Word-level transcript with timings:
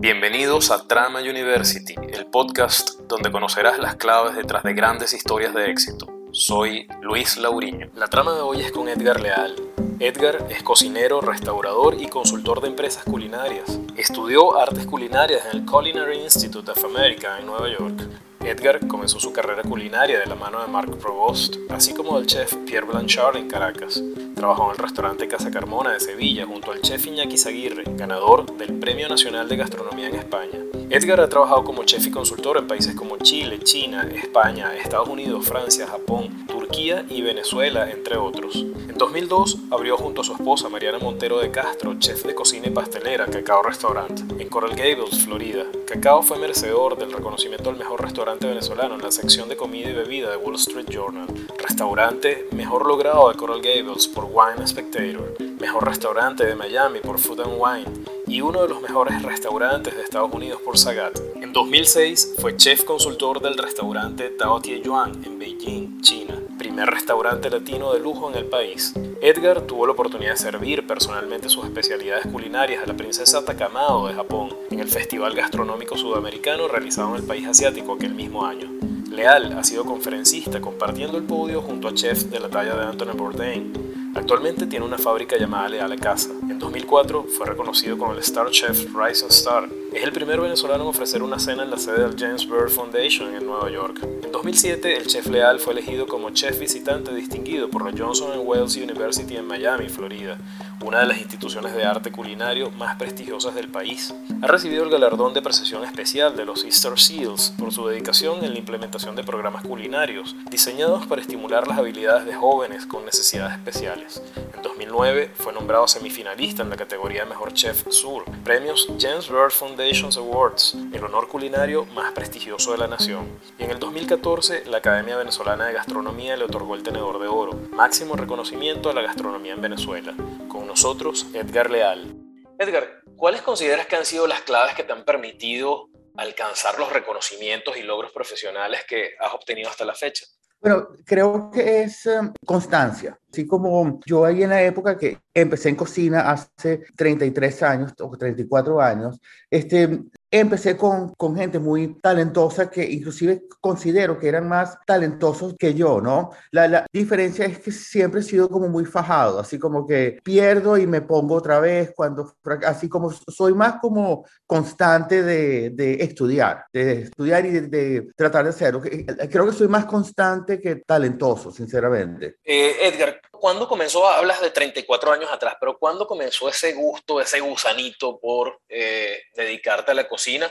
Bienvenidos 0.00 0.70
a 0.70 0.86
Trama 0.86 1.18
University, 1.20 1.96
el 2.12 2.26
podcast 2.26 3.00
donde 3.08 3.32
conocerás 3.32 3.80
las 3.80 3.96
claves 3.96 4.36
detrás 4.36 4.62
de 4.62 4.72
grandes 4.72 5.12
historias 5.12 5.52
de 5.54 5.72
éxito. 5.72 6.06
Soy 6.30 6.86
Luis 7.02 7.36
Lauriño. 7.36 7.90
La 7.96 8.06
trama 8.06 8.32
de 8.32 8.40
hoy 8.40 8.60
es 8.60 8.70
con 8.70 8.88
Edgar 8.88 9.20
Leal. 9.20 9.56
Edgar 9.98 10.46
es 10.50 10.62
cocinero, 10.62 11.20
restaurador 11.20 12.00
y 12.00 12.06
consultor 12.06 12.60
de 12.60 12.68
empresas 12.68 13.02
culinarias. 13.02 13.80
Estudió 13.96 14.56
artes 14.56 14.86
culinarias 14.86 15.46
en 15.46 15.58
el 15.58 15.66
Culinary 15.66 16.18
Institute 16.20 16.70
of 16.70 16.84
America 16.84 17.36
en 17.40 17.46
Nueva 17.46 17.68
York 17.68 18.00
Edgar 18.48 18.86
comenzó 18.86 19.20
su 19.20 19.32
carrera 19.32 19.62
culinaria 19.62 20.18
de 20.18 20.26
la 20.26 20.34
mano 20.34 20.62
de 20.62 20.68
Marc 20.68 20.96
Provost, 20.96 21.56
así 21.70 21.92
como 21.92 22.16
del 22.16 22.26
chef 22.26 22.54
Pierre 22.66 22.86
Blanchard 22.86 23.36
en 23.36 23.48
Caracas. 23.48 24.02
Trabajó 24.38 24.66
en 24.66 24.70
el 24.70 24.78
restaurante 24.78 25.26
Casa 25.26 25.50
Carmona 25.50 25.90
de 25.90 25.98
Sevilla 25.98 26.46
junto 26.46 26.70
al 26.70 26.80
chef 26.80 27.04
Iñaki 27.08 27.36
Zaguirre, 27.36 27.82
ganador 27.96 28.46
del 28.56 28.78
Premio 28.78 29.08
Nacional 29.08 29.48
de 29.48 29.56
Gastronomía 29.56 30.06
en 30.06 30.14
España. 30.14 30.60
Edgar 30.90 31.20
ha 31.20 31.28
trabajado 31.28 31.64
como 31.64 31.82
chef 31.82 32.06
y 32.06 32.12
consultor 32.12 32.56
en 32.56 32.68
países 32.68 32.94
como 32.94 33.18
Chile, 33.18 33.58
China, 33.58 34.08
España, 34.14 34.76
Estados 34.76 35.08
Unidos, 35.08 35.44
Francia, 35.44 35.88
Japón, 35.88 36.46
Turquía 36.46 37.04
y 37.10 37.20
Venezuela, 37.20 37.90
entre 37.90 38.16
otros. 38.16 38.54
En 38.54 38.96
2002 38.96 39.58
abrió 39.70 39.96
junto 39.96 40.20
a 40.20 40.24
su 40.24 40.32
esposa 40.32 40.68
Mariana 40.68 40.98
Montero 40.98 41.40
de 41.40 41.50
Castro, 41.50 41.98
chef 41.98 42.24
de 42.24 42.34
cocina 42.34 42.68
y 42.68 42.70
pastelera, 42.70 43.26
Cacao 43.26 43.62
Restaurant, 43.62 44.40
en 44.40 44.48
Coral 44.48 44.76
Gables, 44.76 45.24
Florida. 45.24 45.64
Cacao 45.86 46.22
fue 46.22 46.38
merecedor 46.38 46.96
del 46.96 47.12
reconocimiento 47.12 47.70
al 47.70 47.76
mejor 47.76 48.02
restaurante 48.02 48.46
venezolano 48.46 48.94
en 48.94 49.02
la 49.02 49.10
sección 49.10 49.48
de 49.48 49.56
comida 49.56 49.90
y 49.90 49.94
bebida 49.94 50.30
de 50.30 50.36
Wall 50.36 50.54
Street 50.54 50.88
Journal, 50.88 51.26
restaurante 51.58 52.48
mejor 52.52 52.86
logrado 52.86 53.28
de 53.28 53.36
Coral 53.36 53.60
Gables 53.60 54.08
por 54.08 54.27
Wine 54.30 54.66
Spectator, 54.66 55.34
mejor 55.60 55.86
restaurante 55.86 56.44
de 56.44 56.54
Miami 56.54 57.00
por 57.00 57.18
Food 57.18 57.40
and 57.40 57.54
Wine 57.58 58.04
y 58.26 58.40
uno 58.42 58.62
de 58.62 58.68
los 58.68 58.82
mejores 58.82 59.22
restaurantes 59.22 59.96
de 59.96 60.02
Estados 60.02 60.32
Unidos 60.32 60.60
por 60.62 60.76
Sagat. 60.76 61.18
En 61.36 61.52
2006 61.52 62.34
fue 62.38 62.56
chef 62.56 62.84
consultor 62.84 63.40
del 63.40 63.56
restaurante 63.56 64.28
Tao 64.30 64.60
Tie 64.60 64.82
Yuan 64.82 65.24
en 65.24 65.38
Beijing, 65.38 66.00
China, 66.02 66.34
primer 66.58 66.88
restaurante 66.88 67.48
latino 67.48 67.92
de 67.92 68.00
lujo 68.00 68.30
en 68.30 68.36
el 68.36 68.44
país. 68.44 68.92
Edgar 69.20 69.62
tuvo 69.62 69.86
la 69.86 69.92
oportunidad 69.92 70.32
de 70.32 70.36
servir 70.36 70.86
personalmente 70.86 71.48
sus 71.48 71.64
especialidades 71.64 72.26
culinarias 72.26 72.82
a 72.84 72.86
la 72.86 72.96
princesa 72.96 73.44
Takamado 73.44 74.06
de 74.08 74.14
Japón 74.14 74.54
en 74.70 74.80
el 74.80 74.88
Festival 74.88 75.34
Gastronómico 75.34 75.96
Sudamericano 75.96 76.68
realizado 76.68 77.10
en 77.10 77.16
el 77.16 77.26
país 77.26 77.46
asiático 77.46 77.94
aquel 77.94 78.14
mismo 78.14 78.44
año. 78.44 78.70
Leal 79.10 79.58
ha 79.58 79.64
sido 79.64 79.84
conferencista 79.84 80.60
compartiendo 80.60 81.16
el 81.16 81.24
podio 81.24 81.62
junto 81.62 81.88
a 81.88 81.94
chefs 81.94 82.30
de 82.30 82.38
la 82.38 82.48
talla 82.48 82.76
de 82.76 82.84
Anthony 82.84 83.16
Bourdain, 83.16 83.72
Actualmente 84.18 84.66
tiene 84.66 84.84
una 84.84 84.98
fábrica 84.98 85.38
llamada 85.38 85.68
Leal 85.68 85.94
Casa. 86.00 86.30
En 86.50 86.58
2004 86.58 87.26
fue 87.38 87.46
reconocido 87.46 87.96
como 87.96 88.14
el 88.14 88.18
Star 88.18 88.50
Chef 88.50 88.88
Rising 88.92 89.28
Star. 89.28 89.68
Es 89.90 90.04
el 90.04 90.12
primer 90.12 90.38
venezolano 90.38 90.84
en 90.84 90.90
ofrecer 90.90 91.22
una 91.22 91.38
cena 91.38 91.62
en 91.62 91.70
la 91.70 91.78
sede 91.78 92.06
del 92.06 92.14
James 92.18 92.46
Byrd 92.46 92.68
Foundation 92.68 93.34
en 93.34 93.46
Nueva 93.46 93.70
York. 93.70 93.98
En 94.02 94.30
2007, 94.30 94.98
el 94.98 95.06
chef 95.06 95.26
Leal 95.28 95.58
fue 95.58 95.72
elegido 95.72 96.06
como 96.06 96.28
chef 96.28 96.58
visitante 96.58 97.14
distinguido 97.14 97.70
por 97.70 97.90
la 97.90 97.98
Johnson 97.98 98.30
Wales 98.44 98.76
University 98.76 99.36
en 99.36 99.46
Miami, 99.46 99.88
Florida, 99.88 100.36
una 100.84 101.00
de 101.00 101.06
las 101.06 101.18
instituciones 101.18 101.74
de 101.74 101.84
arte 101.84 102.12
culinario 102.12 102.70
más 102.72 102.96
prestigiosas 102.96 103.54
del 103.54 103.68
país. 103.68 104.14
Ha 104.42 104.46
recibido 104.46 104.84
el 104.84 104.90
galardón 104.90 105.32
de 105.32 105.40
precisión 105.40 105.82
especial 105.84 106.36
de 106.36 106.44
los 106.44 106.64
Easter 106.64 106.98
Seals 106.98 107.54
por 107.58 107.72
su 107.72 107.86
dedicación 107.88 108.44
en 108.44 108.52
la 108.52 108.58
implementación 108.58 109.16
de 109.16 109.24
programas 109.24 109.64
culinarios 109.64 110.36
diseñados 110.50 111.06
para 111.06 111.22
estimular 111.22 111.66
las 111.66 111.78
habilidades 111.78 112.26
de 112.26 112.34
jóvenes 112.34 112.84
con 112.84 113.06
necesidades 113.06 113.54
especiales. 113.54 114.22
En 114.54 114.62
2009 114.62 115.30
fue 115.34 115.54
nombrado 115.54 115.88
semifinalista 115.88 116.62
en 116.62 116.70
la 116.70 116.76
categoría 116.76 117.24
Mejor 117.24 117.54
Chef 117.54 117.84
Sur, 117.88 118.24
premios 118.44 118.86
James 119.00 119.28
Byrd 119.28 119.52
Foundation 119.52 119.77
Awards, 119.78 120.74
el 120.92 121.04
honor 121.04 121.28
culinario 121.28 121.84
más 121.86 122.12
prestigioso 122.12 122.72
de 122.72 122.78
la 122.78 122.88
nación. 122.88 123.38
Y 123.60 123.62
en 123.62 123.70
el 123.70 123.78
2014 123.78 124.64
la 124.64 124.78
Academia 124.78 125.16
Venezolana 125.16 125.66
de 125.66 125.72
Gastronomía 125.72 126.36
le 126.36 126.44
otorgó 126.44 126.74
el 126.74 126.82
Tenedor 126.82 127.20
de 127.20 127.28
Oro, 127.28 127.52
máximo 127.70 128.16
reconocimiento 128.16 128.90
a 128.90 128.92
la 128.92 129.02
gastronomía 129.02 129.52
en 129.52 129.60
Venezuela. 129.60 130.14
Con 130.48 130.66
nosotros, 130.66 131.26
Edgar 131.32 131.70
Leal. 131.70 132.12
Edgar, 132.58 133.02
¿cuáles 133.16 133.42
consideras 133.42 133.86
que 133.86 133.94
han 133.94 134.04
sido 134.04 134.26
las 134.26 134.40
claves 134.40 134.74
que 134.74 134.82
te 134.82 134.92
han 134.92 135.04
permitido 135.04 135.90
alcanzar 136.16 136.76
los 136.80 136.92
reconocimientos 136.92 137.76
y 137.76 137.82
logros 137.82 138.10
profesionales 138.10 138.80
que 138.88 139.12
has 139.20 139.32
obtenido 139.32 139.70
hasta 139.70 139.84
la 139.84 139.94
fecha? 139.94 140.26
Bueno, 140.60 140.88
creo 141.04 141.52
que 141.52 141.82
es 141.82 142.04
em, 142.06 142.32
constancia. 142.44 143.16
Así 143.30 143.46
como 143.46 144.00
yo 144.06 144.24
ahí 144.24 144.42
en 144.42 144.50
la 144.50 144.62
época 144.62 144.96
que 144.96 145.18
empecé 145.34 145.68
en 145.68 145.76
cocina 145.76 146.30
hace 146.30 146.82
33 146.96 147.62
años 147.62 147.92
o 148.00 148.16
34 148.16 148.80
años, 148.80 149.20
este, 149.50 150.04
empecé 150.30 150.76
con, 150.76 151.14
con 151.14 151.36
gente 151.36 151.58
muy 151.58 151.98
talentosa 152.00 152.70
que 152.70 152.84
inclusive 152.84 153.44
considero 153.60 154.18
que 154.18 154.28
eran 154.28 154.48
más 154.48 154.78
talentosos 154.86 155.54
que 155.58 155.74
yo, 155.74 156.00
¿no? 156.00 156.30
La, 156.50 156.68
la, 156.68 156.86
diferencia 156.92 157.46
es 157.46 157.58
que 157.60 157.70
siempre 157.70 158.20
he 158.20 158.22
sido 158.22 158.48
como 158.48 158.68
muy 158.68 158.84
fajado, 158.84 159.40
así 159.40 159.58
como 159.58 159.86
que 159.86 160.18
pierdo 160.22 160.76
y 160.76 160.86
me 160.86 161.00
pongo 161.00 161.34
otra 161.34 161.60
vez, 161.60 161.92
cuando, 161.94 162.34
así 162.66 162.88
como 162.88 163.10
soy 163.10 163.54
más 163.54 163.76
como 163.80 164.26
constante 164.46 165.22
de, 165.22 165.70
de 165.70 165.94
estudiar, 165.94 166.64
de 166.72 167.02
estudiar 167.02 167.46
y 167.46 167.50
de, 167.50 167.60
de, 167.62 168.08
tratar 168.14 168.44
de 168.44 168.50
hacerlo. 168.50 168.82
Creo 168.82 169.46
que 169.46 169.52
soy 169.52 169.68
más 169.68 169.86
constante 169.86 170.60
que 170.60 170.76
talentoso, 170.76 171.50
sinceramente. 171.50 172.36
Eh, 172.44 172.72
Edgar, 172.82 173.17
¿cuándo 173.38 173.68
comenzó? 173.68 174.08
Hablas 174.08 174.40
de 174.40 174.50
34 174.50 175.12
años 175.12 175.30
atrás, 175.30 175.56
pero 175.58 175.78
¿cuándo 175.78 176.06
comenzó 176.06 176.48
ese 176.48 176.72
gusto, 176.72 177.20
ese 177.20 177.40
gusanito 177.40 178.18
por 178.18 178.60
eh, 178.68 179.22
dedicarte 179.34 179.92
a 179.92 179.94
la 179.94 180.08
cocina? 180.08 180.50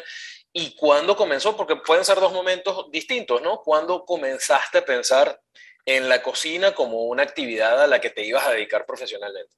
¿Y 0.51 0.75
cuándo 0.75 1.15
comenzó? 1.15 1.55
Porque 1.55 1.75
pueden 1.75 2.05
ser 2.05 2.19
dos 2.19 2.31
momentos 2.31 2.89
distintos, 2.91 3.41
¿no? 3.41 3.61
¿Cuándo 3.61 4.05
comenzaste 4.05 4.79
a 4.79 4.85
pensar 4.85 5.39
en 5.85 6.09
la 6.09 6.23
cocina 6.23 6.73
como 6.73 7.03
una 7.03 7.23
actividad 7.23 7.81
a 7.81 7.87
la 7.87 8.01
que 8.01 8.09
te 8.09 8.23
ibas 8.25 8.45
a 8.45 8.51
dedicar 8.51 8.85
profesionalmente? 8.85 9.55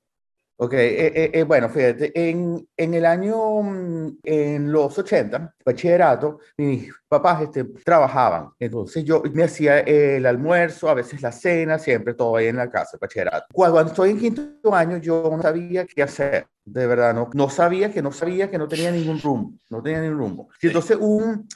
Ok, 0.61 0.73
eh, 0.73 1.07
eh, 1.07 1.31
eh, 1.35 1.43
bueno, 1.43 1.69
fíjate, 1.69 2.11
en, 2.13 2.67
en, 2.75 2.93
el 2.93 3.05
año, 3.05 3.61
mm, 3.61 4.17
en 4.23 4.69
los 4.69 4.97
80, 4.99 5.55
bachillerato, 5.65 6.39
mis 6.57 6.91
papás 7.07 7.43
este, 7.43 7.63
trabajaban, 7.63 8.49
entonces 8.59 9.05
yo 9.05 9.23
me 9.33 9.43
hacía 9.43 9.79
el 9.79 10.25
almuerzo, 10.25 10.89
a 10.89 10.95
veces 10.95 11.21
la 11.21 11.31
cena, 11.31 11.79
siempre 11.79 12.13
todo 12.13 12.35
ahí 12.35 12.47
en 12.47 12.57
la 12.57 12.69
casa, 12.69 12.97
bachillerato. 12.99 13.45
Cuando 13.53 13.83
estoy 13.83 14.09
en 14.09 14.19
quinto 14.19 14.75
año, 14.75 14.97
yo 14.97 15.29
no 15.31 15.41
sabía 15.41 15.85
qué 15.85 16.03
hacer, 16.03 16.47
de 16.65 16.87
verdad, 16.87 17.13
no, 17.13 17.29
no 17.33 17.49
sabía 17.49 17.89
que 17.89 18.01
no 18.01 18.11
sabía 18.11 18.51
que 18.51 18.57
no 18.57 18.67
tenía 18.67 18.91
ningún 18.91 19.21
rumbo, 19.21 19.53
no 19.69 19.81
tenía 19.81 20.01
ningún 20.01 20.19
rumbo. 20.19 20.49
Y 20.61 20.67
entonces 20.67 20.97
un, 20.99 21.47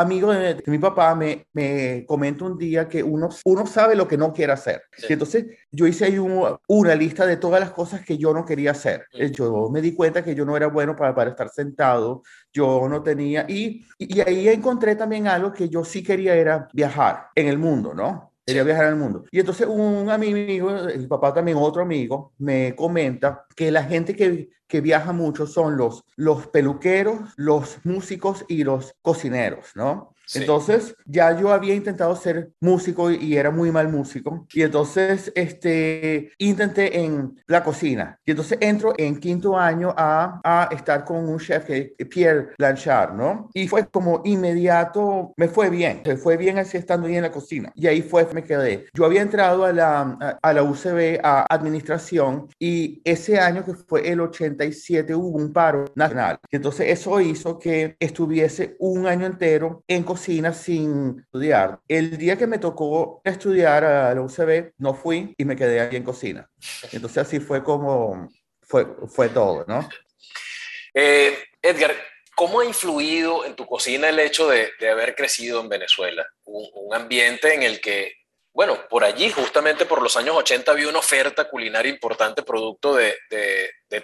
amigo 0.00 0.32
de, 0.32 0.62
mi 0.66 0.78
papá 0.78 1.14
me, 1.14 1.46
me 1.52 2.04
comenta 2.06 2.44
un 2.44 2.58
día 2.58 2.88
que 2.88 3.02
uno, 3.02 3.28
uno 3.44 3.66
sabe 3.66 3.94
lo 3.94 4.08
que 4.08 4.16
no 4.16 4.32
quiere 4.32 4.52
hacer. 4.52 4.82
Y 5.08 5.12
entonces 5.12 5.46
yo 5.70 5.86
hice 5.86 6.06
ahí 6.06 6.18
una 6.18 6.94
lista 6.94 7.26
de 7.26 7.36
todas 7.36 7.60
las 7.60 7.70
cosas 7.70 8.04
que 8.04 8.18
yo 8.18 8.32
no 8.32 8.44
quería 8.44 8.72
hacer. 8.72 9.06
Yo 9.32 9.68
me 9.70 9.80
di 9.80 9.94
cuenta 9.94 10.24
que 10.24 10.34
yo 10.34 10.44
no 10.44 10.56
era 10.56 10.66
bueno 10.66 10.96
para, 10.96 11.14
para 11.14 11.30
estar 11.30 11.48
sentado, 11.48 12.22
yo 12.52 12.88
no 12.88 13.02
tenía, 13.02 13.46
y, 13.48 13.86
y 13.98 14.20
ahí 14.20 14.48
encontré 14.48 14.96
también 14.96 15.26
algo 15.28 15.52
que 15.52 15.68
yo 15.68 15.84
sí 15.84 16.02
quería 16.02 16.34
era 16.34 16.68
viajar 16.72 17.28
en 17.34 17.48
el 17.48 17.58
mundo, 17.58 17.94
¿no? 17.94 18.29
Quería 18.50 18.64
viajar 18.64 18.86
al 18.86 18.96
mundo. 18.96 19.24
Y 19.30 19.40
entonces 19.40 19.66
un 19.66 20.08
amigo, 20.10 20.70
el 20.70 21.08
papá 21.08 21.32
también 21.32 21.56
otro 21.58 21.82
amigo, 21.82 22.32
me 22.38 22.74
comenta 22.74 23.46
que 23.54 23.70
la 23.70 23.84
gente 23.84 24.14
que, 24.14 24.50
que 24.66 24.80
viaja 24.80 25.12
mucho 25.12 25.46
son 25.46 25.76
los, 25.76 26.04
los 26.16 26.46
peluqueros, 26.46 27.18
los 27.36 27.78
músicos 27.84 28.44
y 28.48 28.64
los 28.64 28.94
cocineros, 29.02 29.72
¿no? 29.74 30.14
Entonces, 30.34 30.94
ya 31.06 31.38
yo 31.38 31.52
había 31.52 31.74
intentado 31.74 32.14
ser 32.14 32.50
músico 32.60 33.10
y 33.10 33.36
era 33.36 33.50
muy 33.50 33.70
mal 33.72 33.88
músico. 33.88 34.46
Y 34.52 34.62
entonces, 34.62 35.32
este, 35.34 36.32
intenté 36.38 37.00
en 37.00 37.40
la 37.46 37.64
cocina. 37.64 38.18
Y 38.24 38.30
entonces 38.32 38.58
entro 38.60 38.92
en 38.96 39.18
quinto 39.18 39.58
año 39.58 39.92
a, 39.96 40.40
a 40.44 40.68
estar 40.72 41.04
con 41.04 41.28
un 41.28 41.38
chef 41.38 41.64
que 41.64 41.94
Pierre 42.08 42.50
Blanchard, 42.58 43.14
¿no? 43.14 43.50
Y 43.54 43.66
fue 43.68 43.86
como 43.86 44.22
inmediato, 44.24 45.32
me 45.36 45.48
fue 45.48 45.70
bien. 45.70 46.02
Me 46.06 46.16
fue 46.16 46.36
bien 46.36 46.58
así 46.58 46.76
estando 46.76 47.06
ahí 47.06 47.16
en 47.16 47.22
la 47.22 47.32
cocina. 47.32 47.72
Y 47.74 47.86
ahí 47.86 48.02
fue, 48.02 48.26
me 48.32 48.44
quedé. 48.44 48.86
Yo 48.94 49.04
había 49.04 49.22
entrado 49.22 49.64
a 49.64 49.72
la, 49.72 50.00
a, 50.20 50.38
a 50.42 50.52
la 50.52 50.62
UCB, 50.62 51.20
a 51.22 51.46
administración, 51.52 52.48
y 52.58 53.00
ese 53.04 53.40
año 53.40 53.64
que 53.64 53.74
fue 53.74 54.08
el 54.08 54.20
87 54.20 55.14
hubo 55.14 55.38
un 55.38 55.52
paro 55.52 55.86
nacional. 55.94 56.38
Y 56.50 56.56
entonces 56.56 56.88
eso 56.88 57.20
hizo 57.20 57.58
que 57.58 57.96
estuviese 57.98 58.76
un 58.78 59.06
año 59.06 59.26
entero 59.26 59.82
en 59.88 60.02
cocina 60.04 60.19
sin 60.20 60.46
estudiar. 61.20 61.80
El 61.88 62.16
día 62.16 62.36
que 62.36 62.46
me 62.46 62.58
tocó 62.58 63.20
estudiar 63.24 63.84
a 63.84 64.14
la 64.14 64.20
UCB, 64.20 64.72
no 64.78 64.94
fui 64.94 65.34
y 65.36 65.44
me 65.44 65.56
quedé 65.56 65.80
ahí 65.80 65.96
en 65.96 66.04
cocina. 66.04 66.48
Entonces 66.92 67.18
así 67.18 67.40
fue 67.40 67.62
como 67.64 68.28
fue, 68.70 68.86
fue 69.08 69.28
todo, 69.28 69.64
¿no? 69.66 69.88
Eh, 70.94 71.36
Edgar, 71.60 71.94
¿cómo 72.36 72.60
ha 72.60 72.64
influido 72.64 73.44
en 73.44 73.54
tu 73.54 73.66
cocina 73.66 74.08
el 74.08 74.18
hecho 74.18 74.48
de, 74.48 74.70
haber 74.88 75.14
crecido 75.14 75.60
en 75.60 75.68
Venezuela? 75.68 76.26
Un, 76.44 76.94
ambiente 76.94 77.54
en 77.54 77.62
el 77.62 77.80
que 77.80 78.14
bueno, 78.52 78.78
por 78.88 79.04
allí, 79.04 79.30
justamente 79.30 79.86
por 79.86 80.02
los 80.02 80.16
años 80.16 80.36
80, 80.36 80.72
había 80.72 80.88
una 80.88 80.98
oferta 80.98 81.48
culinaria 81.48 81.90
importante 81.90 82.42
producto 82.42 82.94
de, 82.94 83.16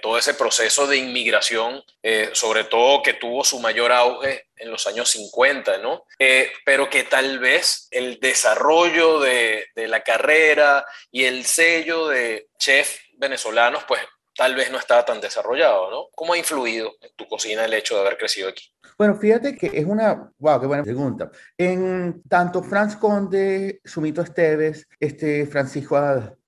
todo 0.01 0.19
ese 0.19 0.35
proceso 0.35 0.87
de 0.87 0.99
inmigración, 0.99 1.83
eh, 2.03 2.31
sobre 2.33 2.65
todo 2.65 3.03
que 3.03 3.15
tuvo 3.15 3.45
su 3.45 3.59
mayor 3.59 3.93
auge 3.93 4.47
en 4.57 4.71
los 4.71 4.87
años 4.87 5.11
50, 5.11 5.79
¿no? 5.79 6.05
Eh, 6.19 6.53
pero 6.65 6.89
que 6.89 7.03
tal 7.05 7.39
vez 7.39 7.89
el 7.91 8.21
desarrollo 8.21 9.19
de, 9.21 9.67
de 9.75 9.89
la 9.89 10.03
carrera 10.03 10.87
y 11.11 11.25
el 11.25 11.45
sello 11.45 12.09
de 12.09 12.49
chef 12.59 13.01
venezolanos, 13.15 13.85
pues 13.85 14.01
tal 14.37 14.55
vez 14.55 14.71
no 14.71 14.79
estaba 14.79 15.05
tan 15.05 15.21
desarrollado, 15.21 15.91
¿no? 15.91 16.09
¿Cómo 16.15 16.35
ha 16.35 16.39
influido 16.39 16.95
en 17.01 17.11
tu 17.17 17.27
cocina 17.27 17.65
el 17.65 17.75
hecho 17.75 17.95
de 17.95 18.03
haber 18.03 18.19
crecido 18.19 18.49
aquí? 18.49 18.71
Bueno, 18.99 19.15
fíjate 19.15 19.55
que 19.55 19.71
es 19.75 19.85
una, 19.85 20.33
wow, 20.39 20.61
qué 20.61 20.67
buena 20.67 20.83
pregunta. 20.83 21.31
En 21.59 22.23
tanto 22.29 22.63
Franz 22.63 22.97
Conde, 22.97 23.81
Sumito 23.85 24.23
Esteves, 24.23 24.89
este 24.99 25.47
Francisco 25.47 25.99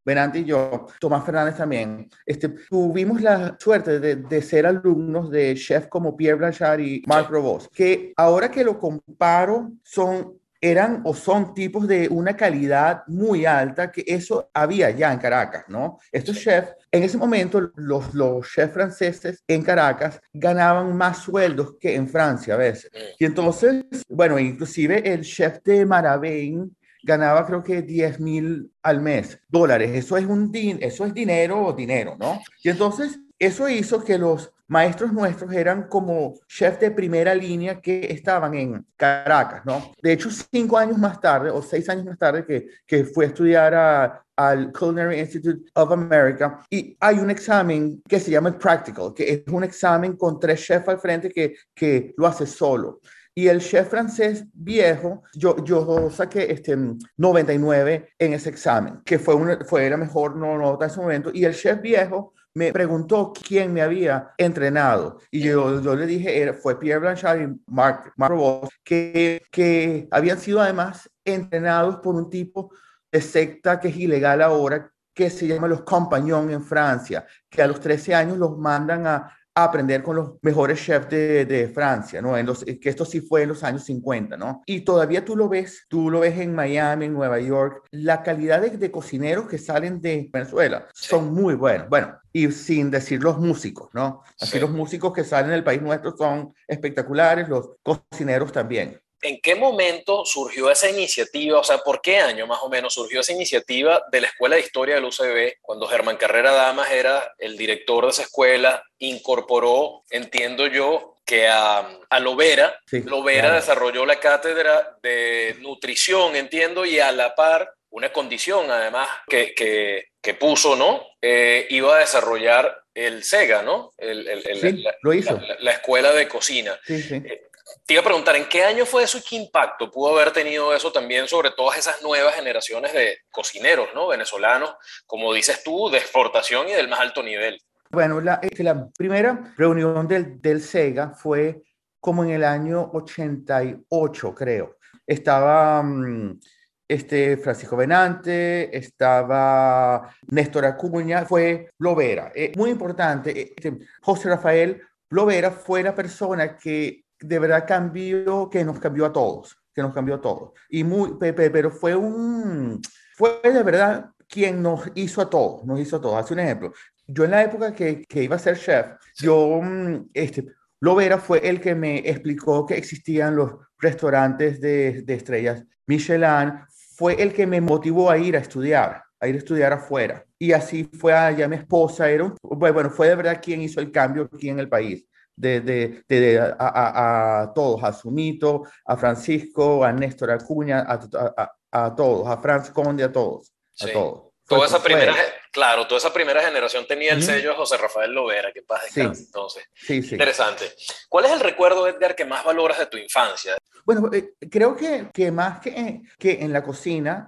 Benante 0.03 0.39
y 0.39 0.45
yo, 0.45 0.87
Tomás 0.99 1.25
Fernández 1.25 1.57
también, 1.57 2.09
este, 2.25 2.49
tuvimos 2.49 3.21
la 3.21 3.57
suerte 3.59 4.01
de, 4.01 4.17
de, 4.17 4.43
ser 4.43 4.67
alumnos 4.67 5.31
de 5.31 5.55
chefs 5.55 5.89
como 5.89 6.17
Pierre 6.17 6.39
Blanchard 6.39 6.81
y 6.81 7.03
Marc 7.07 7.29
Robos, 7.29 7.69
que 7.69 8.15
ahora 8.17 8.51
que 8.51 8.65
lo 8.65 8.79
comparo 8.79 9.71
son 9.83 10.39
eran 10.61 11.03
o 11.05 11.15
son 11.15 11.55
tipos 11.55 11.87
de 11.87 12.09
una 12.09 12.37
calidad 12.37 13.03
muy 13.07 13.47
alta 13.47 13.93
que 13.93 14.05
eso 14.07 14.51
había 14.53 14.91
ya 14.91 15.13
en 15.13 15.19
Caracas, 15.19 15.65
¿no? 15.69 15.99
Estos 16.11 16.39
chefs, 16.39 16.75
en 16.91 17.03
ese 17.03 17.19
momento 17.19 17.71
los, 17.77 18.15
los 18.15 18.51
chefs 18.51 18.73
franceses 18.73 19.43
en 19.47 19.63
Caracas 19.63 20.21
ganaban 20.33 20.97
más 20.97 21.19
sueldos 21.19 21.77
que 21.79 21.95
en 21.95 22.09
Francia 22.09 22.55
a 22.55 22.59
veces. 22.59 22.91
Y 23.19 23.25
entonces, 23.25 23.85
bueno, 24.09 24.39
inclusive 24.39 25.13
el 25.13 25.23
chef 25.23 25.63
de 25.65 25.85
Maravén 25.85 26.75
ganaba 27.03 27.47
creo 27.47 27.63
que 27.63 27.83
10 27.83 28.21
mil 28.21 28.71
al 28.83 29.01
mes 29.01 29.39
dólares. 29.49 29.91
Eso 29.95 30.17
es, 30.17 30.27
un 30.27 30.51
din 30.51 30.79
eso 30.81 31.05
es 31.05 31.15
dinero 31.15 31.65
o 31.65 31.73
dinero, 31.73 32.17
¿no? 32.19 32.41
Y 32.63 32.71
entonces 32.71 33.19
eso 33.39 33.69
hizo 33.69 34.03
que 34.03 34.19
los 34.19 34.53
maestros 34.69 35.13
nuestros 35.13 35.53
eran 35.53 35.89
como 35.89 36.35
chefs 36.47 36.81
de 36.81 36.91
primera 36.91 37.35
línea 37.35 37.81
que 37.81 38.07
estaban 38.11 38.55
en 38.55 38.87
Caracas, 38.97 39.65
¿no? 39.65 39.93
De 40.03 40.13
hecho, 40.13 40.31
cinco 40.31 40.79
años 40.79 40.99
más 40.99 41.21
tarde, 41.21 41.51
o 41.51 41.63
seis 41.63 41.89
años 41.89 42.05
más 42.05 42.19
tarde, 42.19 42.45
que, 42.45 42.69
que 42.87 43.05
fue 43.05 43.25
a 43.25 43.29
estudiar 43.29 44.23
al 44.37 44.73
Culinary 44.73 45.19
Institute 45.19 45.69
of 45.75 45.91
America 45.91 46.61
y 46.71 46.97
hay 47.01 47.19
un 47.19 47.31
examen 47.31 48.01
que 48.07 48.21
se 48.21 48.31
llama 48.31 48.51
el 48.51 48.57
Practical, 48.57 49.13
que 49.15 49.33
es 49.33 49.53
un 49.53 49.65
examen 49.65 50.17
con 50.17 50.39
tres 50.39 50.65
chefs 50.65 50.89
al 50.89 50.99
frente 50.99 51.31
que, 51.31 51.55
que 51.75 52.15
lo 52.17 52.27
hace 52.27 52.47
solo. 52.47 53.01
Y 53.35 53.47
el 53.47 53.61
chef 53.61 53.89
francés 53.89 54.45
viejo, 54.53 55.23
yo, 55.33 55.65
yo 55.65 56.11
saqué 56.11 56.51
este 56.51 56.77
99 57.17 58.09
en 58.19 58.33
ese 58.33 58.51
examen, 58.51 59.01
que 59.05 59.21
fue, 59.21 59.37
una, 59.37 59.65
fue 59.65 59.89
la 59.89 59.97
mejor 59.97 60.35
nota 60.35 60.85
en 60.85 60.91
ese 60.91 61.01
momento. 61.01 61.31
Y 61.33 61.45
el 61.45 61.55
chef 61.55 61.81
viejo 61.81 62.35
me 62.55 62.73
preguntó 62.73 63.33
quién 63.33 63.73
me 63.73 63.83
había 63.83 64.33
entrenado. 64.37 65.21
Y 65.31 65.41
yo, 65.41 65.81
yo 65.81 65.95
le 65.95 66.07
dije, 66.07 66.53
fue 66.55 66.79
Pierre 66.79 67.01
Blanchard 67.01 67.41
y 67.41 67.61
Marc, 67.67 68.13
Marc 68.17 68.35
que, 68.83 69.43
que 69.51 70.09
habían 70.11 70.39
sido 70.39 70.61
además 70.61 71.11
entrenados 71.25 71.97
por 71.97 72.15
un 72.15 72.31
tipo 72.31 72.73
de 73.13 73.21
secta 73.21 73.79
que 73.81 73.89
es 73.89 73.97
ilegal 73.97 74.43
ahora, 74.43 74.93
que 75.15 75.31
se 75.31 75.47
llama 75.47 75.69
los 75.69 75.83
compagnons 75.83 76.53
en 76.53 76.63
Francia, 76.63 77.27
que 77.49 77.63
a 77.63 77.67
los 77.67 77.81
13 77.81 78.15
años 78.15 78.39
los 78.39 78.57
mandan 78.57 79.07
a, 79.07 79.38
aprender 79.65 80.03
con 80.03 80.17
los 80.17 80.33
mejores 80.43 80.83
chefs 80.83 81.09
de, 81.11 81.45
de, 81.45 81.69
Francia, 81.69 82.21
¿no? 82.21 82.37
En 82.37 82.47
los, 82.47 82.65
que 82.65 82.89
esto 82.89 83.05
sí 83.05 83.21
fue 83.21 83.43
en 83.43 83.51
los 83.51 83.63
años 83.63 83.85
50, 83.85 84.37
¿no? 84.37 84.63
Y 84.67 84.81
todavía 84.81 85.25
tú 85.25 85.37
lo 85.37 85.49
ves, 85.49 85.87
tú 85.89 86.11
lo 86.11 86.21
ves 86.21 86.39
en 86.39 86.55
Miami, 86.55 87.07
en 87.07 87.15
Nueva 87.15 87.39
York, 87.41 87.87
la 87.91 88.23
calidad 88.23 88.61
de, 88.61 88.71
de 88.71 88.91
cocineros 88.91 89.49
que 89.49 89.59
salen 89.59 90.01
de 90.01 90.29
Venezuela 90.33 90.87
son 90.95 91.33
muy 91.33 91.55
buenos. 91.55 91.89
Bueno, 91.89 92.19
y 92.33 92.51
sin 92.53 92.91
decir 92.91 93.23
los 93.23 93.39
músicos, 93.39 93.89
¿no? 93.93 94.23
Así 94.41 94.53
sí. 94.53 94.61
los 94.61 94.71
músicos 94.71 95.13
que 95.13 95.25
salen 95.25 95.51
del 95.51 95.65
país 95.65 95.83
nuestro 95.83 96.17
son 96.17 96.55
espectaculares, 96.67 97.49
los 97.49 97.71
cocineros 97.83 98.53
también. 98.53 99.01
¿En 99.23 99.41
qué 99.41 99.55
momento 99.55 100.25
surgió 100.25 100.71
esa 100.71 100.89
iniciativa? 100.89 101.59
O 101.59 101.65
sea, 101.65 101.79
¿por 101.79 102.01
qué 102.01 102.19
año 102.19 102.47
más 102.47 102.61
o 102.63 102.69
menos 102.69 102.95
surgió 102.95 103.21
esa 103.21 103.33
iniciativa 103.33 104.03
de 104.13 104.21
la 104.21 104.29
Escuela 104.29 104.57
de 104.57 104.63
Historia 104.63 104.95
del 104.95 105.05
UCB 105.05 105.59
cuando 105.61 105.89
Germán 105.89 106.17
Carrera 106.17 106.53
Damas 106.53 106.91
era 106.91 107.35
el 107.39 107.57
director 107.57 108.05
de 108.05 108.11
esa 108.11 108.23
escuela? 108.23 108.83
Incorporó, 108.99 110.03
entiendo 110.11 110.67
yo, 110.67 111.17
que 111.25 111.47
a, 111.47 111.87
a 112.09 112.21
Lovera, 112.21 112.81
sí, 112.87 113.03
Lovera 113.03 113.49
claro. 113.49 113.57
desarrolló 113.57 114.07
la 114.07 114.19
cátedra 114.19 114.97
de 115.03 115.57
nutrición, 115.61 116.37
entiendo, 116.37 116.87
y 116.87 117.01
a 117.01 117.13
la 117.13 117.35
par 117.35 117.75
una 117.91 118.13
condición 118.13 118.71
además 118.71 119.09
que, 119.29 119.55
que, 119.55 120.09
que 120.23 120.35
puso, 120.35 120.77
¿no? 120.77 121.07
Eh, 121.21 121.67
iba 121.71 121.97
a 121.97 122.01
desarrollar 122.01 122.83
el 122.95 123.25
SEGA, 123.25 123.63
¿no? 123.63 123.93
El, 123.97 124.29
el, 124.29 124.47
el, 124.47 124.61
sí, 124.61 124.73
la, 124.83 124.95
lo 125.03 125.13
hizo. 125.13 125.39
La, 125.39 125.57
la, 125.61 125.71
escuela 125.73 126.13
de 126.13 126.29
cocina. 126.29 126.79
Sí, 126.85 127.03
sí. 127.03 127.15
Eh, 127.17 127.48
te 127.87 127.95
iba 127.95 128.01
a 128.01 128.05
preguntar, 128.05 128.37
¿en 128.37 128.49
qué 128.49 128.65
año 128.65 128.87
fue 128.87 129.03
eso 129.05 129.19
y 129.19 129.23
qué 129.23 129.37
impacto 129.37 129.91
pudo 129.91 130.15
haber 130.15 130.33
tenido 130.33 130.75
eso 130.75 130.93
también 130.93 131.27
sobre 131.29 131.51
todas 131.51 131.79
esas 131.79 132.03
nuevas 132.03 132.35
generaciones 132.35 132.93
de 132.93 133.19
cocineros, 133.31 133.89
¿no? 133.95 134.09
Venezolanos, 134.09 134.75
como 135.07 135.33
dices 135.33 135.63
tú, 135.63 135.89
de 135.91 135.99
exportación 135.99 136.69
y 136.69 136.73
del 136.73 136.89
más 136.89 137.01
alto 137.01 137.23
nivel. 137.23 137.61
Bueno, 137.91 138.21
la, 138.21 138.39
este, 138.43 138.63
la 138.63 138.89
primera 138.97 139.55
reunión 139.57 140.07
del, 140.07 140.41
del 140.41 140.61
SEGA 140.61 141.11
fue 141.11 141.63
como 142.01 142.25
en 142.25 142.31
el 142.31 142.45
año 142.45 142.91
88, 142.93 144.35
creo. 144.35 144.77
Estaba 145.07 145.81
um, 145.81 146.39
este 146.87 147.37
Francisco 147.37 147.77
Benante, 147.77 148.77
estaba 148.77 150.11
Néstor 150.29 150.65
Acuña, 150.65 151.25
fue 151.27 151.71
Lovera. 151.79 152.33
Eh, 152.35 152.53
muy 152.57 152.71
importante, 152.71 153.53
este, 153.55 153.79
José 154.01 154.29
Rafael 154.29 154.83
Lovera 155.11 155.51
fue 155.51 155.83
la 155.83 155.95
persona 155.95 156.57
que 156.57 157.05
de 157.21 157.39
verdad 157.39 157.65
cambió, 157.67 158.49
que 158.51 158.65
nos 158.65 158.79
cambió 158.79 159.07
a 159.07 159.13
todos, 159.13 159.57
que 159.75 159.83
nos 159.83 159.93
cambió 159.93 160.17
a 160.17 160.21
todos. 160.21 160.53
Y 160.69 160.85
muy, 160.85 161.17
pero 161.19 161.71
fue 161.71 161.95
un, 161.95 162.81
fue 163.17 163.41
de 163.43 163.63
verdad 163.63 164.11
quien 164.29 164.63
nos 164.63 164.91
hizo 164.95 165.23
a 165.23 165.31
todos, 165.31 165.65
nos 165.65 165.81
hizo 165.81 165.97
a 165.97 166.01
todos. 166.01 166.19
Hace 166.19 166.35
un 166.35 166.41
ejemplo. 166.41 166.73
Yo 167.07 167.25
en 167.25 167.31
la 167.31 167.43
época 167.43 167.75
que, 167.75 168.05
que 168.05 168.23
iba 168.23 168.37
a 168.37 168.39
ser 168.39 168.59
chef, 168.59 168.87
yo, 169.17 169.61
mm, 169.63 170.11
este, 170.13 170.47
Lovera 170.81 171.19
fue 171.19 171.47
el 171.49 171.61
que 171.61 171.75
me 171.75 171.99
explicó 172.09 172.67
que 172.67 172.77
existían 172.77 173.35
los 173.35 173.53
restaurantes 173.79 174.61
de, 174.61 175.03
de 175.03 175.15
estrellas 175.15 175.65
Michelin, 175.87 176.53
fue 176.97 177.21
el 177.21 177.33
que 177.33 177.47
me 177.47 177.61
motivó 177.61 178.11
a 178.11 178.19
ir 178.19 178.37
a 178.37 178.41
estudiar, 178.41 179.03
a 179.19 179.27
ir 179.27 179.35
a 179.35 179.39
estudiar 179.39 179.73
afuera. 179.73 180.25
Y 180.39 180.53
así 180.53 180.85
fue 180.85 181.15
allá 181.15 181.49
mi 181.49 181.57
esposa, 181.57 182.11
era 182.11 182.25
un, 182.25 182.37
bueno, 182.43 182.91
fue 182.91 183.09
de 183.09 183.17
verdad 183.17 183.41
quien 183.43 183.63
hizo 183.63 183.81
el 183.81 183.91
cambio 183.91 184.29
aquí 184.33 184.51
en 184.51 184.59
el 184.59 184.69
país 184.69 185.09
de, 185.39 185.61
de, 185.61 186.05
de 186.09 186.41
a, 186.41 186.57
a, 186.59 187.43
a, 187.43 187.55
todos, 187.55 187.83
a 187.85 187.93
Sumito, 187.93 188.65
a 188.85 188.97
Francisco, 188.97 189.85
a 189.85 189.93
Néstor 189.93 190.31
Acuña, 190.33 190.81
a, 190.81 191.53
a 191.71 191.95
todos, 191.95 192.29
a 192.29 192.37
Franz 192.39 192.71
Conde, 192.71 193.05
a 193.05 193.13
todos, 193.13 193.53
sí. 193.73 193.91
a 193.91 193.93
todos. 193.93 194.29
Toda 194.49 194.67
esa 194.67 194.83
primera, 194.83 195.15
claro, 195.53 195.87
toda 195.87 195.99
esa 195.99 196.11
primera 196.11 196.43
generación 196.43 196.87
tenía 196.87 197.13
el 197.13 197.23
sello 197.23 197.51
de 197.51 197.57
José 197.57 197.77
Rafael 197.77 198.13
Lovera, 198.13 198.51
que 198.51 198.63
paz 198.63 198.85
sí. 198.91 199.03
entonces. 199.03 199.65
Sí, 199.75 200.03
sí. 200.03 200.15
Interesante. 200.15 200.73
¿Cuál 201.07 201.27
es 201.27 201.33
el 201.33 201.41
recuerdo, 201.41 201.87
Edgar, 201.87 202.17
que 202.17 202.25
más 202.25 202.43
valoras 202.45 202.79
de 202.79 202.87
tu 202.87 202.97
infancia? 202.97 203.59
Bueno, 203.85 204.09
eh, 204.11 204.33
creo 204.51 204.75
que, 204.75 205.11
que 205.13 205.31
más 205.31 205.61
que, 205.61 206.01
que 206.19 206.39
en 206.41 206.55
la 206.55 206.63
cocina, 206.63 207.27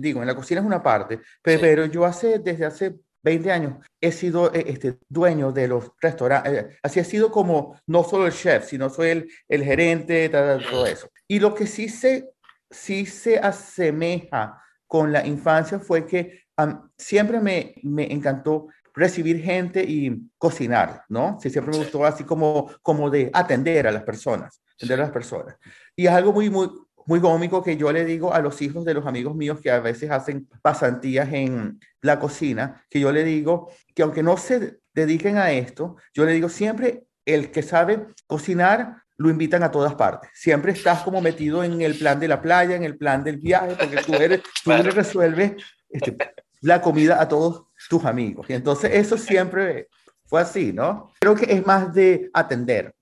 digo, 0.00 0.22
en 0.22 0.26
la 0.26 0.34
cocina 0.34 0.62
es 0.62 0.66
una 0.66 0.82
parte, 0.82 1.20
pero, 1.42 1.58
sí. 1.58 1.62
pero 1.62 1.84
yo 1.84 2.06
hace, 2.06 2.38
desde 2.38 2.64
hace 2.64 2.94
20 3.22 3.52
años 3.52 3.74
he 4.00 4.12
sido 4.12 4.52
eh, 4.52 4.64
este, 4.66 4.98
dueño 5.08 5.52
de 5.52 5.68
los 5.68 5.92
restaurantes, 6.00 6.52
eh, 6.52 6.78
así 6.82 7.00
he 7.00 7.04
sido 7.04 7.30
como 7.30 7.80
no 7.86 8.04
solo 8.04 8.26
el 8.26 8.32
chef, 8.32 8.66
sino 8.66 8.90
soy 8.90 9.10
el, 9.10 9.30
el 9.48 9.64
gerente, 9.64 10.28
todo 10.28 10.86
eso. 10.86 11.08
Y 11.28 11.38
lo 11.38 11.54
que 11.54 11.66
sí 11.66 11.88
se, 11.88 12.30
sí 12.70 13.06
se 13.06 13.38
asemeja 13.38 14.62
con 14.86 15.12
la 15.12 15.26
infancia 15.26 15.78
fue 15.78 16.06
que 16.06 16.42
um, 16.58 16.88
siempre 16.98 17.40
me, 17.40 17.74
me 17.82 18.12
encantó 18.12 18.68
recibir 18.94 19.42
gente 19.42 19.82
y 19.82 20.30
cocinar, 20.38 21.04
¿no? 21.08 21.38
Sí, 21.40 21.50
siempre 21.50 21.72
me 21.72 21.78
gustó 21.78 22.04
así 22.04 22.24
como, 22.24 22.70
como 22.82 23.08
de 23.08 23.30
atender 23.32 23.86
a 23.86 23.92
las 23.92 24.02
personas, 24.02 24.62
atender 24.74 25.00
a 25.00 25.04
las 25.04 25.12
personas. 25.12 25.56
Y 25.96 26.06
es 26.06 26.12
algo 26.12 26.32
muy, 26.32 26.50
muy, 26.50 26.68
muy 27.06 27.20
cómico 27.20 27.62
que 27.62 27.76
yo 27.76 27.92
le 27.92 28.04
digo 28.04 28.32
a 28.32 28.40
los 28.40 28.60
hijos 28.62 28.84
de 28.84 28.94
los 28.94 29.06
amigos 29.06 29.34
míos 29.34 29.60
que 29.60 29.70
a 29.70 29.80
veces 29.80 30.10
hacen 30.10 30.48
pasantías 30.62 31.32
en 31.32 31.80
la 32.00 32.18
cocina, 32.18 32.84
que 32.90 33.00
yo 33.00 33.12
le 33.12 33.24
digo 33.24 33.70
que 33.94 34.02
aunque 34.02 34.22
no 34.22 34.36
se 34.36 34.78
dediquen 34.94 35.36
a 35.38 35.52
esto, 35.52 35.96
yo 36.14 36.24
le 36.24 36.32
digo 36.32 36.48
siempre 36.48 37.04
el 37.24 37.50
que 37.50 37.62
sabe 37.62 38.06
cocinar 38.26 39.02
lo 39.16 39.30
invitan 39.30 39.62
a 39.62 39.70
todas 39.70 39.94
partes. 39.94 40.30
Siempre 40.34 40.72
estás 40.72 41.02
como 41.02 41.20
metido 41.20 41.62
en 41.62 41.80
el 41.80 41.96
plan 41.96 42.18
de 42.18 42.28
la 42.28 42.42
playa, 42.42 42.74
en 42.74 42.84
el 42.84 42.96
plan 42.96 43.22
del 43.22 43.36
viaje, 43.36 43.76
porque 43.78 44.02
tú 44.04 44.14
eres, 44.14 44.42
tú 44.64 44.70
le 44.70 44.90
resuelves 44.90 45.52
este, 45.88 46.16
la 46.60 46.80
comida 46.80 47.20
a 47.20 47.28
todos 47.28 47.64
tus 47.88 48.04
amigos. 48.04 48.46
Y 48.48 48.54
entonces 48.54 48.90
eso 48.94 49.16
siempre 49.16 49.88
fue 50.24 50.40
así, 50.40 50.72
¿no? 50.72 51.12
Creo 51.20 51.34
que 51.34 51.52
es 51.52 51.64
más 51.66 51.92
de 51.92 52.30
atender, 52.32 52.94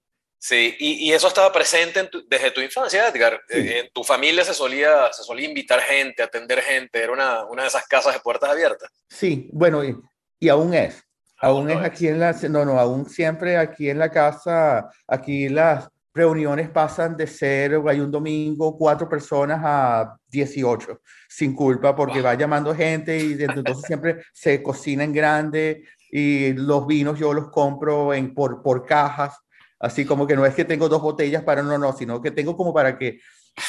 Sí, 0.43 0.75
y, 0.79 1.13
eso 1.13 1.29
estaba 1.29 1.53
presente 1.53 2.09
desde 2.27 2.51
tu 2.51 2.63
infancia, 2.63 3.07
Edgar. 3.09 3.43
Eh, 3.51 3.83
en 3.85 3.93
tu 3.93 4.03
familia 4.03 4.43
se 4.43 4.55
solía, 4.55 5.13
se 5.13 5.23
solía 5.23 5.47
invitar 5.47 5.81
gente, 5.83 6.23
atender 6.23 6.63
gente, 6.63 6.99
era 6.99 7.13
una, 7.13 7.45
una 7.45 7.63
de 7.63 7.69
esas 7.69 7.87
casas 7.87 8.15
de 8.15 8.21
puertas 8.21 8.49
abiertas. 8.49 8.91
Sí, 9.07 9.51
bueno, 9.53 9.85
y, 9.85 9.95
y 10.39 10.49
aún 10.49 10.73
es. 10.73 11.05
Aún, 11.43 11.71
es 11.71 11.77
aquí 11.77 12.09
en 12.09 12.21
la, 12.21 12.33
no, 12.33 12.65
no, 12.65 12.79
aún 12.79 13.09
siempre 13.09 13.59
aquí 13.59 13.91
en 13.91 13.99
la 13.99 14.11
casa, 14.11 14.91
aquí 15.07 15.51
las 15.51 15.89
reuniones 16.15 16.71
pasan 16.71 17.17
de 17.17 17.27
ser, 17.27 17.79
hay 17.87 18.01
un 18.01 18.11
domingo, 18.11 18.77
cuatro 18.77 19.09
personas 19.09 19.61
a 19.63 20.17
18, 20.29 21.01
sin 21.29 21.55
culpa, 21.55 21.95
porque 21.95 22.23
va 22.23 22.35
llamando 22.35 22.75
gente 22.75 23.19
y 23.19 23.33
entonces 23.43 23.83
siempre 23.87 24.23
se 24.33 24.63
cocina 24.63 25.05
en 25.05 25.13
grande 25.13 25.85
y 26.11 26.53
los 26.55 26.87
vinos 26.87 27.19
yo 27.19 27.33
los 27.33 27.51
compro 27.51 28.13
en, 28.13 28.35
por, 28.35 28.63
por 28.63 28.85
cajas, 28.85 29.39
así 29.81 30.05
como 30.05 30.27
que 30.27 30.37
no 30.37 30.47
es 30.47 30.55
que 30.55 30.65
tengo 30.65 30.89
dos 30.89 31.03
botellas 31.03 31.43
para 31.43 31.63
no, 31.63 31.77
no, 31.79 31.93
sino 31.93 32.21
que 32.23 32.31
tengo 32.31 32.57
como 32.57 32.73
para 32.73 32.97
que, 32.97 33.21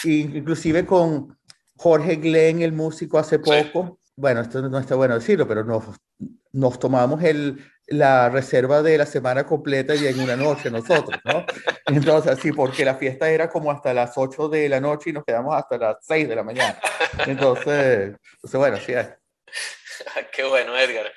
inclusive 0.04 0.86
con 0.86 1.38
Jorge 1.78 2.18
Glenn, 2.18 2.62
el 2.62 2.74
músico, 2.74 3.18
hace 3.18 3.40
poco, 3.40 4.00
bueno, 4.16 4.42
esto 4.42 4.62
no 4.62 4.78
está 4.78 4.96
bueno 4.96 5.16
decirlo, 5.16 5.48
pero 5.48 5.64
nos, 5.64 5.84
nos 6.52 6.78
tomamos 6.78 7.24
el, 7.24 7.64
la 7.88 8.30
reserva 8.30 8.82
de 8.82 8.98
la 8.98 9.06
semana 9.06 9.46
completa 9.46 9.96
y 9.96 10.06
en 10.06 10.20
una 10.20 10.36
noche 10.36 10.70
nosotros, 10.70 11.20
¿no? 11.24 11.46
Entonces, 11.88 12.40
sí, 12.40 12.52
porque 12.52 12.86
la 12.86 12.96
fiesta 12.96 13.30
era 13.30 13.50
como 13.50 13.72
hasta 13.72 13.94
las 13.94 14.18
8 14.18 14.50
de 14.50 14.70
la 14.70 14.80
noche 14.80 15.10
y 15.10 15.14
nos 15.14 15.24
quedamos 15.24 15.56
hasta 15.56 15.78
las 15.78 15.98
6 16.02 16.28
de 16.28 16.36
la 16.36 16.44
mañana. 16.44 16.80
Entonces, 17.26 18.16
entonces 18.36 18.60
bueno, 18.60 18.78
sí 18.78 18.94
es. 18.94 19.08
Qué 20.32 20.44
bueno, 20.44 20.78
Edgar. 20.78 21.12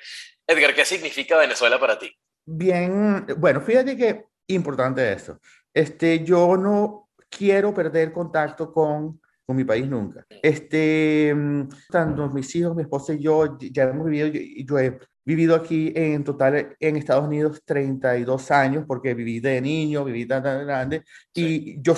Edgar, 0.47 0.73
¿qué 0.73 0.85
significa 0.85 1.37
Venezuela 1.37 1.79
para 1.79 1.97
ti? 1.97 2.11
Bien, 2.45 3.25
bueno, 3.37 3.61
fíjate 3.61 3.95
que 3.95 4.25
importante 4.47 5.11
eso. 5.11 5.39
Este, 5.73 6.23
yo 6.23 6.57
no 6.57 7.09
quiero 7.29 7.73
perder 7.73 8.11
contacto 8.11 8.71
con 8.71 9.19
con 9.45 9.55
mi 9.55 9.63
país 9.63 9.87
nunca. 9.87 10.25
Este, 10.41 11.33
mm, 11.33 11.69
tanto 11.89 12.29
mis 12.29 12.53
hijos, 12.55 12.75
mi 12.75 12.81
esposa 12.81 13.13
y 13.13 13.21
yo 13.21 13.57
ya 13.59 13.83
hemos 13.83 14.05
vivido, 14.05 14.27
yo, 14.27 14.41
yo 14.65 14.79
he 14.79 14.99
vivido 15.23 15.55
aquí 15.55 15.93
en 15.95 16.23
total 16.23 16.75
en 16.79 16.95
Estados 16.95 17.25
Unidos 17.25 17.61
32 17.63 18.51
años 18.51 18.85
porque 18.87 19.13
viví 19.13 19.39
de 19.39 19.61
niño, 19.61 20.03
viví 20.03 20.25
tan, 20.25 20.43
grande 20.43 21.03
y 21.33 21.81
yo, 21.81 21.95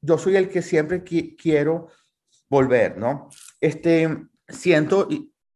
yo 0.00 0.18
soy 0.18 0.36
el 0.36 0.48
que 0.48 0.62
siempre 0.62 1.02
quiero 1.02 1.88
volver, 2.48 2.96
¿no? 2.96 3.28
Este, 3.60 4.26
siento, 4.48 5.08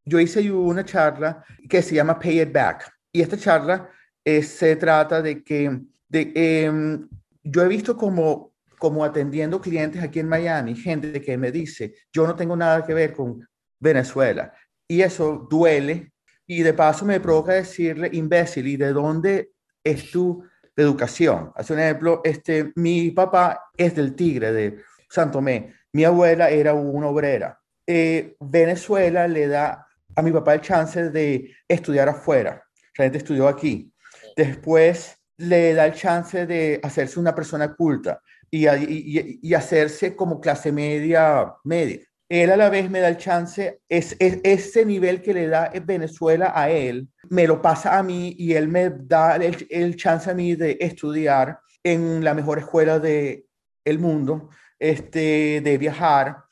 yo 0.05 0.21
hice 0.21 0.51
una 0.51 0.85
charla 0.85 1.45
que 1.69 1.83
se 1.83 1.95
llama 1.95 2.19
Pay 2.19 2.43
It 2.43 2.53
Back 2.53 2.93
y 3.13 3.23
esta 3.23 3.37
charla 3.37 3.91
eh, 4.25 4.43
se 4.43 4.77
trata 4.77 5.23
de 5.23 5.43
que 5.43 5.81
de, 6.09 6.33
em, 6.35 7.09
yo 7.43 7.63
he 7.63 7.69
visto 7.69 7.97
como 7.97 8.57
como 8.79 9.05
atendiendo 9.05 9.61
clientes 9.61 10.03
aquí 10.03 10.21
en 10.21 10.29
Miami, 10.29 10.75
gente 10.75 11.21
que 11.21 11.37
me 11.37 11.51
dice, 11.51 11.95
yo 12.13 12.27
no 12.27 12.35
tengo 12.35 12.57
nada 12.57 12.85
que 12.85 12.95
ver 12.95 13.13
con 13.13 13.47
Venezuela. 13.79 14.53
Y 14.89 15.03
eso 15.03 15.47
duele 15.51 16.13
y 16.47 16.63
de 16.63 16.75
paso 16.75 17.05
me 17.05 17.21
provoca 17.21 17.55
decirle, 17.55 18.11
imbécil, 18.13 18.67
¿y 18.67 18.77
de 18.77 18.93
dónde 18.93 19.51
es 19.83 20.11
tu 20.11 20.45
educación? 20.77 21.53
Hace 21.57 21.73
un 21.73 21.81
ejemplo, 21.81 22.21
este, 22.25 22.73
mi 22.77 23.11
papá 23.11 23.71
es 23.77 23.95
del 23.97 24.15
Tigre, 24.15 24.53
de 24.53 24.83
Santo 25.09 25.39
Tomé. 25.39 25.75
Mi 25.93 26.05
abuela 26.05 26.51
era 26.51 26.75
una 26.75 27.09
obrera. 27.09 27.59
Eh, 27.87 28.37
Venezuela 28.41 29.27
le 29.27 29.49
da 29.49 29.87
a 30.15 30.23
mi 30.23 30.31
papá 30.31 30.55
el 30.55 30.61
chance 30.61 31.11
de 31.11 31.55
estudiar 31.67 32.09
afuera. 32.09 32.63
La 32.97 33.05
gente 33.05 33.19
estudió 33.19 33.49
aquí. 33.49 33.93
Después 34.37 35.19
le 35.38 35.75
da 35.75 35.87
el 35.87 35.95
chance 35.95 36.47
de 36.47 36.81
hacerse 36.83 37.21
una 37.21 37.35
persona 37.35 37.75
culta 37.75 38.23
y, 38.50 39.55
hacerse 39.55 40.16
como 40.16 40.40
clase 40.40 40.73
media, 40.73 41.55
media. 41.64 42.00
Él 42.28 42.50
a 42.50 42.57
la 42.57 42.71
vez 42.71 42.90
me 42.90 43.00
da 43.00 43.09
el 43.09 43.19
chance, 43.19 43.81
es, 43.88 44.16
ese 44.19 44.85
nivel 44.85 45.23
que 45.23 45.35
le 45.35 45.47
da 45.47 45.71
Venezuela 45.85 46.52
a 46.55 46.71
él, 46.71 47.09
me 47.28 47.47
lo 47.47 47.62
pasa 47.62 47.99
a 47.99 48.02
mí 48.02 48.35
y 48.38 48.55
él 48.55 48.69
me 48.69 48.90
da 48.90 49.37
el, 49.37 49.97
chance 49.97 50.31
a 50.31 50.35
mí 50.35 50.57
de 50.57 50.76
estudiar 50.81 51.61
en 51.85 52.25
la 52.25 52.35
mejor 52.35 52.59
escuela 52.59 52.99
del 52.99 53.45
el 53.85 53.99
mundo, 53.99 54.49
este, 54.78 55.61
de 55.61 55.78
viajar. 55.78 56.45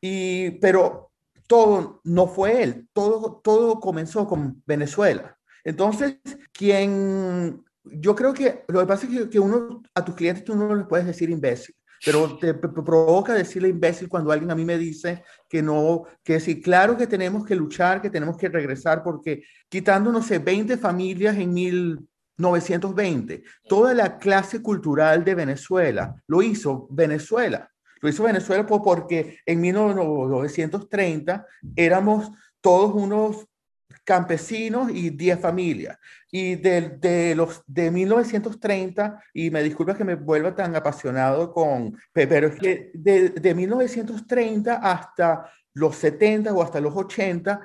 Y, 0.00 0.50
pero 0.52 1.12
todo 1.46 2.00
no 2.04 2.26
fue 2.26 2.62
él, 2.62 2.88
todo, 2.92 3.40
todo 3.42 3.80
comenzó 3.80 4.26
con 4.26 4.62
Venezuela. 4.66 5.38
Entonces, 5.64 6.16
quien 6.52 7.64
yo 7.84 8.14
creo 8.14 8.32
que 8.32 8.64
lo 8.68 8.80
que 8.80 8.86
pasa 8.86 9.06
es 9.06 9.28
que, 9.28 9.38
uno, 9.40 9.82
a 9.94 10.04
tus 10.04 10.14
clientes 10.14 10.44
tú 10.44 10.54
no 10.54 10.74
les 10.74 10.86
puedes 10.86 11.06
decir 11.06 11.30
imbécil, 11.30 11.74
pero 12.04 12.36
te 12.38 12.54
provoca 12.54 13.34
decirle 13.34 13.68
imbécil 13.68 14.08
cuando 14.08 14.32
alguien 14.32 14.50
a 14.50 14.54
mí 14.54 14.64
me 14.64 14.78
dice 14.78 15.22
que 15.48 15.62
no, 15.62 16.04
que 16.22 16.40
sí, 16.40 16.60
claro 16.60 16.96
que 16.96 17.06
tenemos 17.06 17.44
que 17.44 17.54
luchar, 17.54 18.02
que 18.02 18.10
tenemos 18.10 18.36
que 18.36 18.48
regresar, 18.48 19.02
porque 19.02 19.44
quitando, 19.68 20.10
no 20.10 20.22
sé, 20.22 20.38
20 20.38 20.76
familias 20.78 21.36
en 21.36 21.52
1920, 21.54 23.42
toda 23.68 23.94
la 23.94 24.18
clase 24.18 24.62
cultural 24.62 25.24
de 25.24 25.34
Venezuela 25.34 26.14
lo 26.26 26.42
hizo 26.42 26.88
Venezuela. 26.90 27.68
Lo 28.00 28.08
hizo 28.08 28.24
Venezuela 28.24 28.66
porque 28.66 29.38
en 29.46 29.60
1930 29.60 31.46
éramos 31.76 32.32
todos 32.60 32.92
unos 32.94 33.46
campesinos 34.04 34.90
y 34.92 35.10
10 35.10 35.40
familias. 35.40 35.98
Y 36.30 36.56
de, 36.56 36.96
de, 36.98 37.34
los 37.34 37.62
de 37.66 37.90
1930, 37.90 39.22
y 39.34 39.50
me 39.50 39.62
disculpa 39.62 39.96
que 39.96 40.04
me 40.04 40.14
vuelva 40.14 40.54
tan 40.54 40.74
apasionado 40.76 41.52
con, 41.52 41.96
pero 42.12 42.48
es 42.48 42.58
que 42.58 42.90
de, 42.94 43.30
de 43.30 43.54
1930 43.54 44.76
hasta 44.76 45.50
los 45.74 45.96
70 45.96 46.52
o 46.52 46.62
hasta 46.62 46.80
los 46.80 46.96
80, 46.96 47.60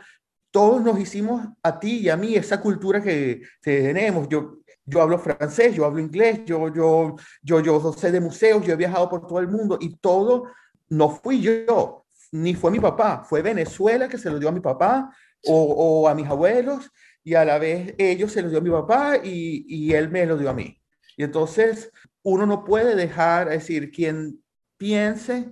todos 0.51 0.81
nos 0.81 0.99
hicimos 0.99 1.45
a 1.61 1.79
ti 1.79 1.99
y 1.99 2.09
a 2.09 2.17
mí 2.17 2.35
esa 2.35 2.59
cultura 2.59 3.01
que, 3.01 3.41
tenemos. 3.61 4.27
Yo, 4.29 4.59
yo 4.85 5.01
hablo 5.01 5.19
francés, 5.19 5.75
yo 5.75 5.85
hablo 5.85 5.99
inglés, 5.99 6.41
yo, 6.45 6.73
yo, 6.73 7.15
yo, 7.41 7.59
yo 7.59 7.93
sé 7.93 8.11
de 8.11 8.19
museos, 8.19 8.65
yo 8.65 8.73
he 8.73 8.77
viajado 8.77 9.09
por 9.09 9.27
todo 9.27 9.39
el 9.39 9.47
mundo 9.47 9.77
y 9.79 9.97
todo 9.97 10.45
no 10.89 11.09
fui 11.09 11.41
yo, 11.41 12.05
ni 12.31 12.55
fue 12.55 12.71
mi 12.71 12.79
papá, 12.79 13.23
fue 13.23 13.41
Venezuela 13.41 14.07
que 14.07 14.17
se 14.17 14.29
lo 14.29 14.39
dio 14.39 14.49
a 14.49 14.53
mi 14.53 14.61
papá 14.61 15.13
o, 15.47 16.07
a 16.07 16.15
mis 16.15 16.27
abuelos 16.27 16.91
y 17.23 17.35
a 17.35 17.45
la 17.45 17.57
vez 17.57 17.95
ellos 17.97 18.31
se 18.31 18.41
los 18.41 18.51
dio 18.51 18.59
a 18.59 18.63
mi 18.63 18.69
papá 18.69 19.17
y, 19.23 19.65
y 19.67 19.93
él 19.93 20.09
me 20.09 20.25
lo 20.25 20.37
dio 20.37 20.49
a 20.49 20.53
mí. 20.53 20.81
Y 21.15 21.23
entonces 21.23 21.91
uno 22.23 22.45
no 22.45 22.63
puede 22.63 22.95
dejar, 22.95 23.47
es 23.47 23.59
decir, 23.59 23.91
quien 23.91 24.43
piense 24.77 25.51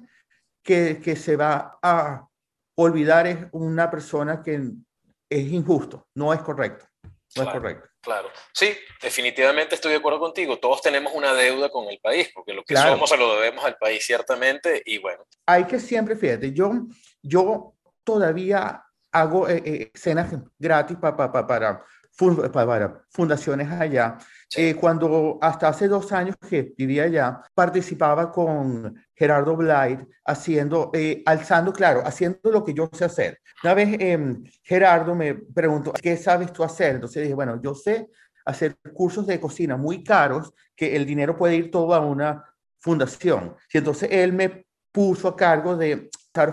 que, 0.64 1.00
que 1.04 1.16
se 1.16 1.36
va 1.36 1.80
a 1.82 2.28
olvidar 2.76 3.28
es 3.28 3.38
una 3.52 3.90
persona 3.90 4.42
que 4.44 4.72
es 5.30 5.52
injusto, 5.52 6.08
no 6.14 6.34
es 6.34 6.42
correcto. 6.42 6.86
No 7.36 7.44
es 7.44 7.50
correcto. 7.50 7.90
Claro, 8.00 8.30
sí, 8.54 8.72
definitivamente 9.02 9.76
estoy 9.76 9.92
de 9.92 9.98
acuerdo 9.98 10.20
contigo. 10.20 10.58
Todos 10.58 10.82
tenemos 10.82 11.12
una 11.14 11.34
deuda 11.34 11.70
con 11.70 11.90
el 11.90 12.00
país, 12.00 12.30
porque 12.34 12.54
lo 12.54 12.64
que 12.64 12.76
somos 12.76 13.10
se 13.10 13.18
lo 13.18 13.36
debemos 13.36 13.66
al 13.66 13.78
país, 13.78 14.06
ciertamente, 14.06 14.82
y 14.86 15.00
bueno. 15.00 15.26
Hay 15.46 15.66
que 15.66 15.80
siempre, 15.80 16.16
fíjate, 16.16 16.54
yo, 16.54 16.72
yo 17.22 17.74
todavía 18.04 18.85
hago 19.16 19.48
eh, 19.48 19.64
eh, 19.66 19.92
cenas 19.94 20.34
gratis 20.60 20.98
para, 20.98 21.32
para, 21.32 21.48
para 21.48 23.06
fundaciones 23.10 23.72
allá. 23.72 24.18
Eh, 24.56 24.76
cuando 24.76 25.38
hasta 25.42 25.70
hace 25.70 25.88
dos 25.88 26.12
años 26.12 26.36
que 26.50 26.74
vivía 26.78 27.04
allá, 27.04 27.42
participaba 27.54 28.32
con 28.32 28.96
Gerardo 29.14 29.56
Blight 29.56 30.02
haciendo, 30.26 30.92
alzando, 31.26 31.72
claro, 31.72 32.04
haciendo 32.06 32.52
lo 32.52 32.64
que 32.64 32.74
yo 32.74 32.90
sé 32.92 33.06
hacer. 33.06 33.40
Una 33.64 33.74
vez 33.74 33.98
em, 34.00 34.44
Gerardo 34.64 35.16
me 35.16 35.34
preguntó, 35.34 35.94
¿qué 35.94 36.18
sabes 36.18 36.52
tú 36.52 36.64
hacer? 36.64 36.96
Entonces 36.96 37.24
dije, 37.24 37.36
bueno, 37.36 37.62
yo 37.62 37.74
sé 37.74 38.10
hacer 38.46 38.78
cursos 38.94 39.26
de 39.28 39.40
cocina 39.40 39.76
muy 39.78 40.04
caros 40.04 40.54
que 40.76 40.96
el 40.96 41.06
dinero 41.06 41.36
puede 41.36 41.56
ir 41.56 41.72
todo 41.72 41.94
a 41.94 42.00
una 42.00 42.44
fundación. 42.80 43.56
Y 43.74 43.78
entonces 43.78 44.10
él 44.12 44.34
me 44.34 44.66
puso 44.92 45.28
a 45.28 45.36
cargo 45.36 45.76
de 45.76 46.10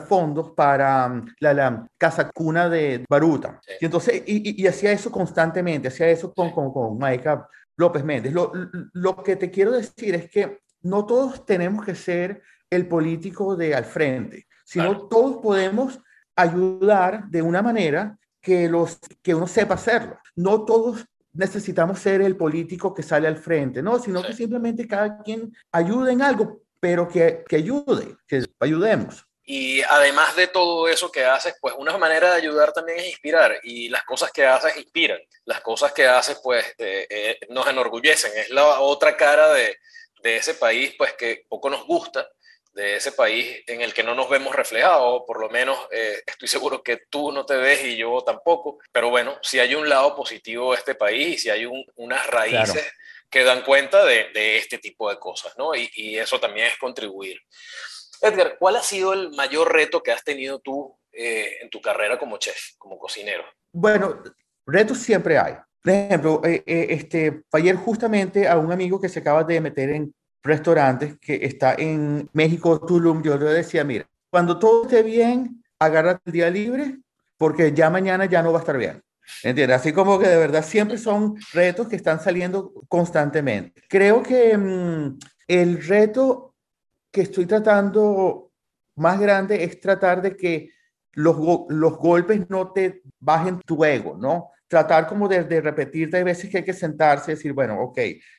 fondos 0.07 0.51
para 0.51 1.09
mm, 1.09 1.35
la, 1.41 1.55
la, 1.55 1.87
casa 1.99 2.31
cuna 2.31 2.69
de 2.69 3.05
Baruta. 3.09 3.61
Y 3.81 3.85
entonces, 3.85 4.23
y, 4.27 4.67
hacía 4.67 4.93
eso 4.93 5.11
constantemente, 5.11 5.89
hacía 5.89 6.09
eso 6.09 6.33
con, 6.33 6.51
con, 6.51 6.73
con 6.73 6.99
Maica 6.99 7.47
López 7.77 8.05
Méndez. 8.05 8.33
Lo, 8.33 8.53
lo 8.93 9.23
que 9.23 9.37
te 9.37 9.51
quiero 9.51 9.73
decir 9.73 10.15
es 10.15 10.31
que 10.31 10.61
no 10.83 11.07
todos 11.07 11.45
tenemos 11.47 11.85
que 11.85 11.95
ser 11.95 12.43
el 12.71 12.87
político 12.87 13.57
de 13.57 13.75
al 13.75 13.85
frente, 13.85 14.47
sino 14.65 15.09
todos 15.09 15.39
podemos 15.43 16.01
ayudar 16.37 17.29
de 17.29 17.43
una 17.43 17.63
manera 17.63 18.19
que, 18.41 18.69
los, 18.69 18.99
que 19.23 19.35
uno 19.35 19.47
sepa 19.47 19.75
hacerlo. 19.75 20.19
No 20.35 20.65
todos 20.65 21.05
necesitamos 21.33 21.99
ser 21.99 22.21
el 22.21 22.37
político 22.37 22.95
que 22.95 23.03
sale 23.03 23.29
al 23.29 23.37
frente, 23.37 23.83
no, 23.83 23.99
sino 23.99 24.23
que 24.23 24.33
simplemente 24.33 24.87
cada 24.87 25.23
quien 25.23 25.55
ayude 25.71 26.13
en 26.13 26.23
algo, 26.23 26.63
pero 26.81 27.09
que, 27.09 27.45
que 27.49 27.57
ayude, 27.57 28.17
que 28.27 28.45
ayudemos. 28.61 29.27
Y 29.45 29.83
además 29.83 30.37
de 30.37 30.47
todo 30.47 30.89
eso 30.89 31.11
que 31.11 31.25
haces, 31.25 31.55
pues 31.61 31.75
una 31.77 31.99
manera 31.99 32.31
de 32.31 32.37
ayudar 32.37 32.73
también 32.73 33.01
es 33.01 33.09
inspirar. 33.09 33.59
Y 33.63 33.89
las 33.89 34.05
cosas 34.05 34.31
que 34.31 34.47
haces 34.47 34.77
inspiran. 34.77 35.19
Las 35.45 35.61
cosas 35.61 35.93
que 35.93 36.07
haces, 36.07 36.39
pues, 36.43 36.65
eh, 36.79 37.39
nos 37.49 37.67
enorgullecen. 37.67 38.33
Es 38.37 38.51
la 38.51 38.81
otra 38.81 39.17
cara 39.17 39.53
de, 39.53 39.77
de 40.23 40.37
ese 40.37 40.55
país 40.55 40.95
pues 40.97 41.13
que 41.15 41.45
poco 41.49 41.69
nos 41.69 41.85
gusta, 41.85 42.29
de 42.73 42.97
ese 42.97 43.13
país 43.13 43.63
en 43.67 43.83
el 43.83 43.93
que 43.93 44.03
no 44.03 44.15
nos 44.15 44.31
vemos 44.31 44.55
reflejados, 44.55 45.23
por 45.27 45.41
lo 45.41 45.51
menos 45.51 45.79
eh, 45.91 46.23
estoy 46.25 46.49
seguro 46.49 46.83
que 46.83 47.03
tú 47.11 47.31
no 47.31 47.45
te 47.45 47.57
ves 47.57 47.85
y 47.85 47.97
yo 47.97 48.23
tampoco, 48.25 48.79
pero 48.91 49.11
bueno, 49.11 49.39
si 49.43 49.59
hay 49.59 49.75
un 49.75 49.89
lado 49.89 50.17
positivo 50.17 50.73
de 50.73 50.79
este 50.79 50.95
país 50.95 51.35
y 51.35 51.39
si 51.39 51.51
hay 51.51 51.67
unas 51.97 52.27
raíces 52.29 52.91
que 53.29 53.45
dan 53.45 53.63
cuenta 53.63 54.05
de, 54.05 54.57
este 54.57 54.79
tipo 54.79 55.11
de 55.11 55.19
cosas, 55.19 55.57
¿no? 55.57 55.75
Y, 55.75 55.91
y, 55.95 56.19
eso 56.19 56.39
también 56.39 56.67
es 56.67 56.77
contribuir. 56.77 57.41
Edgar, 58.23 58.57
¿cuál 58.59 58.77
ha 58.77 58.83
sido 58.83 59.13
el 59.13 59.33
mayor 59.33 59.73
reto 59.73 60.03
que 60.03 60.13
has 60.13 60.23
tenido 60.23 60.61
tú 60.61 60.97
eh, 61.13 61.57
en 61.61 61.69
tu 61.71 61.81
carrera 61.81 62.19
como 62.19 62.39
chef, 62.39 62.77
como 62.79 62.97
cocinero? 62.97 63.43
Bueno, 63.73 64.23
retos 64.65 64.99
siempre 64.99 65.37
hay. 65.37 65.55
Por 65.83 65.93
ejemplo, 65.93 66.41
eh, 66.45 66.63
eh, 66.65 66.87
este, 66.91 67.43
ayer 67.51 67.75
justamente 67.75 68.47
a 68.47 68.57
un 68.57 68.71
amigo 68.71 69.01
que 69.01 69.09
se 69.09 69.19
acaba 69.19 69.43
de 69.43 69.61
meter 69.61 69.91
en 69.91 70.15
restaurantes 70.43 71.19
que 71.19 71.45
está 71.45 71.75
en 71.75 72.29
México, 72.33 72.81
Tulum, 72.81 73.23
yo 73.23 73.37
le 73.37 73.47
decía, 73.47 73.83
mira, 73.83 74.09
cuando 74.31 74.59
todo 74.59 74.85
esté 74.85 75.03
bien, 75.03 75.63
agarra 75.81 76.21
el 76.25 76.33
día 76.33 76.49
libre 76.49 76.99
porque 77.37 77.73
ya 77.73 77.91
mañana 77.91 78.27
ya 78.27 78.41
no 78.41 78.53
va 78.53 78.59
a 78.59 78.63
estar 78.63 78.79
bien. 78.79 79.03
¿Entiendes? 79.43 79.77
Así 79.81 79.93
como 79.93 80.19
que 80.19 80.29
de 80.29 80.37
verdad 80.37 80.65
siempre 80.65 80.97
son 80.97 81.37
retos 81.53 81.89
que 81.89 81.97
están 81.97 82.21
saliendo 82.21 82.73
constantemente. 82.89 83.83
Creo 83.89 84.23
que 84.23 84.57
mm, 84.57 85.19
el 85.49 85.85
reto 85.85 86.52
que 87.13 87.21
estoy 87.21 87.47
tratando 87.47 88.51
más 88.97 89.21
grande 89.21 89.63
es 89.63 89.81
tratar 89.81 90.23
de 90.23 90.37
que 90.37 90.71
los, 91.13 91.37
los 91.69 91.99
golpes 91.99 92.49
no 92.49 92.73
te 92.73 93.03
bajen 93.21 93.61
tu 93.61 93.85
ego, 93.85 94.17
¿no? 94.19 94.51
Tratar 94.67 95.07
como 95.07 95.29
de, 95.29 95.45
de 95.45 95.61
repetirte, 95.61 96.17
hay 96.17 96.23
veces 96.23 96.51
que 96.51 96.59
hay 96.59 96.65
que 96.65 96.73
sentarse 96.73 97.33
y 97.33 97.35
decir, 97.35 97.53
bueno, 97.53 97.81
ok, 97.81 97.99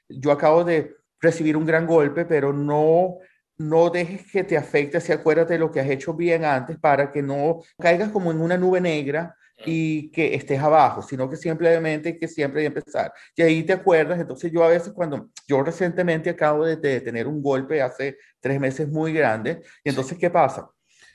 yo 0.10 0.32
acabo 0.32 0.64
de 0.64 0.96
recibir 1.22 1.56
un 1.56 1.66
gran 1.66 1.86
golpe, 1.86 2.26
pero 2.26 2.52
no, 2.52 3.18
no 3.58 3.90
dejes 3.92 4.32
que 4.32 4.44
te 4.44 4.58
afecte, 4.58 5.00
si 5.00 5.12
acuérdate 5.12 5.54
de 5.54 5.60
lo 5.60 5.72
que 5.72 5.80
has 5.80 5.90
hecho 5.90 6.14
bien 6.14 6.44
antes 6.44 6.78
para 6.80 7.12
que 7.12 7.22
no 7.22 7.62
caigas 7.78 8.10
como 8.10 8.32
en 8.32 8.42
una 8.42 8.58
nube 8.58 8.82
negra 8.82 9.36
y 9.66 10.12
que 10.12 10.36
estés 10.36 10.60
abajo, 10.60 11.02
sino 11.02 11.30
que 11.30 11.36
simplemente 11.36 12.18
que 12.18 12.28
siempre 12.28 12.62
hay 12.62 12.72
que 12.72 12.80
empezar. 12.80 13.14
Y 13.36 13.42
ahí 13.42 13.64
te 13.64 13.74
acuerdas, 13.74 14.20
entonces 14.20 14.52
yo 14.52 14.64
a 14.64 14.70
veces 14.70 14.94
cuando, 14.94 15.30
yo 15.48 15.64
recientemente 15.64 16.30
acabo 16.30 16.66
de, 16.66 16.78
tener 17.02 17.28
un 17.28 17.42
golpe 17.42 17.82
hace 17.82 18.18
tres 18.40 18.60
meses 18.60 18.88
muy 18.88 19.14
grande, 19.14 19.62
y 19.84 19.90
entonces, 19.90 20.18
¿qué 20.18 20.30
pasa? 20.30 20.70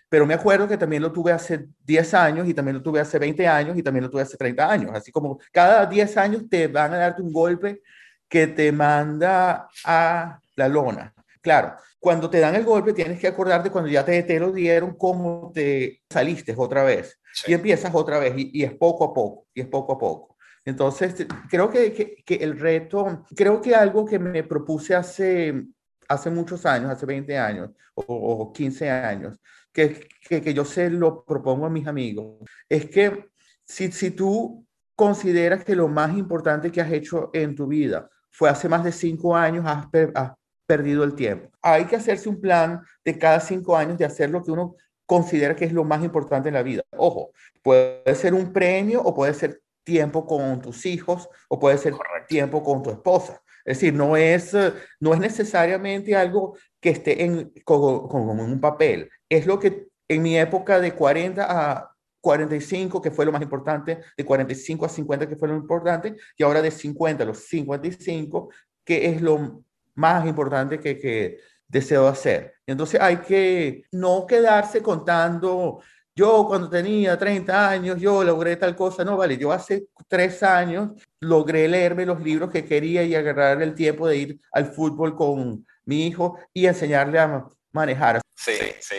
Pero 0.09 0.27
me 0.27 0.35
acuerdo 0.35 0.67
que 0.67 0.79
también 0.79 1.03
lo 1.03 1.13
tuve 1.13 1.33
hace 1.33 1.67
10 1.85 2.15
años 2.15 2.49
y 2.49 2.55
también 2.55 2.77
lo 2.77 2.83
tuve 2.83 3.01
hace 3.01 3.19
20 3.19 3.47
años 3.47 3.77
y 3.77 3.83
también 3.83 4.05
lo 4.05 4.11
tuve 4.11 4.23
hace 4.23 4.39
30 4.39 4.71
años. 4.71 4.91
Así 4.95 5.13
como 5.13 5.39
cada 5.53 5.85
10 5.85 6.17
años 6.17 6.49
te 6.49 6.67
van 6.67 6.95
a 6.95 6.97
darte 6.97 7.21
un 7.21 7.31
golpe 7.31 7.83
que 8.27 8.47
te 8.47 8.73
manda 8.73 9.69
a 9.85 10.41
la 10.57 10.69
lona. 10.69 11.15
Claro, 11.43 11.75
cuando 12.01 12.29
te 12.31 12.41
dan 12.41 12.55
el 12.55 12.65
golpe 12.65 12.93
tienes 12.93 13.19
que 13.21 13.29
acordarte 13.29 13.71
cuando 13.71 13.91
ya 13.91 14.05
te, 14.05 14.23
te 14.23 14.41
lo 14.41 14.53
dieron, 14.53 14.97
cómo 14.97 15.51
te 15.55 16.03
saliste 16.09 16.55
otra 16.57 16.85
vez. 16.85 17.21
Y 17.47 17.55
empiezas 17.55 17.95
otra 17.95 18.19
vez 18.19 18.35
y, 18.37 18.63
es 18.63 18.73
poco 18.75 19.05
a 19.05 19.15
poco, 19.15 19.47
y 19.55 19.61
es 19.61 19.67
poco 19.67 19.93
a 19.93 19.99
poco. 19.99 20.37
Entonces, 20.65 21.27
creo 21.49 21.71
que, 21.71 22.23
que, 22.25 22.35
el 22.37 22.59
reto, 22.59 23.25
creo 23.35 23.61
que 23.61 23.75
algo 23.75 24.05
que 24.05 24.19
me 24.19 24.43
propuse 24.43 24.95
hace, 24.95 25.65
hace 26.09 26.31
muchos 26.31 26.67
años, 26.67 26.91
hace 26.91 27.07
20 27.07 27.39
años 27.39 27.71
o, 27.95 28.05
o 28.05 28.53
15 28.53 28.91
años, 28.91 29.39
que, 29.73 30.09
que, 30.29 30.43
que, 30.43 30.55
yo 30.55 30.65
se 30.65 30.91
lo 30.91 31.25
propongo 31.25 31.67
a 31.67 31.71
mis 31.71 31.87
amigos, 31.87 32.39
es 32.69 32.87
que 32.87 33.31
si, 33.65 33.93
si 33.93 34.11
tú 34.11 34.67
consideras 34.95 35.65
que 35.65 35.77
lo 35.77 35.89
más 35.89 36.17
importante 36.17 36.73
que 36.73 36.81
has 36.81 36.91
hecho 36.91 37.31
en 37.33 37.55
tu 37.55 37.67
vida 37.67 38.11
fue 38.31 38.51
hace 38.51 38.69
más 38.69 38.85
de 38.85 38.93
cinco 38.93 39.37
años, 39.37 39.65
has, 39.67 39.87
has 40.15 40.33
perdido 40.67 41.05
el 41.05 41.15
tiempo. 41.15 41.51
Hay 41.63 41.87
que 41.87 41.97
hacerse 41.97 42.29
un 42.29 42.41
plan 42.41 42.83
de 43.05 43.19
cada 43.19 43.41
cinco 43.41 43.77
años 43.77 43.97
de 43.97 44.05
hacer 44.05 44.31
lo 44.31 44.43
que 44.43 44.51
uno 44.51 44.75
considera 45.09 45.57
que 45.57 45.65
es 45.65 45.73
lo 45.73 45.85
más 45.85 46.05
importante 46.05 46.49
en 46.49 46.55
la 46.55 46.63
vida. 46.63 46.83
Ojo, 46.91 47.31
puede 47.63 48.15
ser 48.15 48.35
un 48.35 48.53
premio 48.53 49.01
o 49.01 49.15
puede 49.15 49.33
ser 49.33 49.63
tiempo 49.83 50.27
con 50.27 50.61
tus 50.61 50.85
hijos 50.85 51.31
o 51.49 51.59
puede 51.59 51.79
ser 51.79 51.95
tiempo 52.29 52.63
con 52.63 52.83
tu 52.83 52.91
esposa. 52.91 53.43
Es 53.65 53.79
decir, 53.79 53.95
no 53.95 54.19
es, 54.19 54.55
no 55.01 55.15
es 55.15 55.21
necesariamente 55.21 56.15
algo 56.15 56.59
que 56.79 56.91
esté 56.91 57.25
en, 57.25 57.51
como, 57.65 58.07
como 58.07 58.33
en 58.33 58.41
un 58.41 58.61
papel. 58.61 59.11
Es 59.31 59.47
lo 59.47 59.59
que 59.59 59.89
en 60.09 60.23
mi 60.23 60.39
época 60.39 60.79
de 60.79 60.93
40 60.93 61.47
a 61.49 61.91
45, 62.21 63.01
que 63.01 63.11
fue 63.11 63.25
lo 63.25 63.33
más 63.33 63.41
importante, 63.41 64.01
de 64.15 64.25
45 64.27 64.85
a 64.85 64.89
50, 64.91 65.27
que 65.27 65.37
fue 65.37 65.49
lo 65.49 65.57
importante, 65.57 66.17
y 66.37 66.43
ahora 66.43 66.61
de 66.61 66.71
50 66.71 67.23
a 67.23 67.27
los 67.27 67.47
55, 67.47 68.51
que 68.85 69.07
es 69.07 69.23
lo 69.23 69.65
más 69.95 70.27
importante 70.27 70.79
que, 70.79 70.99
que 70.99 71.39
deseo 71.69 72.09
hacer. 72.09 72.55
Entonces 72.67 73.01
hay 73.01 73.19
que 73.19 73.85
no 73.93 74.27
quedarse 74.27 74.83
contando, 74.83 75.81
yo 76.15 76.47
cuando 76.49 76.69
tenía 76.69 77.17
30 77.17 77.71
años, 77.71 78.01
yo 78.01 78.25
logré 78.25 78.57
tal 78.57 78.75
cosa, 78.75 79.05
no, 79.05 79.17
vale, 79.17 79.37
yo 79.37 79.53
hace 79.53 79.87
tres 80.09 80.43
años 80.43 80.91
logré 81.21 81.69
leerme 81.69 82.07
los 82.07 82.21
libros 82.21 82.51
que 82.51 82.65
quería 82.65 83.03
y 83.05 83.15
agarrar 83.15 83.63
el 83.63 83.75
tiempo 83.75 84.09
de 84.09 84.17
ir 84.17 84.41
al 84.53 84.73
fútbol 84.73 85.15
con 85.15 85.67
mi 85.85 86.07
hijo 86.07 86.39
y 86.53 86.67
enseñarle 86.67 87.19
a 87.19 87.47
manejar. 87.73 88.21
Sí, 88.35 88.57
sí. 88.81 88.97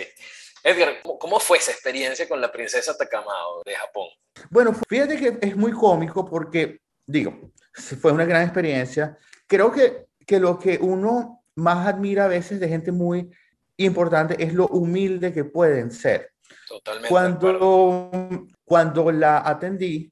Edgar, 0.63 0.99
¿cómo 1.01 1.39
fue 1.39 1.57
esa 1.57 1.71
experiencia 1.71 2.27
con 2.27 2.39
la 2.39 2.51
princesa 2.51 2.95
Takamado 2.95 3.63
de 3.65 3.75
Japón? 3.75 4.07
Bueno, 4.49 4.73
fíjate 4.87 5.17
que 5.17 5.37
es 5.41 5.55
muy 5.55 5.71
cómico 5.71 6.25
porque, 6.25 6.79
digo, 7.05 7.51
fue 7.73 8.11
una 8.11 8.25
gran 8.25 8.43
experiencia. 8.43 9.17
Creo 9.47 9.71
que 9.71 10.09
que 10.29 10.39
lo 10.39 10.59
que 10.59 10.77
uno 10.79 11.38
más 11.59 11.87
admira 11.87 12.25
a 12.25 12.29
veces 12.29 12.59
de 12.59 12.67
gente 12.67 12.91
muy 12.91 13.29
importante 13.77 14.41
es 14.43 14.53
lo 14.53 14.67
humilde 14.67 15.33
que 15.33 15.43
pueden 15.43 15.91
ser. 15.91 16.31
Totalmente. 16.67 17.09
Cuando, 17.09 18.47
cuando 18.63 19.11
la 19.11 19.47
atendí, 19.47 20.11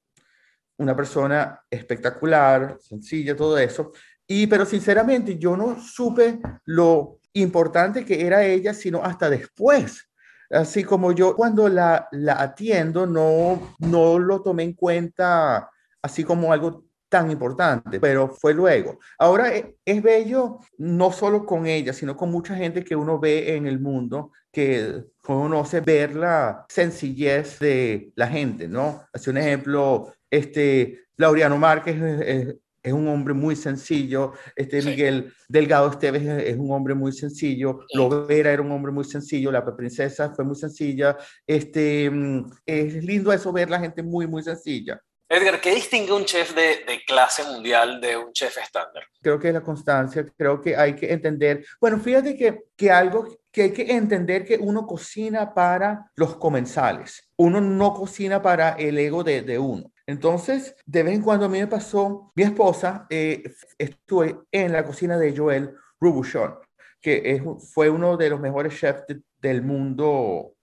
una 0.78 0.96
persona 0.96 1.60
espectacular, 1.70 2.78
sencilla, 2.80 3.36
todo 3.36 3.58
eso, 3.58 3.92
y 4.28 4.48
pero 4.48 4.66
sinceramente 4.66 5.38
yo 5.38 5.58
no 5.58 5.82
supe 5.82 6.40
lo 6.66 7.20
importante 7.34 8.06
que 8.06 8.26
era 8.26 8.44
ella, 8.44 8.74
sino 8.74 9.04
hasta 9.04 9.30
después. 9.30 10.10
Así 10.50 10.84
como 10.84 11.12
yo 11.12 11.36
cuando 11.36 11.68
la, 11.68 12.08
la 12.12 12.42
atiendo 12.42 13.06
no, 13.06 13.76
no 13.80 14.20
lo 14.20 14.42
tomé 14.42 14.64
en 14.64 14.74
cuenta 14.74 15.70
así 16.02 16.24
como 16.24 16.54
algo 16.54 16.87
tan 17.10 17.32
importante, 17.32 18.00
pero 18.00 18.28
fue 18.30 18.54
luego. 18.54 19.00
Ahora 19.18 19.56
e, 19.56 19.76
es 19.86 20.02
bello 20.02 20.60
no 20.78 21.12
solo 21.12 21.46
con 21.46 21.66
ella, 21.68 21.94
sino 21.94 22.16
con 22.16 22.32
mucha 22.32 22.56
gente 22.56 22.84
que 22.84 22.96
uno 22.96 23.20
ve 23.20 23.56
en 23.56 23.68
el 23.68 23.80
mundo, 23.80 24.32
que 24.52 25.04
conoce 25.22 25.82
ver 25.82 26.16
la 26.16 26.66
sencillez 26.70 27.60
de 27.60 28.12
la 28.16 28.28
gente, 28.28 28.68
¿no? 28.68 29.04
Hace 29.14 29.30
un 29.30 29.38
ejemplo, 29.38 30.14
este, 30.30 31.06
Laureano 31.18 31.58
Márquez 31.58 32.02
es, 32.02 32.56
es 32.88 32.94
un 32.94 33.08
hombre 33.08 33.34
muy 33.34 33.56
sencillo, 33.56 34.34
este 34.56 34.82
Miguel 34.82 35.34
Delgado 35.50 35.92
Esteves 35.92 36.24
es, 36.24 36.56
un 36.58 36.72
hombre 36.72 36.96
muy 36.96 37.12
sencillo, 37.12 37.82
Lovera 37.94 38.52
era 38.52 38.62
un 38.62 38.72
hombre 38.72 38.92
muy 38.92 39.04
sencillo, 39.04 39.52
la 39.52 39.66
princesa 39.76 40.34
fue 40.34 40.46
muy 40.46 40.56
sencilla, 40.56 41.18
este, 41.46 42.10
mm, 42.10 42.46
es 42.66 43.04
lindo 43.04 43.34
eso 43.34 43.52
ver 43.52 43.70
la 43.70 43.80
gente 43.80 44.02
muy, 44.02 44.26
muy 44.26 44.42
sencilla. 44.42 45.02
Edgar, 45.30 45.60
¿qué 45.60 45.76
distingue 45.76 46.14
un 46.14 46.24
chef 46.24 46.56
de, 46.56 47.02
clase 47.06 47.44
mundial 47.44 48.00
de 48.00 48.16
un 48.16 48.32
chef 48.32 48.58
estándar? 48.58 49.04
Creo 49.22 49.38
que 49.38 49.50
es 49.50 49.54
la 49.54 49.62
constancia, 49.62 50.26
creo 50.38 50.62
que 50.62 50.76
hay 50.76 50.96
que 50.96 51.12
entender, 51.12 51.66
bueno, 51.82 52.00
fíjate 52.00 52.38
que, 52.38 52.64
que 52.78 52.90
algo 52.90 53.28
que 53.52 53.64
hay 53.64 53.74
que 53.74 53.94
entender 53.94 54.46
que 54.46 54.58
uno 54.58 54.88
cocina 54.88 55.54
para 55.54 56.10
los 56.16 56.38
comensales, 56.38 57.30
uno 57.38 57.60
no 57.60 57.94
cocina 57.94 58.42
para 58.42 58.72
el 58.72 58.98
ego 58.98 59.24
de, 59.24 59.60
uno. 59.60 59.92
Entonces, 60.06 60.76
de 60.86 61.04
vez 61.04 61.16
en 61.16 61.22
cuando 61.22 61.48
a 61.48 61.50
mí 61.50 61.60
me 61.60 61.68
pasó, 61.68 62.32
mi 62.34 62.44
esposa, 62.44 63.06
eh, 63.10 63.44
estuve 63.78 64.40
en 64.52 64.72
la 64.72 64.86
cocina 64.86 65.18
de 65.18 65.36
Joel 65.36 65.76
Rubuchon, 66.00 66.56
que 67.02 67.44
fue 67.74 67.90
uno 67.90 68.16
de 68.16 68.30
los 68.30 68.40
mejores 68.40 68.80
chefs 68.80 69.04
del 69.42 69.62
mundo 69.62 70.54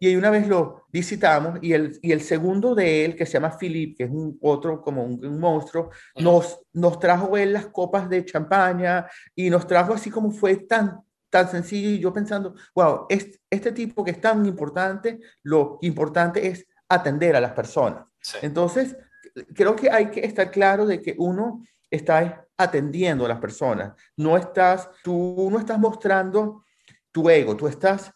y 0.00 0.16
una 0.16 0.30
vez 0.30 0.48
lo 0.48 0.86
visitamos 0.90 1.58
y 1.62 1.72
el, 1.72 1.98
y 2.02 2.12
el 2.12 2.20
segundo 2.20 2.74
de 2.74 3.04
él, 3.04 3.16
que 3.16 3.26
se 3.26 3.34
llama 3.34 3.56
Philip, 3.58 3.96
que 3.96 4.04
es 4.04 4.10
un 4.10 4.38
otro 4.40 4.82
como 4.82 5.04
un, 5.04 5.38
monstruo, 5.38 5.90
nos, 6.16 6.60
nos 6.72 6.98
trajo 6.98 7.36
él 7.36 7.52
las 7.52 7.66
copas 7.66 8.08
de 8.08 8.24
champaña 8.24 9.06
y 9.34 9.50
nos 9.50 9.66
trajo 9.66 9.94
así 9.94 10.10
como 10.10 10.30
fue 10.30 10.56
tan, 10.56 11.00
tan 11.30 11.48
sencillo 11.48 11.90
y 11.90 12.00
yo 12.00 12.12
pensando, 12.12 12.54
wow, 12.74 13.06
este, 13.08 13.38
este 13.50 13.72
tipo 13.72 14.04
que 14.04 14.12
es 14.12 14.20
tan 14.20 14.44
importante, 14.46 15.20
lo 15.42 15.78
importante 15.82 16.46
es 16.46 16.66
atender 16.88 17.36
a 17.36 17.40
las 17.40 17.52
personas. 17.52 18.04
Entonces, 18.40 18.96
creo 19.54 19.76
que 19.76 19.90
hay 19.90 20.06
que 20.06 20.20
estar 20.20 20.50
claro 20.50 20.86
de 20.86 21.00
que 21.00 21.14
uno 21.18 21.64
está 21.90 22.46
atendiendo 22.56 23.26
a 23.26 23.28
las 23.28 23.40
personas, 23.40 23.92
no 24.16 24.36
estás, 24.36 24.88
tú 25.02 25.48
no 25.50 25.58
estás 25.58 25.78
mostrando 25.78 26.64
tu 27.10 27.28
ego, 27.28 27.56
tú 27.56 27.66
estás 27.66 28.12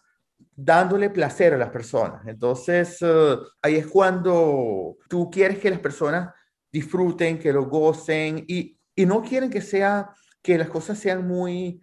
dándole 0.56 1.10
placer 1.10 1.54
a 1.54 1.58
las 1.58 1.70
personas. 1.70 2.26
Entonces, 2.26 2.96
eh, 3.02 3.36
ahí 3.62 3.76
es 3.76 3.86
cuando 3.86 4.96
tú 5.08 5.30
quieres 5.30 5.58
que 5.58 5.70
las 5.70 5.80
personas 5.80 6.32
disfruten, 6.72 7.38
que 7.38 7.52
lo 7.52 7.66
gocen 7.66 8.44
y, 8.48 8.78
y 8.94 9.06
no 9.06 9.22
quieren 9.22 9.50
que 9.50 9.60
sea 9.60 10.10
que 10.42 10.56
las 10.56 10.68
cosas 10.68 10.98
sean 10.98 11.26
muy 11.26 11.80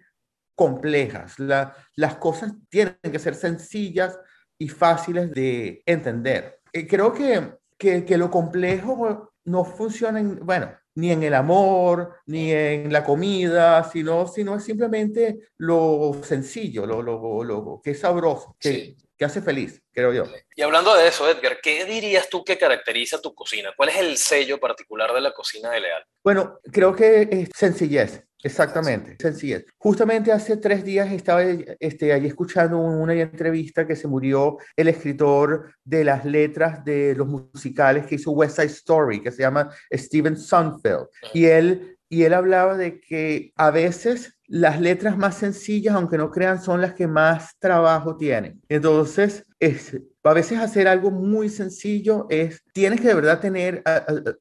complejas. 0.56 1.36
las 1.40 2.16
cosas 2.18 2.54
tienen 2.70 2.98
que 3.02 3.20
ser 3.20 3.36
sencillas 3.36 4.20
y 4.58 4.70
fáciles 4.70 5.32
de 5.32 5.84
entender. 5.86 6.60
Eh, 6.72 6.88
creo 6.88 7.14
que, 7.14 7.58
que, 7.78 8.06
que 8.06 8.18
lo 8.18 8.30
complejo 8.30 9.34
no 9.46 9.66
funciona 9.66 10.20
en, 10.20 10.40
bueno, 10.46 10.72
ni 10.96 11.12
en 11.12 11.24
el 11.24 11.34
amor, 11.34 12.16
ni 12.26 12.52
en 12.52 12.92
la 12.92 13.04
comida, 13.04 13.84
sino, 13.92 14.28
sino 14.28 14.56
es 14.56 14.64
simplemente 14.64 15.40
lo 15.58 16.20
sencillo, 16.24 16.86
lo, 16.86 17.02
lo, 17.02 17.44
lo 17.44 17.82
que 17.84 17.92
es 17.92 18.00
sabroso, 18.00 18.56
que, 18.60 18.96
que, 19.18 19.26
hace 19.26 19.42
feliz, 19.42 19.82
creo 19.92 20.14
yo. 20.14 20.26
Y 20.56 20.62
hablando 20.62 20.96
de 20.96 21.08
eso, 21.08 21.30
Edgar, 21.30 21.60
¿qué 21.62 21.86
dirías 21.86 22.30
tú 22.30 22.44
que 22.44 22.58
caracteriza 22.58 23.22
tu 23.22 23.34
cocina? 23.34 23.74
¿Cuál 23.76 23.90
es 23.90 23.98
el 23.98 24.18
sello 24.18 24.60
particular 24.60 25.14
de 25.14 25.22
la 25.22 25.32
cocina 25.32 25.72
de 25.72 25.82
Leal? 25.82 26.06
Bueno, 26.24 26.60
creo 26.72 26.96
que 26.96 27.28
es 27.32 27.50
sencillez. 27.56 28.24
Exactamente, 28.44 29.16
sencillez. 29.20 29.66
Justamente 29.78 30.32
hace 30.32 30.58
tres 30.58 30.84
días 30.84 31.10
estaba 31.12 31.44
este, 31.44 32.12
ahí 32.12 32.28
escuchando 32.28 32.78
una 32.78 33.14
entrevista 33.14 33.88
que 33.88 33.96
se 33.96 34.08
murió 34.08 34.58
el 34.76 34.90
escritor 34.90 35.74
de 35.84 36.04
las 36.04 36.26
letras 36.26 36.84
de 36.84 37.16
los 37.16 37.28
musicales 37.28 38.06
que 38.06 38.16
hizo 38.16 38.32
West 38.32 38.58
Side 38.58 38.68
Story, 38.68 39.22
que 39.22 39.32
se 39.32 39.44
llama 39.44 39.70
Steven 39.94 40.36
Sunfield. 40.36 41.08
Y 41.34 41.46
él, 41.46 41.98
y 42.10 42.24
él 42.24 42.34
hablaba 42.34 42.76
de 42.76 43.00
que 43.00 43.54
a 43.56 43.72
veces 43.72 44.38
las 44.46 44.82
letras 44.82 45.18
más 45.18 45.38
sencillas, 45.38 45.96
aunque 45.96 46.18
no 46.18 46.30
crean, 46.30 46.62
son 46.62 46.82
las 46.82 46.94
que 46.94 47.08
más 47.08 47.58
trabajo 47.60 48.18
tienen. 48.18 48.62
Entonces, 48.68 49.46
es, 49.60 49.98
a 50.30 50.34
veces 50.34 50.60
hacer 50.60 50.88
algo 50.88 51.12
muy 51.12 51.50
sencillo 51.50 52.28
es, 52.30 52.64
tienes 52.72 53.02
que 53.02 53.10
de 53.10 53.14
verdad 53.14 53.40
tener, 53.40 53.84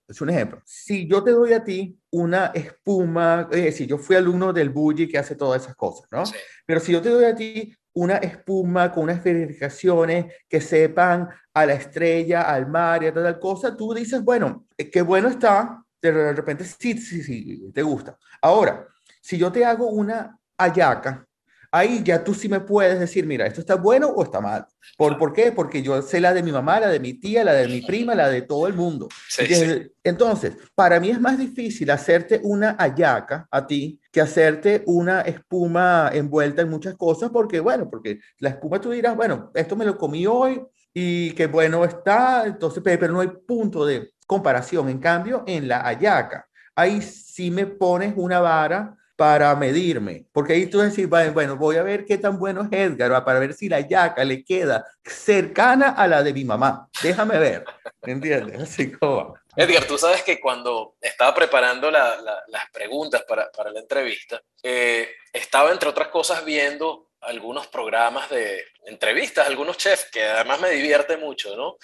es 0.08 0.20
un 0.20 0.30
ejemplo, 0.30 0.62
si 0.64 1.08
yo 1.08 1.24
te 1.24 1.32
doy 1.32 1.52
a 1.52 1.64
ti 1.64 1.98
una 2.10 2.46
espuma, 2.54 3.48
eh, 3.50 3.72
si 3.72 3.86
yo 3.86 3.98
fui 3.98 4.16
alumno 4.16 4.52
del 4.52 4.70
Bully 4.70 5.08
que 5.08 5.18
hace 5.18 5.34
todas 5.34 5.62
esas 5.62 5.74
cosas, 5.74 6.06
¿no? 6.10 6.22
Pero 6.64 6.78
si 6.78 6.92
yo 6.92 7.02
te 7.02 7.08
doy 7.08 7.24
a 7.24 7.34
ti 7.34 7.74
una 7.94 8.16
espuma 8.18 8.92
con 8.92 9.04
unas 9.04 9.22
verificaciones 9.22 10.32
que 10.48 10.60
sepan 10.60 11.28
a 11.52 11.66
la 11.66 11.74
estrella, 11.74 12.42
al 12.42 12.68
mar 12.68 13.02
y 13.02 13.06
a 13.06 13.14
tal 13.14 13.38
cosa, 13.38 13.76
tú 13.76 13.92
dices, 13.92 14.22
bueno, 14.22 14.66
eh, 14.76 14.88
qué 14.90 15.02
bueno 15.02 15.28
está, 15.28 15.84
de 16.00 16.32
repente 16.32 16.64
sí, 16.64 16.96
sí, 16.98 17.22
sí, 17.22 17.70
te 17.72 17.82
gusta. 17.82 18.16
Ahora, 18.40 18.86
si 19.20 19.38
yo 19.38 19.50
te 19.52 19.64
hago 19.64 19.88
una 19.88 20.38
ayaca 20.56 21.26
ahí 21.72 22.02
ya 22.04 22.22
tú 22.22 22.34
sí 22.34 22.48
me 22.48 22.60
puedes 22.60 23.00
decir, 23.00 23.26
mira, 23.26 23.46
esto 23.46 23.60
está 23.60 23.76
bueno 23.76 24.08
o 24.08 24.22
está 24.22 24.40
mal. 24.40 24.66
¿Por, 24.98 25.18
¿por 25.18 25.32
qué? 25.32 25.50
Porque 25.50 25.82
yo 25.82 26.00
sé 26.02 26.20
la 26.20 26.34
de 26.34 26.42
mi 26.42 26.52
mamá, 26.52 26.78
la 26.78 26.88
de 26.88 27.00
mi 27.00 27.14
tía, 27.14 27.42
la 27.42 27.54
de 27.54 27.66
mi 27.66 27.80
prima, 27.80 28.14
la 28.14 28.28
de 28.28 28.42
todo 28.42 28.66
el 28.66 28.74
mundo. 28.74 29.08
Entonces, 30.04 30.56
para 30.74 31.00
mí 31.00 31.08
es 31.08 31.18
más 31.18 31.38
difícil 31.38 31.90
hacerte 31.90 32.40
una 32.44 32.76
ayaca 32.78 33.48
a 33.50 33.66
ti 33.66 33.98
que 34.12 34.20
hacerte 34.20 34.82
una 34.86 35.22
espuma 35.22 36.10
envuelta 36.12 36.60
en 36.60 36.68
muchas 36.68 36.94
cosas, 36.94 37.30
porque, 37.30 37.58
bueno, 37.58 37.88
porque 37.88 38.20
la 38.38 38.50
espuma 38.50 38.78
tú 38.78 38.90
dirás, 38.90 39.16
bueno, 39.16 39.50
esto 39.54 39.74
me 39.74 39.86
lo 39.86 39.96
comí 39.96 40.26
hoy 40.26 40.62
y 40.92 41.32
qué 41.32 41.46
bueno 41.46 41.86
está, 41.86 42.44
entonces, 42.44 42.82
pero 42.84 43.08
no 43.08 43.20
hay 43.20 43.28
punto 43.28 43.86
de 43.86 44.12
comparación. 44.26 44.90
En 44.90 44.98
cambio, 44.98 45.42
en 45.46 45.68
la 45.68 45.86
ayaca, 45.86 46.46
ahí 46.76 47.00
sí 47.00 47.50
me 47.50 47.66
pones 47.66 48.12
una 48.14 48.40
vara 48.40 48.98
para 49.22 49.54
medirme, 49.54 50.24
porque 50.32 50.54
ahí 50.54 50.66
tú 50.66 50.80
decís, 50.80 51.08
bueno, 51.08 51.56
voy 51.56 51.76
a 51.76 51.84
ver 51.84 52.04
qué 52.04 52.18
tan 52.18 52.40
bueno 52.40 52.62
es 52.68 52.76
Edgar, 52.76 53.24
para 53.24 53.38
ver 53.38 53.54
si 53.54 53.68
la 53.68 53.78
yaca 53.78 54.24
le 54.24 54.44
queda 54.44 54.84
cercana 55.04 55.90
a 55.90 56.08
la 56.08 56.24
de 56.24 56.32
mi 56.32 56.44
mamá. 56.44 56.88
Déjame 57.00 57.38
ver, 57.38 57.64
¿entiendes? 58.02 58.60
Así 58.62 58.90
como... 58.90 59.36
Edgar, 59.54 59.84
tú 59.84 59.96
sabes 59.96 60.24
que 60.24 60.40
cuando 60.40 60.96
estaba 61.00 61.32
preparando 61.36 61.88
las 61.88 62.70
preguntas 62.72 63.22
para, 63.22 63.48
la 63.70 63.78
entrevista, 63.78 64.42
eh, 64.60 65.08
estaba 65.32 65.70
entre 65.70 65.90
otras 65.90 66.08
cosas 66.08 66.44
viendo 66.44 67.10
algunos 67.20 67.68
programas 67.68 68.28
de 68.28 68.60
entrevistas, 68.86 69.46
algunos 69.46 69.76
chefs, 69.76 70.10
que 70.10 70.24
además 70.24 70.60
me 70.60 70.70
divierte 70.70 71.16
mucho, 71.16 71.54
¿no? 71.54 71.76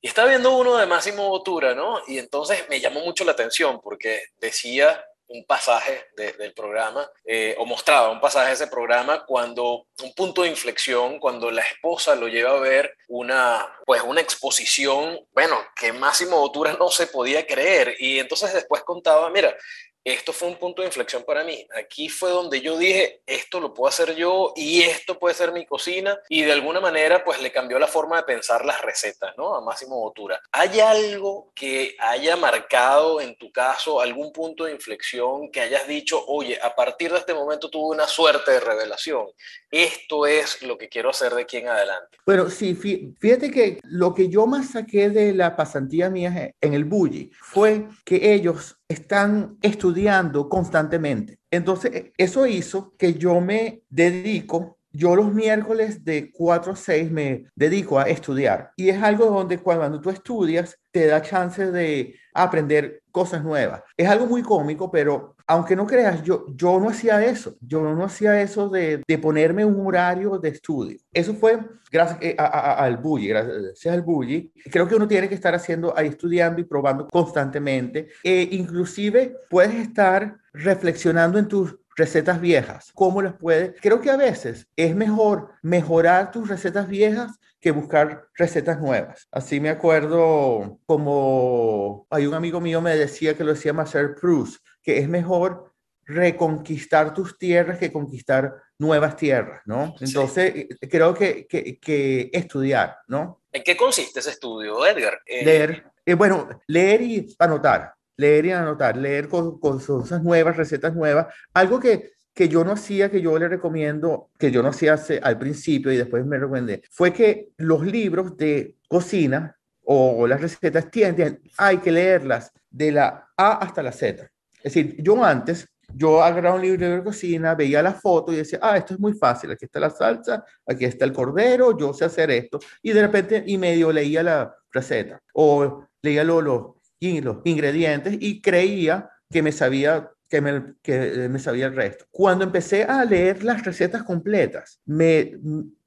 Y 0.00 0.08
estaba 0.08 0.28
viendo 0.28 0.56
uno 0.56 0.76
de 0.76 0.86
Máximo 0.86 1.28
Botura, 1.28 1.72
¿no? 1.72 2.00
Y 2.08 2.18
entonces 2.18 2.68
me 2.68 2.80
llamó 2.80 2.98
mucho 2.98 3.24
la 3.24 3.30
atención 3.30 3.80
porque 3.80 4.24
decía 4.40 5.04
un 5.30 5.44
pasaje 5.44 6.06
del 6.16 6.52
programa, 6.52 7.08
eh, 7.24 7.54
o 7.58 7.64
mostraba 7.64 8.10
un 8.10 8.20
pasaje 8.20 8.48
de 8.48 8.54
ese 8.54 8.66
programa 8.66 9.24
cuando 9.24 9.86
un 10.02 10.12
punto 10.14 10.42
de 10.42 10.48
inflexión, 10.48 11.20
cuando 11.20 11.50
la 11.52 11.62
esposa 11.62 12.16
lo 12.16 12.26
lleva 12.26 12.50
a 12.50 12.60
ver 12.60 12.96
una, 13.08 13.66
pues 13.86 14.02
una 14.02 14.20
exposición, 14.20 15.20
bueno, 15.32 15.56
que 15.76 15.92
Máximo 15.92 16.38
Botura 16.38 16.76
no 16.78 16.88
se 16.88 17.06
podía 17.06 17.46
creer. 17.46 17.94
Y 18.00 18.18
entonces 18.18 18.52
después 18.52 18.82
contaba, 18.82 19.30
mira, 19.30 19.56
esto 20.04 20.32
fue 20.32 20.48
un 20.48 20.56
punto 20.56 20.82
de 20.82 20.88
inflexión 20.88 21.24
para 21.24 21.44
mí. 21.44 21.66
Aquí 21.78 22.08
fue 22.08 22.30
donde 22.30 22.60
yo 22.60 22.78
dije, 22.78 23.20
esto 23.26 23.60
lo 23.60 23.74
puedo 23.74 23.88
hacer 23.88 24.14
yo 24.16 24.52
y 24.56 24.82
esto 24.82 25.18
puede 25.18 25.34
ser 25.34 25.52
mi 25.52 25.66
cocina. 25.66 26.18
Y 26.28 26.42
de 26.42 26.52
alguna 26.52 26.80
manera, 26.80 27.22
pues 27.22 27.42
le 27.42 27.52
cambió 27.52 27.78
la 27.78 27.86
forma 27.86 28.16
de 28.16 28.22
pensar 28.22 28.64
las 28.64 28.80
recetas, 28.80 29.36
¿no? 29.36 29.54
A 29.54 29.60
Máximo 29.60 30.00
Botura. 30.00 30.40
¿Hay 30.52 30.80
algo 30.80 31.52
que 31.54 31.96
haya 31.98 32.36
marcado 32.36 33.20
en 33.20 33.36
tu 33.36 33.52
caso 33.52 34.00
algún 34.00 34.32
punto 34.32 34.64
de 34.64 34.72
inflexión 34.72 35.50
que 35.50 35.60
hayas 35.60 35.86
dicho, 35.86 36.24
oye, 36.26 36.58
a 36.62 36.74
partir 36.74 37.12
de 37.12 37.18
este 37.18 37.34
momento 37.34 37.68
tuve 37.68 37.94
una 37.94 38.06
suerte 38.06 38.52
de 38.52 38.60
revelación? 38.60 39.26
Esto 39.70 40.26
es 40.26 40.62
lo 40.62 40.78
que 40.78 40.88
quiero 40.88 41.10
hacer 41.10 41.34
de 41.34 41.42
aquí 41.42 41.58
en 41.58 41.68
adelante. 41.68 42.18
Bueno, 42.24 42.48
sí, 42.48 42.74
fíjate 42.74 43.50
que 43.50 43.80
lo 43.82 44.14
que 44.14 44.28
yo 44.28 44.46
más 44.46 44.70
saqué 44.70 45.10
de 45.10 45.32
la 45.32 45.56
pasantía 45.56 46.08
mía 46.08 46.54
en 46.60 46.74
el 46.74 46.84
Bully 46.84 47.30
fue 47.38 47.86
que 48.04 48.32
ellos 48.32 48.76
están 48.90 49.56
estudiando 49.62 50.48
constantemente. 50.48 51.38
Entonces, 51.48 52.10
eso 52.18 52.44
hizo 52.46 52.92
que 52.98 53.14
yo 53.14 53.40
me 53.40 53.82
dedico 53.88 54.78
yo 54.92 55.14
los 55.14 55.32
miércoles 55.32 56.04
de 56.04 56.32
4 56.32 56.72
a 56.72 56.76
6 56.76 57.12
me 57.12 57.44
dedico 57.54 58.00
a 58.00 58.08
estudiar 58.08 58.72
y 58.76 58.88
es 58.88 59.00
algo 59.00 59.26
donde 59.26 59.58
cuando 59.58 60.00
tú 60.00 60.10
estudias 60.10 60.76
te 60.90 61.06
da 61.06 61.22
chance 61.22 61.70
de 61.70 62.16
aprender 62.34 63.02
cosas 63.12 63.44
nuevas. 63.44 63.82
Es 63.96 64.08
algo 64.08 64.26
muy 64.26 64.42
cómico, 64.42 64.90
pero 64.90 65.36
aunque 65.50 65.74
no 65.74 65.84
creas, 65.84 66.22
yo, 66.22 66.46
yo 66.54 66.78
no 66.78 66.90
hacía 66.90 67.24
eso. 67.24 67.56
Yo 67.60 67.82
no 67.82 68.04
hacía 68.04 68.40
eso 68.40 68.68
de, 68.68 69.02
de 69.04 69.18
ponerme 69.18 69.64
un 69.64 69.84
horario 69.84 70.38
de 70.38 70.50
estudio. 70.50 70.96
Eso 71.12 71.34
fue 71.34 71.58
gracias 71.90 72.18
eh, 72.22 72.36
al 72.38 72.98
bully, 72.98 73.26
gracias 73.26 73.92
al 73.92 74.02
bully. 74.02 74.52
Creo 74.70 74.86
que 74.86 74.94
uno 74.94 75.08
tiene 75.08 75.28
que 75.28 75.34
estar 75.34 75.52
haciendo 75.52 75.92
ahí 75.96 76.06
estudiando 76.06 76.60
y 76.60 76.64
probando 76.64 77.08
constantemente. 77.08 78.10
E 78.22 78.48
inclusive 78.52 79.38
puedes 79.48 79.74
estar 79.74 80.36
reflexionando 80.52 81.36
en 81.36 81.48
tus 81.48 81.76
recetas 81.96 82.40
viejas. 82.40 82.92
¿Cómo 82.94 83.20
las 83.20 83.34
puedes? 83.34 83.74
Creo 83.80 84.00
que 84.00 84.10
a 84.10 84.16
veces 84.16 84.68
es 84.76 84.94
mejor 84.94 85.50
mejorar 85.62 86.30
tus 86.30 86.48
recetas 86.48 86.88
viejas 86.88 87.40
que 87.60 87.72
buscar 87.72 88.28
recetas 88.36 88.80
nuevas. 88.80 89.28
Así 89.30 89.60
me 89.60 89.68
acuerdo 89.68 90.78
como 90.86 92.06
hay 92.08 92.26
un 92.26 92.34
amigo 92.34 92.60
mío 92.60 92.80
me 92.80 92.96
decía 92.96 93.36
que 93.36 93.44
lo 93.44 93.52
decía 93.52 93.72
Marcel 93.72 94.14
Proust, 94.14 94.64
que 94.82 94.98
es 94.98 95.08
mejor 95.08 95.72
reconquistar 96.04 97.14
tus 97.14 97.38
tierras 97.38 97.78
que 97.78 97.92
conquistar 97.92 98.54
nuevas 98.78 99.16
tierras, 99.16 99.62
¿no? 99.66 99.94
Entonces, 100.00 100.52
eh, 100.56 100.68
creo 100.88 101.14
que, 101.14 101.46
que, 101.46 102.30
estudiar, 102.32 102.96
¿no? 103.06 103.42
¿En 103.52 103.62
qué 103.62 103.76
consiste 103.76 104.20
ese 104.20 104.30
estudio, 104.30 104.84
Edgar? 104.86 105.20
Eh, 105.26 105.44
leer, 105.44 105.84
eh, 106.04 106.14
bueno, 106.14 106.48
leer 106.66 107.02
y 107.02 107.36
anotar, 107.38 107.94
leer 108.16 108.46
y 108.46 108.50
anotar, 108.52 108.96
leer 108.96 109.28
cosas 109.28 110.22
nuevas, 110.22 110.56
recetas 110.56 110.94
nuevas, 110.94 111.26
algo 111.52 111.78
que 111.78 112.12
que 112.34 112.48
yo 112.48 112.64
no 112.64 112.72
hacía, 112.72 113.10
que 113.10 113.20
yo 113.20 113.38
le 113.38 113.48
recomiendo, 113.48 114.30
que 114.38 114.50
yo 114.50 114.62
no 114.62 114.68
hacía 114.70 114.96
al 115.22 115.38
principio 115.38 115.92
y 115.92 115.96
después 115.96 116.24
me 116.24 116.38
recomendé, 116.38 116.82
fue 116.90 117.12
que 117.12 117.50
los 117.56 117.84
libros 117.84 118.36
de 118.36 118.76
cocina 118.88 119.58
o 119.84 120.26
las 120.26 120.40
recetas 120.40 120.90
tienen, 120.90 121.42
hay 121.58 121.78
que 121.78 121.90
leerlas 121.90 122.52
de 122.70 122.92
la 122.92 123.28
A 123.36 123.52
hasta 123.58 123.82
la 123.82 123.92
Z. 123.92 124.30
Es 124.62 124.74
decir, 124.74 124.96
yo 125.02 125.24
antes, 125.24 125.68
yo 125.94 126.22
agarraba 126.22 126.56
un 126.56 126.62
libro 126.62 126.88
de 126.88 127.02
cocina, 127.02 127.54
veía 127.54 127.82
la 127.82 127.94
foto 127.94 128.32
y 128.32 128.36
decía, 128.36 128.58
ah, 128.62 128.76
esto 128.76 128.94
es 128.94 129.00
muy 129.00 129.14
fácil, 129.14 129.50
aquí 129.50 129.64
está 129.64 129.80
la 129.80 129.90
salsa, 129.90 130.44
aquí 130.66 130.84
está 130.84 131.04
el 131.04 131.12
cordero, 131.12 131.76
yo 131.76 131.92
sé 131.92 132.04
hacer 132.04 132.30
esto. 132.30 132.58
Y 132.82 132.92
de 132.92 133.02
repente, 133.02 133.42
y 133.46 133.58
medio 133.58 133.92
leía 133.92 134.22
la 134.22 134.54
receta 134.72 135.20
o 135.34 135.84
leía 136.02 136.24
los, 136.24 136.44
los 136.44 137.36
ingredientes 137.44 138.16
y 138.20 138.40
creía 138.40 139.10
que 139.30 139.42
me 139.42 139.52
sabía 139.52 140.10
que 140.28 140.40
me, 140.40 140.74
que 140.80 141.28
me 141.28 141.40
sabía 141.40 141.66
el 141.66 141.74
resto. 141.74 142.04
Cuando 142.10 142.44
empecé 142.44 142.84
a 142.84 143.04
leer 143.04 143.42
las 143.42 143.64
recetas 143.64 144.04
completas, 144.04 144.80
me, 144.86 145.36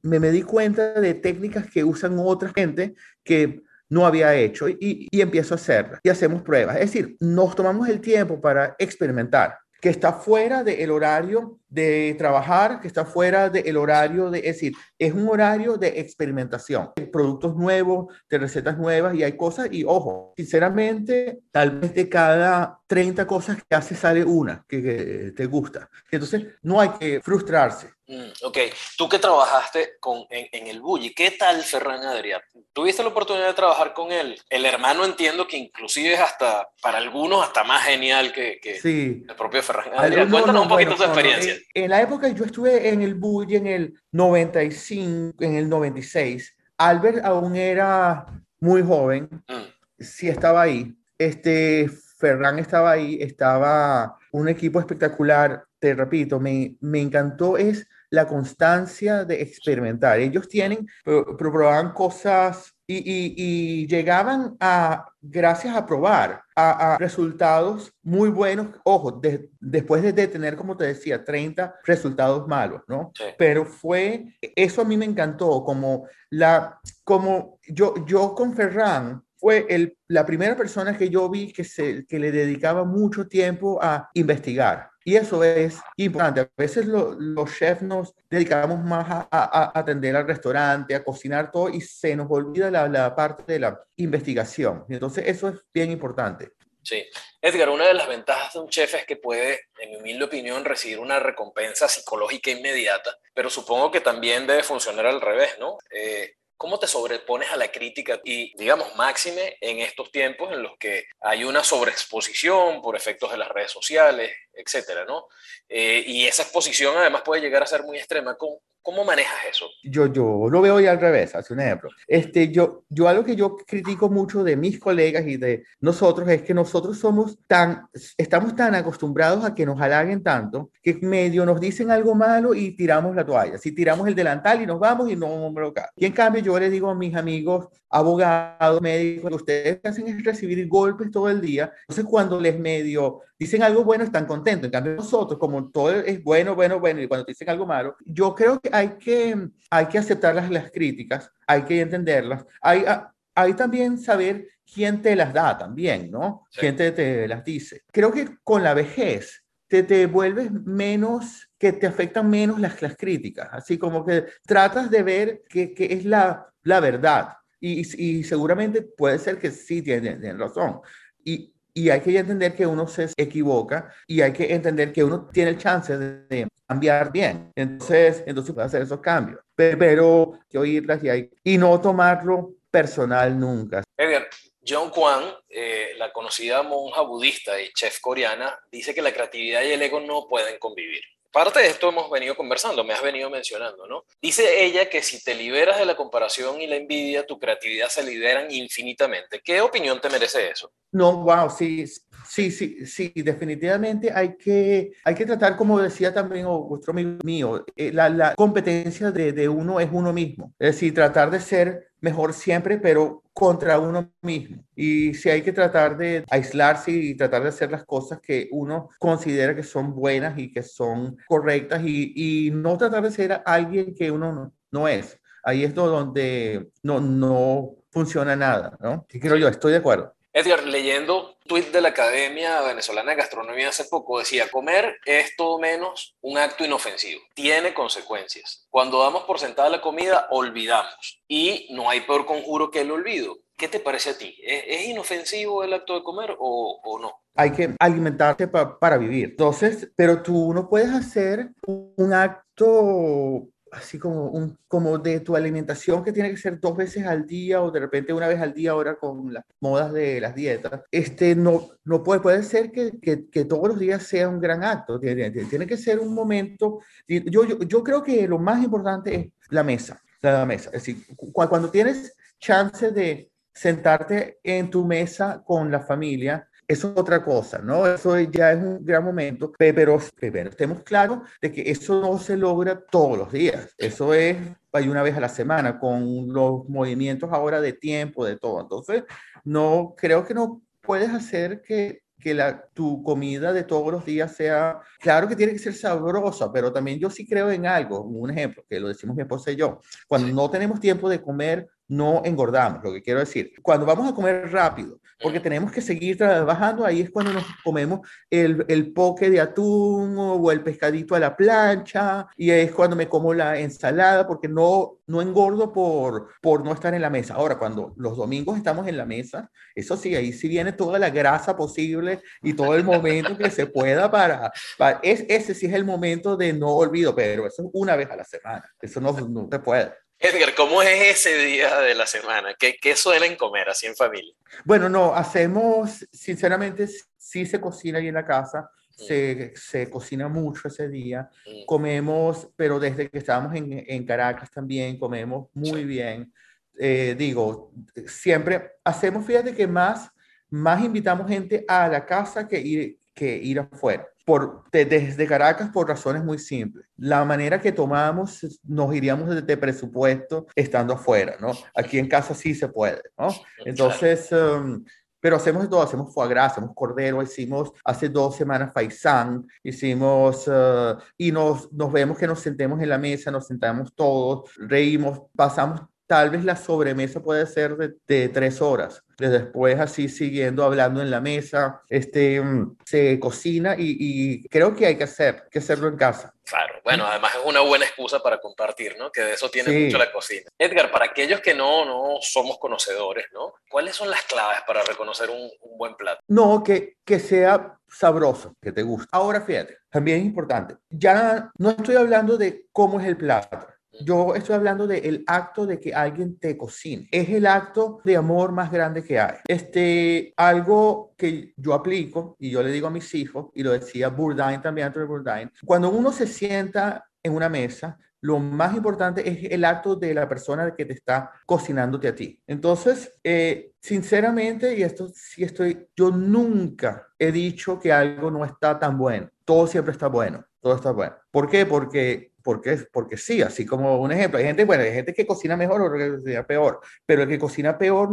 me, 0.02 0.20
me 0.20 0.32
di 0.32 0.42
cuenta 0.42 1.00
de 1.00 1.14
técnicas 1.14 1.72
que 1.72 1.84
usan 1.84 2.20
otra 2.20 2.52
gente 2.54 2.94
que 3.24 3.64
no 3.94 4.08
había 4.08 4.34
hecho 4.34 4.68
y, 4.68 5.08
y, 5.12 5.22
empiezo 5.22 5.54
a 5.54 5.58
hacerlas 5.58 6.00
y 6.04 6.10
hacemos 6.10 6.42
pruebas. 6.42 6.78
Es 6.78 6.92
decir, 6.92 7.16
nos 7.20 7.56
tomamos 7.56 7.88
el 7.88 8.02
tiempo 8.02 8.42
para 8.42 8.76
experimentar, 8.80 9.58
que 9.80 9.90
está 9.90 10.14
fuera 10.14 10.64
del 10.64 10.90
horario 10.90 11.60
de 11.74 12.16
trabajar 12.20 12.80
que 12.80 12.88
está 12.88 13.04
fuera 13.04 13.50
del 13.50 13.78
horario 13.78 14.30
de, 14.30 14.40
es 14.40 14.56
decir, 14.56 14.74
es 15.00 15.12
un 15.12 15.28
horario 15.28 15.76
de 15.76 16.00
experimentación, 16.00 16.92
de 16.96 17.08
productos 17.08 17.56
nuevos, 17.56 18.14
de 18.30 18.38
recetas 18.38 18.78
nuevas 18.78 19.16
y 19.16 19.24
hay 19.24 19.36
cosas, 19.36 19.70
y 19.72 19.84
ojo, 19.84 20.34
sinceramente, 20.38 21.40
tal 21.52 21.80
vez 21.80 21.96
de 21.96 22.08
cada 22.08 22.80
30 22.86 23.26
cosas 23.26 23.58
que 23.68 23.76
hace 23.76 23.96
sale 23.96 24.24
una 24.24 24.64
que, 24.68 25.34
te 25.36 25.46
gusta. 25.48 25.90
Entonces, 26.12 26.46
no 26.62 26.80
hay 26.80 26.90
que 27.00 27.22
frustrarse. 27.22 27.90
Mm, 28.06 28.30
ok, 28.44 28.58
tú 28.98 29.10
que 29.10 29.18
trabajaste 29.18 29.94
con, 30.00 30.26
en, 30.30 30.68
el 30.68 30.82
Bulli, 30.82 31.14
¿qué 31.14 31.32
tal 31.32 31.64
Ferran 31.64 32.04
Adrià? 32.04 32.44
¿Tuviste 32.74 33.02
la 33.02 33.10
oportunidad 33.10 33.48
de 33.48 33.54
trabajar 33.54 33.94
con 33.94 34.12
él? 34.12 34.40
El 34.50 34.66
hermano 34.66 35.06
entiendo 35.06 35.48
que 35.48 35.58
inclusive 35.58 36.14
es 36.14 36.20
hasta, 36.20 36.70
para 36.82 36.98
algunos, 36.98 37.44
hasta 37.44 37.64
más 37.64 37.84
genial 37.86 38.32
que, 38.34 38.60
que 38.62 38.78
el 38.84 39.36
propio 39.36 39.64
Ferran 39.64 39.90
Adrià. 39.96 40.30
Cuéntanos 40.30 40.64
un 40.64 40.68
poquito 40.68 40.96
tu 40.96 41.04
experiencia. 41.04 41.56
En, 41.74 41.90
la 41.90 42.02
época 42.02 42.28
yo 42.30 42.46
estuve 42.46 42.90
en 42.90 43.02
el 43.02 43.16
Bulli 43.16 43.56
en 43.56 43.68
el 43.68 43.94
95, 44.12 45.44
en 45.44 45.56
el 45.56 45.70
96. 45.70 46.56
Albert 46.78 47.24
aún 47.24 47.56
era 47.56 48.26
muy 48.60 48.82
joven, 48.82 49.30
mm. 49.48 50.00
sí 50.00 50.30
estaba 50.30 50.64
ahí. 50.64 50.96
Este, 51.18 51.90
Ferran 52.18 52.60
estaba 52.60 52.92
ahí, 52.92 53.18
estaba 53.22 54.18
un 54.32 54.48
equipo 54.50 54.80
espectacular, 54.80 55.64
te 55.80 55.94
repito, 55.94 56.40
me, 56.40 56.76
me 56.80 57.02
encantó 57.02 57.58
es 57.58 57.88
la 58.10 58.28
constancia 58.28 59.26
de 59.26 59.42
experimentar. 59.42 60.20
Ellos 60.20 60.48
tienen, 60.48 60.88
probaban 61.04 61.94
cosas 61.94 62.73
y, 62.86 63.34
y, 63.38 63.88
llegaban 63.88 64.58
a, 64.60 65.06
gracias 65.22 65.76
a 65.76 65.86
probar, 65.86 66.44
a, 66.56 66.98
resultados 67.00 67.94
muy 68.02 68.30
buenos. 68.30 68.68
Ojo, 68.84 69.22
después 69.60 70.04
de, 70.04 70.28
tener, 70.28 70.56
como 70.56 70.76
te 70.76 70.86
decía, 70.86 71.24
30 71.24 71.76
resultados 71.86 72.48
malos, 72.48 72.82
¿no? 72.88 73.12
Pero 73.38 73.66
fue, 73.66 74.36
eso 74.56 74.82
a 74.82 74.86
mí 74.86 74.98
me 74.98 75.06
encantó, 75.06 75.64
como 75.64 76.08
la, 76.30 76.80
como 77.04 77.60
yo, 77.68 78.06
yo 78.06 78.36
con 78.36 78.54
Ferran, 78.54 79.24
fue 79.38 79.66
el, 79.70 79.98
la 80.08 80.26
primera 80.26 80.56
persona 80.56 80.98
que 80.98 81.10
yo 81.10 81.30
vi 81.30 81.52
que, 81.52 81.66
se, 81.66 82.06
que 82.06 82.18
le 82.18 82.32
dedicaba 82.32 82.86
mucho 82.86 83.28
tiempo 83.28 83.78
a 83.82 84.10
investigar. 84.14 84.90
Y 85.06 85.16
eso 85.16 85.44
es 85.44 85.80
importante. 85.98 86.42
A 86.42 86.50
veces 86.56 86.86
los 86.86 87.58
chefs 87.58 87.82
nos 87.82 88.14
dedicamos 88.30 88.80
más 88.80 89.28
a, 89.30 89.72
atender 89.78 90.16
al 90.16 90.28
restaurante, 90.28 90.96
a 90.96 91.04
cocinar 91.04 91.52
todo 91.52 91.70
y 91.70 91.82
se 91.82 92.16
nos 92.16 92.28
olvida 92.30 92.72
la, 92.72 92.88
la 92.88 93.16
parte 93.16 93.44
de 93.52 93.60
la 93.60 93.80
investigación. 93.98 94.86
Entonces 94.90 95.26
eso 95.28 95.50
es 95.50 95.56
bien 95.74 95.92
importante. 95.92 96.52
Sí. 96.84 97.10
Edgar, 97.42 97.70
una 97.70 97.88
de 97.88 97.94
las 97.94 98.08
ventajas 98.08 98.54
de 98.54 98.60
un 98.60 98.70
chef 98.70 98.94
es 98.94 99.06
que 99.06 99.16
puede, 99.16 99.68
en 99.80 99.92
mi 99.92 99.98
humilde 99.98 100.26
opinión, 100.26 100.66
recibir 100.66 101.00
una 101.00 101.20
recompensa 101.20 101.88
psicológica 101.88 102.52
inmediata, 102.52 103.18
pero 103.34 103.50
supongo 103.50 103.90
que 103.90 104.02
también 104.02 104.46
debe 104.46 104.64
funcionar 104.64 105.06
al 105.06 105.22
revés, 105.22 105.58
¿no? 105.60 105.78
Eh, 105.90 106.36
¿Cómo 106.56 106.80
te 106.80 106.88
sobrepones 106.88 107.52
a 107.52 107.58
la 107.58 107.72
crítica 107.72 108.22
y, 108.24 108.56
digamos, 108.58 108.96
máxime 108.96 109.58
en 109.60 109.80
estos 109.80 110.12
tiempos 110.12 110.52
en 110.54 110.62
los 110.62 110.78
que 110.78 111.08
hay 111.20 111.44
una 111.44 111.64
sobreexposición 111.64 112.82
por 112.82 112.96
efectos 112.96 113.32
de 113.32 113.38
las 113.38 113.50
redes 113.50 113.72
sociales, 113.72 114.32
etcétera, 114.54 115.06
¿no? 115.06 115.28
Eh, 115.68 116.04
y 116.06 116.26
esa 116.26 116.44
exposición 116.44 116.96
además 116.98 117.22
puede 117.24 117.42
llegar 117.42 117.64
a 117.64 117.68
ser 117.68 117.84
muy 117.84 117.98
extrema. 117.98 118.36
¿Cómo, 118.36 118.62
¿Cómo 118.84 119.06
manejas 119.06 119.38
eso? 119.50 119.66
Yo, 119.82 120.08
yo 120.08 120.50
lo 120.50 120.62
veo 120.62 120.78
ya 120.82 120.92
al 120.92 121.00
revés, 121.00 121.34
hace 121.36 121.54
un 121.54 121.62
ejemplo. 121.62 121.90
Este, 122.06 122.52
yo, 122.52 122.84
yo 122.90 123.08
algo 123.08 123.24
que 123.24 123.38
yo 123.38 123.56
critico 123.56 124.10
mucho 124.10 124.44
de 124.44 124.58
mis 124.58 124.78
colegas 124.78 125.26
y 125.26 125.38
de 125.38 125.64
nosotros 125.80 126.28
es 126.28 126.42
que 126.42 126.54
nosotros 126.54 127.00
somos 127.00 127.40
tan, 127.48 127.88
estamos 128.18 128.58
tan 128.58 128.76
acostumbrados 128.76 129.46
a 129.46 129.56
que 129.56 129.66
nos 129.66 129.80
halaguen 129.80 130.22
tanto 130.22 130.70
que 130.82 130.96
medio 130.96 131.46
nos 131.46 131.62
dicen 131.62 131.92
algo 131.92 132.14
malo 132.14 132.54
y 132.54 132.76
tiramos 132.76 133.16
la 133.16 133.26
toalla. 133.26 133.58
Si 133.58 133.72
tiramos 133.74 134.06
el 134.06 134.16
delantal 134.16 134.62
y 134.62 134.66
nos 134.66 134.82
vamos 134.82 135.10
y 135.10 135.16
no 135.16 135.50
me 135.50 135.62
lo 135.62 135.74
Y 135.96 136.06
en 136.06 136.12
cambio 136.12 136.42
yo 136.42 136.60
les 136.60 136.70
digo 136.70 136.90
a 136.90 136.96
mis 136.96 137.16
amigos 137.16 137.70
abogados, 137.90 138.82
médicos, 138.82 139.30
que 139.30 139.36
ustedes 139.36 139.80
hacen 139.84 140.08
es 140.10 140.22
recibir 140.26 140.68
golpes 140.68 141.10
todo 141.10 141.30
el 141.30 141.40
día. 141.40 141.72
Entonces 141.84 142.04
cuando 142.04 142.38
les 142.38 142.60
medio 142.60 143.22
dicen 143.44 143.64
algo 143.64 143.84
bueno 143.84 144.04
están 144.04 144.26
contentos. 144.26 144.66
En 144.66 144.72
cambio 144.72 144.96
nosotros, 144.96 145.40
como 145.40 145.70
todo 145.70 145.92
es 145.92 146.24
bueno, 146.24 146.56
bueno, 146.56 146.80
bueno, 146.80 147.02
y 147.02 147.08
cuando 147.08 147.26
dicen 147.26 147.50
algo 147.50 147.66
malo, 147.66 147.96
yo 148.06 148.34
creo 148.34 148.60
que 148.60 148.70
hay 148.72 148.90
que, 149.00 149.50
hay 149.70 149.86
que 149.88 149.98
aceptar 149.98 150.36
las, 150.36 150.50
las 150.50 150.72
críticas, 150.72 151.32
hay 151.48 151.64
que 151.64 151.82
entenderlas, 151.82 152.46
hay, 152.62 152.84
ah, 152.88 153.14
hay 153.36 153.54
también 153.54 153.98
saber 153.98 154.48
quién 154.72 155.02
te 155.02 155.16
las 155.16 155.34
da 155.34 155.58
también, 155.58 156.12
¿no? 156.12 156.46
Quién 156.52 156.76
te, 156.76 156.92
te, 156.92 157.28
las 157.28 157.44
dice. 157.44 157.84
Creo 157.92 158.12
que 158.12 158.38
con 158.44 158.64
la 158.64 158.74
vejez 158.74 159.44
te, 159.68 159.84
te 159.84 160.06
vuelves 160.06 160.52
menos, 160.52 161.50
que 161.58 161.74
te 161.74 161.88
afectan 161.88 162.30
menos 162.30 162.60
las, 162.60 162.82
las 162.82 162.96
críticas, 162.96 163.50
así 163.52 163.78
como 163.78 164.06
que 164.06 164.26
tratas 164.46 164.90
de 164.90 165.04
ver 165.04 165.44
qué 165.50 165.74
es 165.78 166.06
la, 166.06 166.48
la 166.64 166.80
verdad. 166.80 167.30
Y, 167.60 167.82
y, 168.04 168.24
seguramente 168.24 168.82
puede 168.82 169.18
ser 169.20 169.40
que 169.40 169.50
sí 169.50 169.82
tienen, 169.82 170.20
tienen 170.20 170.38
razón. 170.38 170.82
Y, 171.24 171.53
y 171.74 171.90
hay 171.90 172.02
que 172.02 172.18
entender 172.18 172.56
que 172.56 172.68
uno 172.68 172.88
se 172.88 173.10
equivoca 173.18 173.94
y 174.08 174.22
hay 174.22 174.32
que 174.32 174.54
entender 174.54 174.94
que 174.94 175.04
uno 175.04 175.28
tiene 175.32 175.52
el 175.52 175.58
chance 175.58 175.98
de 175.98 176.48
cambiar 176.68 177.12
bien. 177.12 177.52
Entonces, 177.56 178.24
entonces 178.26 178.54
puede 178.54 178.68
hacer 178.68 178.82
esos 178.82 179.00
cambios. 179.00 179.40
Pero, 179.56 180.34
hay 180.34 180.40
que 180.50 180.58
oírlas 180.58 181.04
y, 181.04 181.10
hay, 181.10 181.30
y 181.44 181.58
no 181.58 181.80
tomarlo 181.80 182.54
personal 182.72 183.40
nunca. 183.40 183.84
Edgar, 183.98 184.28
John 184.66 184.90
Kwan, 184.90 185.24
eh, 185.50 185.92
la 185.98 186.12
conocida 186.12 186.64
monja 186.64 187.02
budista 187.02 187.60
y 187.62 187.72
chef 187.74 188.00
coreana, 188.00 188.58
dice 188.72 188.94
que 188.94 189.02
la 189.02 189.14
creatividad 189.14 189.62
y 189.64 189.72
el 189.72 189.82
ego 189.82 190.00
no 190.00 190.28
pueden 190.28 190.58
convivir. 190.58 191.04
Parte 191.34 191.62
de 191.62 191.70
esto 191.70 191.90
hemos 191.90 192.12
venido 192.12 192.36
conversando, 192.36 192.84
me 192.84 192.94
has 192.94 193.02
venido 193.02 193.28
mencionando, 193.28 193.88
¿no? 193.88 194.06
Dice 194.22 194.64
ella 194.64 194.88
que 194.88 195.02
si 195.02 195.24
te 195.24 195.34
liberas 195.34 195.80
de 195.80 195.86
la 195.86 195.96
comparación 195.96 196.62
y 196.62 196.68
la 196.68 196.76
envidia, 196.76 197.26
tu 197.26 197.40
creatividad 197.40 197.90
se 197.90 198.04
liberan 198.04 198.52
infinitamente. 198.52 199.42
¿Qué 199.44 199.60
opinión 199.60 200.00
te 200.00 200.12
merece 200.12 200.52
eso? 200.52 200.72
No, 200.92 201.24
wow, 201.24 201.50
sí, 201.50 201.86
sí, 202.26 202.52
sí, 202.52 202.86
sí, 202.86 203.12
definitivamente 203.16 204.12
hay 204.14 204.36
que, 204.36 204.92
hay 205.04 205.16
que 205.16 205.26
tratar, 205.26 205.58
como 205.58 205.80
decía 205.80 206.14
también 206.14 206.46
vuestro 206.46 206.92
amigo 206.92 207.18
mío, 207.24 207.66
eh, 207.76 207.92
la, 207.92 208.10
la, 208.10 208.36
competencia 208.36 209.12
de, 209.12 209.34
de 209.34 209.50
uno 209.50 209.80
es 209.80 209.90
uno 209.92 210.14
mismo. 210.14 210.54
Es 210.60 210.76
decir, 210.76 210.94
tratar 210.94 211.32
de 211.32 211.40
ser 211.40 211.92
mejor 212.02 212.34
siempre, 212.34 212.78
pero 212.78 213.24
contra 213.34 213.80
uno 213.80 214.12
mismo. 214.22 214.64
Y 214.76 215.14
si 215.14 215.30
hay 215.30 215.42
que 215.42 215.54
tratar 215.54 215.98
de 215.98 216.24
aislarse 216.30 216.92
y 216.92 217.16
tratar 217.16 217.44
de 217.44 217.50
hacer 217.50 217.72
las 217.72 217.86
cosas 217.86 218.20
que 218.20 218.50
uno 218.52 218.90
considera 219.00 219.56
que 219.56 219.64
son 219.64 219.96
buenas 219.96 220.38
y 220.38 220.52
que 220.52 220.64
son 220.64 221.18
correctas 221.28 221.82
y, 221.84 222.14
y 222.16 222.52
no 222.52 222.78
tratar 222.78 223.04
de 223.04 223.12
ser 223.12 223.42
alguien 223.46 223.96
que 223.96 224.12
uno 224.12 224.32
no, 224.32 224.54
no 224.72 224.88
es. 224.88 225.20
Ahí 225.44 225.64
es 225.64 225.74
donde 225.74 226.70
no, 226.84 227.00
no 227.02 227.76
funciona 227.92 228.36
nada, 228.36 228.78
¿no? 228.80 229.06
¿Qué 229.08 229.20
creo 229.20 229.36
yo? 229.36 229.48
Estoy 229.48 229.72
de 229.74 229.80
acuerdo. 229.80 230.14
Edgar, 230.32 230.64
leyendo 230.64 231.33
tuit 231.48 231.72
de 231.72 231.82
la 231.82 231.90
Academia 231.90 232.62
Venezolana 232.62 233.12
de 233.12 233.18
Gastronomía 233.18 233.70
hace 233.70 233.86
poco, 233.86 234.20
decía, 234.20 234.50
comer 234.52 234.98
es 235.06 235.36
todo 235.36 235.60
menos 235.60 236.16
un 236.22 236.38
acto 236.38 236.64
inofensivo, 236.66 237.22
tiene 237.34 237.74
consecuencias. 237.74 238.68
Cuando 238.70 239.02
damos 239.02 239.24
por 239.24 239.40
sentada 239.40 239.70
la 239.70 239.82
comida, 239.82 240.28
olvidamos. 240.32 241.22
Y 241.28 241.68
no 241.72 241.90
hay 241.90 242.02
peor 242.02 242.26
conjuro 242.26 242.72
que 242.72 242.82
el 242.82 242.92
olvido. 242.92 243.38
¿Qué 243.58 243.68
te 243.68 243.80
parece 243.80 244.12
a 244.12 244.18
ti? 244.18 244.36
¿Es, 244.44 244.88
inofensivo 244.88 245.64
el 245.64 245.74
acto 245.74 245.94
de 245.94 246.04
comer 246.04 246.36
o, 246.40 247.00
no? 247.00 247.22
Hay 247.36 247.52
que 247.52 247.76
alimentarse 247.80 248.48
para 248.48 248.98
vivir. 248.98 249.26
Entonces, 249.26 249.92
pero 249.96 250.22
tú 250.22 250.54
no 250.54 250.68
puedes 250.68 250.90
hacer 250.90 251.52
un 251.66 252.14
acto 252.14 253.48
así 253.74 253.98
como, 253.98 254.28
un, 254.30 254.58
como 254.68 254.98
de 254.98 255.20
tu 255.20 255.36
alimentación 255.36 256.04
que 256.04 256.12
tiene 256.12 256.30
que 256.30 256.38
ser 256.38 256.60
dos 256.60 256.76
veces 256.78 257.06
al 257.06 257.26
día 257.26 257.62
o 257.62 257.72
de 257.72 257.80
repente 257.80 258.14
una 258.14 258.28
vez 258.28 258.40
al 258.40 258.54
día 258.54 258.72
ahora 258.72 258.96
con 258.96 259.34
las 259.34 259.44
modas 259.60 259.92
de 259.92 260.22
las 260.22 260.36
dietas, 260.36 260.82
este, 260.92 261.36
no, 261.36 261.70
no 261.84 262.04
puede, 262.04 262.22
puede 262.22 262.44
ser 262.44 262.72
que, 262.72 263.00
que, 263.00 263.30
que 263.30 263.46
todos 263.46 263.68
los 263.68 263.80
días 263.80 264.04
sea 264.04 264.30
un 264.30 264.40
gran 264.40 264.64
acto, 264.64 265.00
tiene, 265.00 265.32
tiene 265.32 265.68
que 265.68 265.78
ser 265.78 266.00
un 266.00 266.14
momento, 266.14 266.80
yo, 267.08 267.46
yo, 267.46 267.60
yo, 267.60 267.84
creo 267.84 268.04
que 268.04 268.28
lo 268.28 268.40
más 268.40 268.64
importante 268.64 269.16
es 269.16 269.52
la 269.52 269.64
mesa, 269.64 270.02
la 270.22 270.46
mesa, 270.46 270.70
es 270.74 270.86
decir, 270.86 270.98
cuando 271.16 271.70
tienes 271.70 272.16
chance 272.40 272.92
de 272.92 273.32
sentarte 273.54 274.40
en 274.44 274.70
tu 274.70 274.86
mesa 274.86 275.44
con 275.46 275.72
la 275.72 275.82
familia, 275.82 276.48
eso 276.68 276.92
es 276.92 276.98
otra 276.98 277.24
cosa, 277.24 277.60
¿no? 277.60 277.86
Eso 277.88 278.20
ya 278.20 278.52
es 278.52 278.64
un 278.64 278.84
gran 278.86 279.04
momento, 279.04 279.52
pero, 279.58 280.00
pero 280.20 280.50
estemos 280.50 280.82
claros 280.84 281.20
de 281.42 281.52
que 281.52 281.70
eso 281.70 282.02
no 282.02 282.18
se 282.18 282.38
logra 282.38 282.80
todos 282.80 283.18
los 283.18 283.32
días. 283.32 283.74
Eso 283.78 284.14
es 284.14 284.38
hay 284.72 284.90
una 284.90 285.04
vez 285.04 285.16
a 285.16 285.20
la 285.20 285.30
semana 285.30 285.80
con 285.80 286.34
los 286.34 286.68
movimientos 286.68 287.30
ahora 287.32 287.62
de 287.62 287.74
tiempo, 287.74 288.26
de 288.26 288.38
todo. 288.38 288.62
Entonces, 288.62 289.04
no 289.44 289.94
creo 289.96 290.26
que 290.26 290.34
no 290.34 290.62
puedes 290.82 291.10
hacer 291.10 291.62
que 291.62 292.04
que 292.24 292.34
la, 292.34 292.66
tu 292.74 293.04
comida 293.04 293.52
de 293.52 293.66
todos 293.66 293.92
los 293.92 294.06
días 294.06 294.34
sea, 294.34 294.80
claro 295.00 295.28
que 295.28 295.36
tiene 295.36 295.52
que 295.52 295.60
ser 295.60 295.74
sabrosa, 295.74 296.52
pero 296.54 296.72
también 296.72 296.98
yo 296.98 297.10
sí 297.10 297.28
creo 297.28 297.52
en 297.52 297.68
algo, 297.68 298.02
un 298.02 298.32
ejemplo, 298.32 298.64
que 298.68 298.80
lo 298.80 298.88
decimos 298.88 299.16
mi 299.16 299.24
esposa 299.24 299.52
y 299.52 299.58
yo, 299.58 299.82
cuando 300.08 300.30
no 300.30 300.50
tenemos 300.50 300.80
tiempo 300.80 301.10
de 301.10 301.22
comer 301.22 301.68
no 301.88 302.22
engordamos, 302.24 302.84
lo 302.84 302.94
que 302.94 303.02
quiero 303.02 303.20
decir. 303.20 303.52
Cuando 303.62 303.86
vamos 303.86 304.10
a 304.10 304.16
comer 304.16 304.52
rápido, 304.52 305.00
porque 305.22 305.40
tenemos 305.40 305.72
que 305.72 305.82
seguir 305.82 306.18
trabajando, 306.18 306.86
ahí 306.86 307.02
es 307.02 307.10
cuando 307.10 307.34
nos 307.34 307.46
comemos 307.64 308.02
el, 308.30 308.66
el 308.68 308.92
poke 308.92 309.30
de 309.30 309.40
atún 309.40 310.16
o 310.18 310.52
el 310.52 310.62
pescadito 310.62 311.16
a 311.16 311.20
la 311.20 311.36
plancha, 311.36 312.28
y 312.36 312.52
es 312.52 312.72
cuando 312.72 312.96
me 312.96 313.08
como 313.08 313.34
la 313.34 313.58
ensalada, 313.60 314.28
porque 314.28 314.48
no, 314.48 314.98
no 315.08 315.22
engordo 315.22 315.72
por, 315.72 316.30
por 316.42 316.66
no 316.66 316.74
estar 316.74 316.94
en 316.94 317.02
la 317.02 317.10
mesa. 317.10 317.36
Ahora, 317.36 317.58
cuando 317.58 317.94
los 317.98 318.18
domingos 318.18 318.58
estamos 318.58 318.88
en 318.88 318.98
la 318.98 319.06
mesa, 319.06 319.50
eso 319.76 319.96
sí, 319.96 320.16
ahí 320.16 320.34
sí 320.34 320.48
viene 320.48 320.74
toda 320.74 321.00
la 321.00 321.10
grasa 321.10 321.56
posible 321.56 322.22
y 322.42 322.54
todo 322.54 322.76
el 322.76 322.84
momento 322.84 323.38
que 323.38 323.50
se 323.50 323.68
pueda 323.68 324.12
para... 324.12 324.52
para 324.78 325.00
es, 325.04 325.26
ese 325.30 325.54
sí 325.54 325.68
es 325.68 325.74
el 325.74 325.86
momento 325.86 326.36
de 326.36 326.54
no 326.54 326.70
olvido, 326.70 327.16
pero 327.16 327.48
eso 327.48 327.64
es 327.64 327.70
una 327.74 327.96
vez 327.96 328.10
a 328.10 328.16
la 328.16 328.24
semana, 328.24 328.70
eso 328.82 329.00
no, 329.00 329.12
no 329.14 329.48
se 329.50 329.60
puede. 329.60 329.94
Edgar, 330.26 330.56
¿cómo 330.56 330.82
es 330.82 331.18
ese 331.18 331.38
día 331.38 331.82
de 331.82 331.96
la 331.96 332.08
semana? 332.08 332.56
¿Qué, 332.58 332.78
¿Qué, 332.82 332.96
suelen 332.96 333.36
comer 333.36 333.68
así 333.68 333.88
en 333.88 333.96
familia? 333.96 334.34
Bueno, 334.64 334.88
no, 334.88 335.14
hacemos, 335.14 336.08
sinceramente, 336.14 336.88
sí 337.18 337.46
se 337.46 337.60
cocina 337.60 337.98
ahí 337.98 338.08
en 338.08 338.14
la 338.14 338.26
casa, 338.26 338.72
mm. 338.98 339.04
se, 339.04 339.54
se, 339.58 339.90
cocina 339.90 340.30
mucho 340.30 340.70
ese 340.70 340.88
día, 340.88 341.30
mm. 341.46 341.66
comemos, 341.66 342.48
pero 342.56 342.80
desde 342.80 343.10
que 343.10 343.18
estábamos 343.18 343.54
en, 343.54 343.84
en 343.86 344.06
Caracas 344.06 344.50
también 344.50 344.98
comemos 344.98 345.50
muy 345.54 345.82
sí. 345.82 345.84
bien. 345.84 346.34
Eh, 346.80 347.16
digo, 347.18 347.74
siempre 348.08 348.78
hacemos, 348.82 349.26
fíjate 349.26 349.54
que 349.54 349.68
más, 349.68 350.10
más 350.50 350.82
invitamos 350.86 351.28
gente 351.28 351.66
a 351.68 351.90
la 351.90 352.06
casa 352.06 352.48
que 352.48 352.62
ir, 352.62 352.98
que 353.14 353.36
ir 353.36 353.60
afuera 353.60 354.08
por, 354.26 354.64
de, 354.72 354.86
desde 354.86 355.28
Caracas 355.28 355.70
por 355.70 355.88
razones 355.88 356.24
muy 356.24 356.40
simples. 356.40 356.86
La 356.98 357.26
manera 357.26 357.60
que 357.60 357.72
tomamos, 357.72 358.60
nos 358.64 358.96
iríamos 358.96 359.46
de 359.46 359.58
presupuesto 359.58 360.48
estando 360.56 360.94
afuera, 360.94 361.36
¿no? 361.40 361.52
Aquí 361.76 362.00
en 362.00 362.08
casa 362.08 362.34
sí 362.34 362.56
se 362.56 362.68
puede, 362.68 363.02
¿no? 363.18 363.30
Entonces, 363.66 364.32
um, 364.32 364.84
pero 365.20 365.38
hacemos 365.38 365.64
de 365.64 365.70
todo, 365.70 365.82
hacemos 365.82 366.14
foie 366.14 366.30
gras, 366.30 366.52
hacemos 366.52 366.72
cordero, 366.76 367.22
hicimos 367.22 367.72
hace 367.84 368.10
dos 368.10 368.36
semanas 368.36 368.74
faisán, 368.74 369.48
hicimos, 369.64 370.48
uh, 370.48 370.98
y 371.18 371.32
nos, 371.32 371.72
nos 371.72 371.92
vemos 371.92 372.18
que 372.18 372.28
nos 372.28 372.40
sentemos 372.40 372.82
en 372.82 372.90
la 372.90 372.98
mesa, 372.98 373.32
nos 373.32 373.48
sentamos 373.48 373.94
todos, 373.96 374.52
reímos, 374.58 375.22
pasamos 375.36 375.82
tal 376.08 376.30
vez 376.30 376.44
la 376.44 376.56
sobremesa 376.56 377.22
puede 377.22 377.46
ser 377.48 377.76
de, 377.76 377.96
de, 378.08 378.30
tres 378.30 378.62
horas. 378.62 379.03
Después 379.18 379.80
así 379.80 380.10
siguiendo 380.10 380.64
hablando 380.64 381.02
en 381.02 381.12
la 381.12 381.22
mesa, 381.22 381.82
este, 381.90 382.42
se 382.86 383.20
cocina 383.20 383.76
y, 383.78 383.96
y, 384.00 384.48
creo 384.48 384.76
que 384.76 384.86
hay 384.86 384.98
que 384.98 385.04
hacer, 385.04 385.48
que 385.52 385.60
hacerlo 385.60 385.88
en 385.88 385.98
casa. 385.98 386.34
Claro, 386.46 386.74
bueno, 386.84 387.06
además 387.06 387.36
es 387.36 387.46
una 387.46 387.62
buena 387.62 387.86
excusa 387.86 388.22
para 388.22 388.40
compartir, 388.40 388.98
¿no? 388.98 389.12
Que 389.12 389.22
de 389.22 389.34
eso 389.34 389.50
tiene 389.50 389.72
sí. 389.72 389.86
mucho 389.86 389.98
la 389.98 390.12
cocina. 390.12 390.52
Edgar, 390.58 390.92
para 390.92 391.06
aquellos 391.06 391.40
que 391.40 391.54
no, 391.54 391.86
no 391.86 392.18
somos 392.22 392.58
conocedores, 392.60 393.26
¿no? 393.32 393.54
¿Cuáles 393.70 393.96
son 393.96 394.10
las 394.10 394.24
claves 394.24 394.60
para 394.68 394.84
reconocer 394.84 395.30
un, 395.30 395.50
un 395.62 395.78
buen 395.78 395.96
plato? 395.96 396.22
No, 396.28 396.64
que, 396.64 396.98
que 397.06 397.20
sea 397.20 397.78
sabroso, 397.88 398.56
que 398.62 398.72
te 398.72 398.82
guste. 398.82 399.08
Ahora 399.12 399.42
fíjate, 399.42 399.78
también 399.90 400.20
es 400.20 400.26
importante, 400.26 400.76
ya 400.90 401.52
no 401.58 401.70
estoy 401.70 401.96
hablando 401.96 402.38
de 402.38 402.66
cómo 402.72 403.00
es 403.00 403.08
el 403.08 403.18
plato, 403.18 403.66
yo 404.02 404.36
estoy 404.36 404.56
hablando 404.56 404.88
del 404.88 405.24
acto 405.28 405.66
de 405.66 405.80
que 405.80 405.94
alguien 405.94 406.38
te 406.38 406.58
cocine. 406.58 407.08
Es 407.12 407.30
el 407.30 407.46
acto 407.46 408.02
de 408.04 408.18
amor 408.18 408.52
más 408.52 408.72
grande 408.72 409.04
que 409.04 409.20
hay. 409.20 409.38
Este, 409.48 410.34
algo 410.38 411.14
que 411.18 411.54
yo 411.58 411.74
aplico 411.74 412.36
y 412.40 412.52
yo 412.52 412.64
le 412.64 412.72
digo 412.72 412.88
a 412.88 412.92
mis 412.92 413.14
hijos, 413.16 413.48
y 413.54 413.64
lo 413.64 413.72
decía 413.72 414.10
Bourdain 414.10 414.62
también, 414.62 414.88
Anthony 414.88 415.06
Bourdain, 415.08 415.52
cuando 415.66 415.90
uno 415.90 416.12
se 416.12 416.28
sienta 416.28 417.06
en 417.22 417.34
una 417.34 417.50
mesa, 417.50 417.98
lo 418.22 418.40
más 418.40 418.74
importante 418.76 419.30
es 419.30 419.52
el 419.52 419.66
acto 419.66 419.98
de 419.98 420.14
la 420.14 420.30
persona 420.30 420.74
que 420.74 420.86
te 420.86 420.94
está 420.94 421.32
cocinándote 421.46 422.08
a 422.08 422.16
ti. 422.16 422.40
Entonces, 422.48 423.14
eh, 423.22 423.74
sinceramente, 423.82 424.78
y 424.78 424.82
esto 424.82 425.10
sí 425.14 425.44
estoy, 425.44 425.90
yo 425.94 426.10
nunca 426.10 427.08
he 427.20 427.34
dicho 427.34 427.78
que 427.78 427.92
algo 427.92 428.32
no 428.32 428.46
está 428.46 428.80
tan 428.80 428.98
bueno. 428.98 429.30
Todo 429.44 429.68
siempre 429.68 429.92
está 429.92 430.08
bueno. 430.08 430.46
Todo 430.64 430.76
está 430.78 430.92
bueno. 430.92 431.16
¿Por 431.30 431.50
qué? 431.50 431.66
Porque 431.66 432.32
porque, 432.44 432.78
porque 432.92 433.18
sí, 433.18 433.42
así 433.42 433.66
como 433.66 433.98
un 434.02 434.12
ejemplo, 434.12 434.38
hay 434.38 434.46
gente, 434.46 434.66
bueno, 434.66 434.84
hay 434.84 434.94
gente 434.94 435.14
que 435.14 435.26
cocina 435.26 435.58
mejor 435.58 435.82
o 435.82 435.98
que 435.98 436.12
cocina 436.12 436.46
peor, 436.46 436.80
pero 437.06 437.24
el 437.24 437.30
que 437.30 437.40
cocina 437.40 437.78
peor 437.78 438.10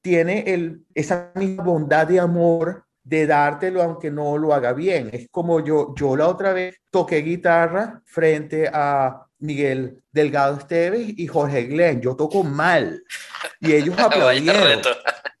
tiene 0.00 0.52
el, 0.52 0.84
esa 0.94 1.32
misma 1.34 1.62
bondad 1.62 2.06
de 2.06 2.20
amor 2.20 2.84
de 3.04 3.26
dártelo 3.26 3.82
aunque 3.82 4.10
no 4.10 4.36
lo 4.38 4.54
haga 4.54 4.72
bien. 4.72 5.10
Es 5.12 5.28
como 5.30 5.60
yo, 5.60 5.94
yo 5.94 6.16
la 6.16 6.28
otra 6.28 6.52
vez 6.52 6.80
toqué 6.90 7.18
guitarra 7.18 8.02
frente 8.06 8.68
a 8.72 9.26
Miguel 9.38 10.02
Delgado 10.12 10.58
Esteves 10.58 11.12
y 11.16 11.26
Jorge 11.26 11.64
Glenn. 11.64 12.00
Yo 12.00 12.16
toco 12.16 12.42
mal 12.42 13.02
y 13.60 13.72
ellos 13.72 13.96
aplaudieron. 13.98 14.80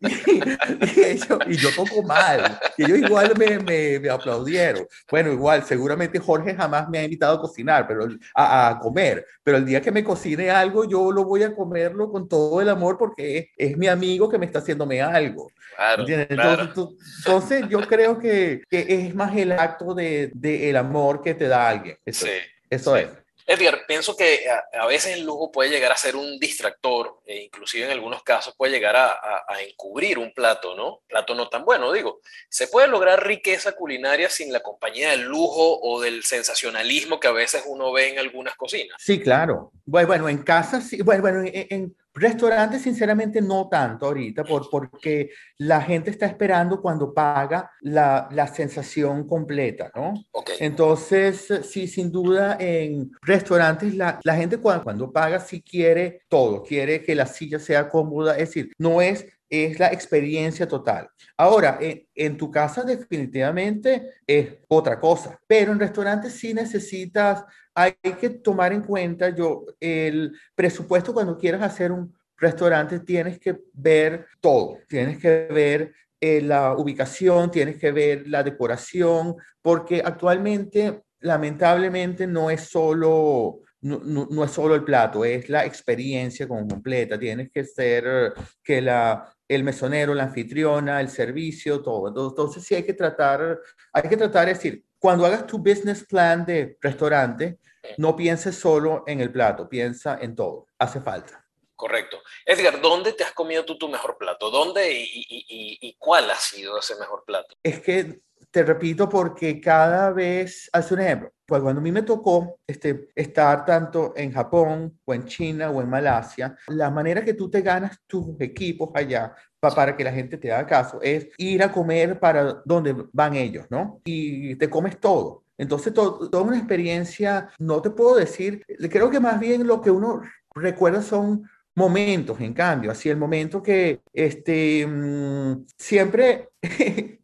y, 0.00 1.00
ellos, 1.00 1.38
y, 1.46 1.56
yo 1.56 1.70
toco 1.74 2.02
mal. 2.02 2.58
Y 2.76 2.84
ellos 2.84 2.98
igual 2.98 3.32
me, 3.38 3.58
me, 3.58 3.98
me, 3.98 4.10
aplaudieron. 4.10 4.86
Bueno, 5.10 5.32
igual, 5.32 5.64
seguramente 5.64 6.18
Jorge 6.18 6.54
jamás 6.54 6.88
me 6.88 6.98
ha 6.98 7.04
invitado 7.04 7.38
a 7.38 7.40
cocinar, 7.40 7.86
pero 7.86 8.06
a, 8.34 8.68
a, 8.68 8.78
comer. 8.78 9.24
Pero 9.42 9.56
el 9.56 9.64
día 9.64 9.80
que 9.80 9.92
me 9.92 10.04
cocine 10.04 10.50
algo, 10.50 10.84
yo 10.84 11.10
lo 11.10 11.24
voy 11.24 11.42
a 11.42 11.54
comerlo 11.54 12.10
con 12.10 12.28
todo 12.28 12.60
el 12.60 12.68
amor 12.68 12.98
porque 12.98 13.38
es, 13.56 13.70
es 13.70 13.76
mi 13.78 13.86
amigo 13.86 14.28
que 14.28 14.38
me 14.38 14.46
está 14.46 14.58
haciéndome 14.58 15.00
algo. 15.00 15.50
Claro, 15.76 16.04
claro. 16.04 16.62
Entonces, 16.64 16.98
entonces, 17.18 17.68
yo 17.68 17.80
creo 17.80 18.18
que, 18.18 18.62
que, 18.68 18.86
es 18.88 19.14
más 19.14 19.34
el 19.36 19.52
acto 19.52 19.94
de, 19.94 20.30
de, 20.34 20.70
el 20.70 20.76
amor 20.76 21.22
que 21.22 21.34
te 21.34 21.48
da 21.48 21.68
alguien. 21.68 21.96
Eso, 22.04 22.26
sí, 22.26 22.32
eso 22.70 22.94
sí. 22.94 23.02
es. 23.02 23.23
Edgar, 23.46 23.82
pienso 23.86 24.16
que 24.16 24.46
a, 24.48 24.86
veces 24.86 25.14
el 25.14 25.24
lujo 25.24 25.52
puede 25.52 25.68
llegar 25.68 25.92
a 25.92 25.96
ser 25.96 26.16
un 26.16 26.38
distractor, 26.38 27.20
e 27.26 27.42
inclusive 27.42 27.84
en 27.84 27.90
algunos 27.90 28.22
casos 28.22 28.54
puede 28.56 28.72
llegar 28.72 28.96
a, 28.96 29.44
encubrir 29.68 30.18
un 30.18 30.32
plato, 30.32 30.74
¿no? 30.74 31.02
Plato 31.06 31.34
no 31.34 31.48
tan 31.48 31.64
bueno, 31.64 31.92
digo. 31.92 32.20
Se 32.48 32.68
puede 32.68 32.88
lograr 32.88 33.26
riqueza 33.26 33.72
culinaria 33.72 34.30
sin 34.30 34.52
la 34.52 34.60
compañía 34.60 35.10
del 35.10 35.22
lujo 35.22 35.80
o 35.80 36.00
del 36.00 36.24
sensacionalismo 36.24 37.20
que 37.20 37.28
a 37.28 37.32
veces 37.32 37.62
uno 37.66 37.92
ve 37.92 38.08
en 38.08 38.18
algunas 38.18 38.56
cocinas. 38.56 38.96
Sí, 38.98 39.20
claro. 39.20 39.72
Bueno, 39.84 40.28
en 40.28 40.42
casa 40.42 40.80
sí. 40.80 41.02
Bueno, 41.02 41.22
bueno 41.22 41.40
en, 41.40 41.66
en 41.70 41.96
Restaurantes, 42.14 42.82
sinceramente, 42.82 43.42
no 43.42 43.68
tanto 43.68 44.06
ahorita, 44.06 44.44
por, 44.44 44.70
porque 44.70 45.30
la 45.58 45.80
gente 45.82 46.10
está 46.10 46.26
esperando 46.26 46.80
cuando 46.80 47.12
paga 47.12 47.72
la, 47.80 48.28
la 48.30 48.46
sensación 48.46 49.26
completa, 49.26 49.90
¿no? 49.94 50.14
Okay. 50.30 50.56
Entonces, 50.60 51.48
sí, 51.68 51.88
sin 51.88 52.12
duda, 52.12 52.56
en 52.60 53.10
restaurantes, 53.22 53.94
la, 53.94 54.20
la 54.22 54.36
gente 54.36 54.58
cuando, 54.58 54.84
cuando 54.84 55.12
paga 55.12 55.40
sí 55.40 55.60
quiere 55.60 56.22
todo, 56.28 56.62
quiere 56.62 57.02
que 57.02 57.14
la 57.14 57.26
silla 57.26 57.58
sea 57.58 57.88
cómoda, 57.88 58.32
es 58.32 58.48
decir, 58.50 58.72
no 58.78 59.02
es 59.02 59.26
es 59.48 59.78
la 59.78 59.92
experiencia 59.92 60.66
total. 60.66 61.08
Ahora, 61.36 61.78
en, 61.80 62.06
en, 62.14 62.36
tu 62.36 62.50
casa 62.50 62.82
definitivamente 62.82 64.10
es 64.26 64.54
otra 64.68 64.98
cosa, 64.98 65.38
pero 65.46 65.72
en 65.72 65.78
restaurantes 65.78 66.32
sí 66.32 66.54
necesitas, 66.54 67.44
hay 67.74 67.92
que 68.20 68.30
tomar 68.30 68.72
en 68.72 68.82
cuenta 68.82 69.30
yo 69.30 69.66
el 69.80 70.36
presupuesto 70.54 71.12
cuando 71.12 71.36
quieras 71.36 71.62
hacer 71.62 71.92
un 71.92 72.14
restaurante, 72.36 73.00
tienes 73.00 73.38
que 73.38 73.58
ver 73.72 74.26
todo, 74.40 74.78
tienes 74.88 75.18
que 75.18 75.48
ver 75.50 75.94
eh, 76.20 76.40
la 76.40 76.74
ubicación, 76.74 77.50
tienes 77.50 77.78
que 77.78 77.92
ver 77.92 78.28
la 78.28 78.42
decoración, 78.42 79.36
porque 79.60 80.02
actualmente 80.04 81.02
lamentablemente 81.20 82.26
no 82.26 82.50
es 82.50 82.62
solo 82.62 83.60
no, 83.80 84.00
no, 84.02 84.26
no, 84.30 84.44
es 84.44 84.50
solo 84.50 84.74
el 84.74 84.82
plato, 84.82 85.26
es 85.26 85.50
la 85.50 85.66
experiencia 85.66 86.48
como 86.48 86.66
completa. 86.66 87.18
Tienes 87.18 87.50
que 87.50 87.64
ser 87.64 88.32
que 88.62 88.80
la, 88.80 89.30
el 89.46 89.62
mesonero, 89.62 90.14
la 90.14 90.24
anfitriona, 90.24 91.02
el 91.02 91.10
servicio, 91.10 91.82
todo. 91.82 92.08
Entonces 92.08 92.64
sí 92.64 92.74
hay 92.74 92.82
que 92.82 92.94
tratar, 92.94 93.60
hay 93.92 94.08
que 94.08 94.16
tratar 94.16 94.46
de 94.46 94.54
decir, 94.54 94.84
cuando 95.04 95.26
hagas 95.26 95.46
tu 95.46 95.58
business 95.58 96.02
plan 96.02 96.46
de 96.46 96.78
restaurante, 96.80 97.58
no 97.98 98.16
pienses 98.16 98.56
solo 98.56 99.04
en 99.06 99.20
el 99.20 99.30
plato, 99.30 99.68
piensa 99.68 100.16
en 100.18 100.34
todo. 100.34 100.66
Hace 100.78 100.98
falta. 101.02 101.46
Correcto. 101.76 102.22
Edgar, 102.46 102.80
¿dónde 102.80 103.12
te 103.12 103.22
has 103.22 103.32
comido 103.32 103.66
tú 103.66 103.76
tu 103.76 103.86
mejor 103.86 104.16
plato? 104.16 104.50
¿Dónde 104.50 104.90
y, 104.90 105.04
y, 105.04 105.44
y, 105.46 105.78
y 105.88 105.96
cuál 105.98 106.30
ha 106.30 106.36
sido 106.36 106.78
ese 106.78 106.96
mejor 106.96 107.22
plato? 107.26 107.54
Es 107.62 107.82
que 107.82 108.22
te 108.50 108.62
repito 108.62 109.06
porque 109.06 109.60
cada 109.60 110.10
vez, 110.10 110.70
hace 110.72 110.94
un 110.94 111.00
ejemplo, 111.00 111.32
pues 111.44 111.60
cuando 111.60 111.80
a 111.80 111.82
mí 111.82 111.92
me 111.92 112.02
tocó 112.02 112.60
este, 112.66 113.08
estar 113.14 113.66
tanto 113.66 114.14
en 114.16 114.32
Japón 114.32 115.00
o 115.04 115.12
en 115.12 115.26
China 115.26 115.70
o 115.70 115.82
en 115.82 115.90
Malasia, 115.90 116.56
la 116.68 116.90
manera 116.90 117.22
que 117.22 117.34
tú 117.34 117.50
te 117.50 117.60
ganas 117.60 117.98
tus 118.06 118.40
equipos 118.40 118.88
allá 118.94 119.34
para 119.72 119.96
que 119.96 120.04
la 120.04 120.12
gente 120.12 120.36
te 120.36 120.52
haga 120.52 120.66
caso 120.66 120.98
es 121.02 121.28
ir 121.38 121.62
a 121.62 121.70
comer 121.70 122.18
para 122.18 122.62
donde 122.64 122.94
van 123.12 123.34
ellos, 123.34 123.66
¿no? 123.70 124.00
Y 124.04 124.56
te 124.56 124.68
comes 124.68 124.98
todo. 124.98 125.44
Entonces, 125.56 125.94
todo, 125.94 126.28
toda 126.28 126.42
una 126.42 126.58
experiencia, 126.58 127.50
no 127.60 127.80
te 127.80 127.90
puedo 127.90 128.16
decir, 128.16 128.64
creo 128.90 129.10
que 129.10 129.20
más 129.20 129.38
bien 129.38 129.66
lo 129.66 129.80
que 129.80 129.90
uno 129.90 130.22
recuerda 130.54 131.00
son 131.00 131.48
momentos, 131.76 132.40
en 132.40 132.54
cambio, 132.54 132.90
así 132.90 133.08
el 133.08 133.16
momento 133.16 133.62
que 133.62 134.00
este, 134.12 134.86
mmm, 134.86 135.64
siempre 135.76 136.50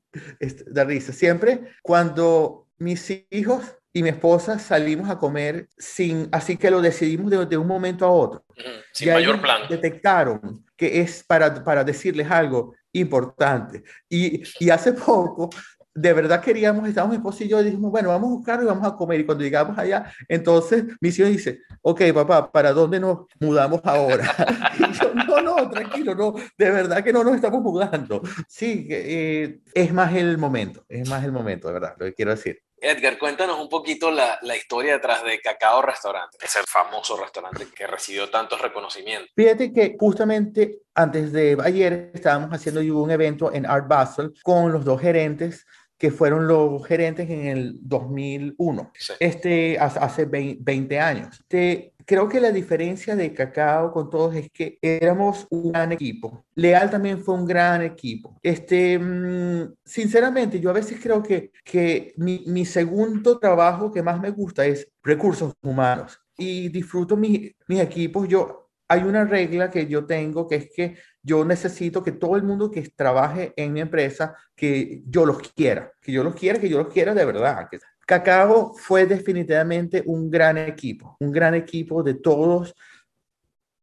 da 0.67 0.85
risa. 0.85 1.13
Siempre 1.13 1.73
cuando 1.83 2.67
mis 2.79 3.25
hijos 3.31 3.77
y 3.93 4.03
mi 4.03 4.11
esposa 4.11 4.59
salimos 4.59 5.11
a 5.11 5.19
comer 5.19 5.69
sin, 5.77 6.29
así 6.33 6.57
que 6.57 6.71
lo 6.71 6.81
decidimos 6.81 7.31
de, 7.31 7.47
de 7.47 7.57
un 7.57 7.67
momento 7.67 8.05
a 8.05 8.11
otro. 8.11 8.45
Sin 8.93 9.13
mayor 9.13 9.41
plan. 9.41 9.63
Detectaron 9.69 10.65
que 10.77 11.01
es 11.01 11.25
para, 11.25 11.63
para 11.63 11.85
decirles 11.85 12.31
algo 12.31 12.75
importante. 12.93 13.83
Y, 14.09 14.43
y 14.59 14.71
hace 14.71 14.93
poco 14.93 15.51
de 15.95 16.13
verdad 16.13 16.41
queríamos, 16.41 16.89
estábamos 16.89 17.17
mi 17.17 17.17
esposo 17.17 17.45
y 17.45 17.49
yo, 17.49 17.63
dijimos, 17.63 17.91
bueno, 17.91 18.11
vamos 18.11 18.29
a 18.29 18.35
buscarlo 18.35 18.65
y 18.65 18.67
vamos 18.67 18.87
a 18.87 18.97
comer. 18.97 19.21
Y 19.21 19.27
cuando 19.27 19.43
llegamos 19.43 19.77
allá, 19.77 20.13
entonces 20.29 20.85
mi 21.01 21.09
hijo 21.09 21.25
dice, 21.25 21.61
ok, 21.83 22.03
papá, 22.15 22.51
¿para 22.51 22.73
dónde 22.73 23.01
nos 23.01 23.27
mudamos 23.41 23.81
ahora? 23.85 24.25
y 24.79 24.93
yo, 24.93 25.15
no, 25.15 25.41
no, 25.43 25.71
tranquilo, 25.71 26.15
no, 26.15 26.35
de 26.57 26.71
verdad 26.71 27.03
que 27.03 27.13
no 27.13 27.25
nos 27.25 27.35
estamos 27.35 27.61
mudando. 27.61 28.23
Sí, 28.49 28.87
eh, 28.91 29.61
es 29.75 29.93
más 29.93 30.15
el 30.15 30.39
momento, 30.39 30.85
es 30.89 31.09
más 31.09 31.25
el 31.25 31.33
momento, 31.33 31.69
de 31.69 31.75
verdad, 31.75 31.95
lo 31.99 32.07
que 32.07 32.15
quiero 32.15 32.31
decir. 32.31 32.63
Edgar, 32.81 33.19
cuéntanos 33.19 33.59
un 33.59 33.69
poquito 33.69 34.11
la, 34.11 34.39
la, 34.43 34.57
historia 34.57 34.95
detrás 34.95 35.23
de 35.23 35.41
Cacao 35.41 35.83
Restaurante, 35.83 36.39
ese 36.41 36.61
famoso 36.67 37.17
restaurante 37.17 37.67
que 37.75 37.87
recibió 37.87 38.31
tantos 38.31 38.61
reconocimientos. 38.61 39.31
Fíjate 39.37 39.73
que 39.73 39.97
justamente 39.99 40.81
antes 40.95 41.33
de 41.33 41.57
ayer 41.63 42.11
estábamos 42.15 42.51
haciendo 42.51 42.81
un 42.81 43.11
evento 43.11 43.53
en 43.53 43.67
Art 43.67 43.87
Basel 43.87 44.33
con 44.43 44.73
los 44.73 44.85
dos 44.85 45.01
gerentes 45.01 45.67
que 46.01 46.11
fueron 46.11 46.49
los 46.49 46.83
gerentes 46.87 47.29
en 47.29 47.47
el 47.47 47.79
2001, 47.83 48.91
este, 49.21 49.79
hace 49.79 50.25
20 50.25 50.99
años. 50.99 51.39
Este, 51.41 51.93
creo 52.07 52.27
que 52.27 52.41
la 52.41 52.51
diferencia 52.51 53.15
de 53.15 53.35
Cacao 53.35 53.93
con 53.93 54.09
todos 54.09 54.35
es 54.35 54.51
que 54.51 54.79
éramos 54.81 55.47
un 55.51 55.73
gran 55.73 55.93
equipo. 55.93 56.47
Leal 56.55 56.89
también 56.89 57.23
fue 57.23 57.35
un 57.35 57.45
gran 57.45 57.83
equipo. 57.83 58.39
Este, 58.43 58.99
mm, 58.99 59.75
sinceramente, 59.85 60.59
yo 60.59 60.71
a 60.71 60.73
veces 60.73 60.99
creo 61.03 61.23
que, 61.23 61.53
que 61.63 62.15
mi, 62.17 62.45
mi 62.47 62.65
segundo 62.65 63.39
trabajo 63.39 63.93
que 63.93 64.03
más 64.03 64.19
me 64.19 64.31
gusta 64.31 64.65
es 64.65 64.89
recursos 65.03 65.53
humanos 65.61 66.19
y 66.39 66.71
disfruto 66.71 67.15
mis 67.15 67.53
equipos. 67.69 68.27
Yo 68.27 68.71
hay 68.89 69.03
una 69.03 69.25
regla 69.25 69.71
que 69.71 69.87
yo 69.87 70.05
tengo 70.05 70.49
que 70.49 70.57
es 70.57 70.71
que 70.75 70.97
yo 71.23 71.45
necesito 71.45 72.03
que 72.03 72.13
todo 72.13 72.37
el 72.37 72.43
mundo 72.43 72.71
que 72.71 72.83
trabaje 72.95 73.53
en 73.57 73.73
mi 73.73 73.81
empresa, 73.81 74.35
que 74.55 75.03
yo 75.07 75.27
los 75.27 75.39
quiera, 75.53 75.93
que 76.01 76.13
yo 76.13 76.25
los 76.25 76.35
quiera, 76.35 76.59
que 76.59 76.69
yo 76.69 76.79
los 76.79 76.93
quiera 76.93 77.15
de 77.15 77.25
verdad. 77.25 77.69
Cacao 78.07 78.75
fue 78.75 79.07
definitivamente 79.07 80.03
un 80.07 80.31
gran 80.31 80.59
equipo, 80.59 81.17
un 81.21 81.31
gran 81.31 81.55
equipo 81.55 82.03
de 82.03 82.15
todos 82.15 82.75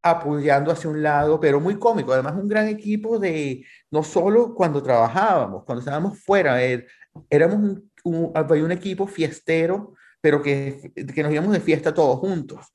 apoyando 0.01 0.71
hacia 0.71 0.89
un 0.89 1.03
lado, 1.03 1.39
pero 1.39 1.59
muy 1.59 1.77
cómico. 1.77 2.13
Además, 2.13 2.35
un 2.35 2.47
gran 2.47 2.67
equipo 2.67 3.19
de 3.19 3.65
no 3.91 4.03
solo 4.03 4.53
cuando 4.53 4.81
trabajábamos, 4.81 5.63
cuando 5.63 5.79
estábamos 5.79 6.19
fuera, 6.19 6.61
er, 6.61 6.88
éramos 7.29 7.57
un, 7.57 7.91
un, 8.03 8.71
equipo 8.71 9.07
fiestero, 9.07 9.93
pero 10.21 10.41
que, 10.41 10.91
que 11.13 11.23
nos 11.23 11.31
íbamos 11.31 11.53
de 11.53 11.59
fiesta 11.59 11.93
todos 11.93 12.19
juntos 12.19 12.65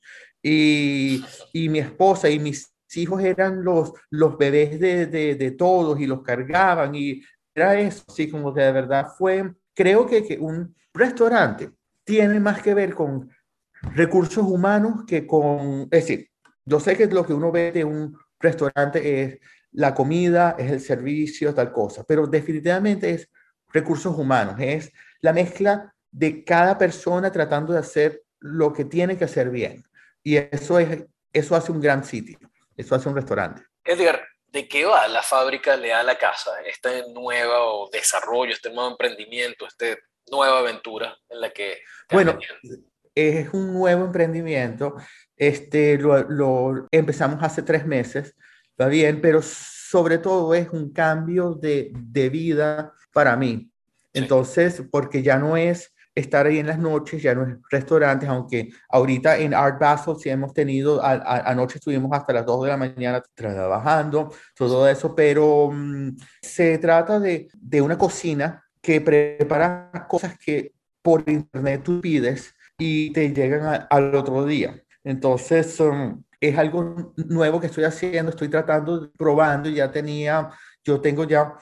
y, 0.41 1.23
y 1.53 1.69
mi 1.69 1.79
esposa 1.79 2.29
y 2.29 2.39
mis 2.39 2.72
hijos 2.97 3.23
eran 3.23 3.63
los, 3.63 3.93
los 4.09 4.37
bebés 4.37 4.79
de, 4.79 5.05
de, 5.07 5.51
todos 5.51 5.99
y 5.99 6.05
los 6.05 6.21
cargaban 6.21 6.95
y 6.95 7.21
era 7.53 7.79
eso, 7.79 8.03
así 8.07 8.29
como 8.29 8.51
de 8.51 8.71
verdad 8.71 9.07
fue, 9.17 9.53
creo 9.73 10.05
que, 10.05 10.23
que 10.23 10.37
un 10.37 10.75
restaurante 10.93 11.71
tiene 12.03 12.39
más 12.39 12.61
que 12.61 12.73
ver 12.73 12.93
con 12.93 13.29
recursos 13.93 14.43
humanos 14.45 15.03
que 15.07 15.27
con, 15.27 15.83
es 15.83 16.07
decir, 16.07 16.29
yo 16.65 16.79
sé 16.79 16.95
que 16.95 17.07
lo 17.07 17.25
que 17.25 17.33
uno 17.33 17.51
ve 17.51 17.71
de 17.71 17.83
un 17.83 18.17
restaurante 18.39 19.23
es 19.23 19.39
la 19.71 19.93
comida, 19.93 20.55
es 20.57 20.71
el 20.71 20.79
servicio, 20.79 21.53
tal 21.53 21.71
cosa, 21.71 22.03
pero 22.03 22.27
definitivamente 22.27 23.09
es 23.09 23.29
recursos 23.71 24.17
humanos, 24.17 24.55
es 24.59 24.91
la 25.21 25.33
mezcla 25.33 25.93
de 26.11 26.43
cada 26.43 26.77
persona 26.77 27.31
tratando 27.31 27.73
de 27.73 27.79
hacer 27.79 28.21
lo 28.39 28.71
que 28.71 28.85
tiene 28.85 29.17
que 29.17 29.25
hacer 29.25 29.49
bien. 29.49 29.83
Y 30.21 30.35
eso, 30.35 30.79
es, 30.79 31.05
eso 31.33 31.55
hace 31.55 31.71
un 31.71 31.81
gran 31.81 32.03
sitio, 32.03 32.37
eso 32.77 32.95
hace 32.95 33.09
un 33.09 33.15
restaurante. 33.15 33.63
Edgar, 33.83 34.25
¿de 34.47 34.67
qué 34.67 34.85
va 34.85 35.07
la 35.07 35.23
fábrica 35.23 35.75
Leal 35.75 36.09
a 36.09 36.17
Casa? 36.17 36.51
Este 36.65 37.03
nuevo 37.13 37.89
desarrollo, 37.91 38.53
este 38.53 38.71
nuevo 38.71 38.91
emprendimiento, 38.91 39.65
esta 39.67 39.85
nueva 40.29 40.59
aventura 40.59 41.17
en 41.29 41.41
la 41.41 41.49
que... 41.51 41.81
Bueno, 42.11 42.37
es 43.15 43.53
un 43.53 43.73
nuevo 43.73 44.05
emprendimiento. 44.05 44.95
Este, 45.35 45.97
lo, 45.97 46.23
lo, 46.23 46.87
empezamos 46.91 47.43
hace 47.43 47.61
tres 47.61 47.85
meses, 47.85 48.35
va 48.79 48.87
bien, 48.87 49.21
pero 49.21 49.41
sobre 49.41 50.17
todo 50.17 50.53
es 50.53 50.69
un 50.69 50.91
cambio 50.93 51.53
de, 51.53 51.91
de 51.93 52.29
vida 52.29 52.93
para 53.11 53.35
mí. 53.35 53.69
Entonces, 54.13 54.75
sí. 54.75 54.83
porque 54.83 55.21
ya 55.21 55.37
no 55.37 55.57
es 55.57 55.92
estar 56.15 56.45
ahí 56.45 56.59
en 56.59 56.67
las 56.67 56.79
noches, 56.79 57.21
ya 57.21 57.33
no 57.33 57.43
es 57.43 57.55
restaurantes, 57.69 58.29
aunque 58.29 58.69
ahorita 58.89 59.37
en 59.37 59.53
Art 59.53 59.79
Basel 59.79 60.15
sí 60.19 60.29
hemos 60.29 60.53
tenido, 60.53 61.03
a, 61.03 61.13
a, 61.13 61.49
anoche 61.49 61.79
estuvimos 61.79 62.11
hasta 62.13 62.33
las 62.33 62.45
2 62.45 62.63
de 62.63 62.69
la 62.69 62.77
mañana 62.77 63.23
trabajando, 63.33 64.31
todo 64.55 64.87
eso, 64.87 65.15
pero 65.15 65.65
um, 65.65 66.15
se 66.41 66.77
trata 66.77 67.19
de, 67.19 67.47
de 67.53 67.81
una 67.81 67.97
cocina 67.97 68.63
que 68.81 69.01
prepara 69.01 70.05
cosas 70.07 70.37
que 70.37 70.73
por 71.01 71.23
internet 71.27 71.81
tú 71.83 72.01
pides 72.01 72.53
y 72.77 73.11
te 73.11 73.33
llegan 73.33 73.65
a, 73.65 73.75
al 73.89 74.13
otro 74.15 74.45
día. 74.45 74.81
Entonces, 75.03 75.79
um, 75.79 76.23
es 76.39 76.57
algo 76.57 77.13
nuevo 77.15 77.59
que 77.59 77.67
estoy 77.67 77.85
haciendo, 77.85 78.31
estoy 78.31 78.49
tratando, 78.49 79.11
probando, 79.17 79.69
ya 79.69 79.89
tenía, 79.91 80.49
yo 80.83 80.99
tengo 80.99 81.23
ya 81.23 81.53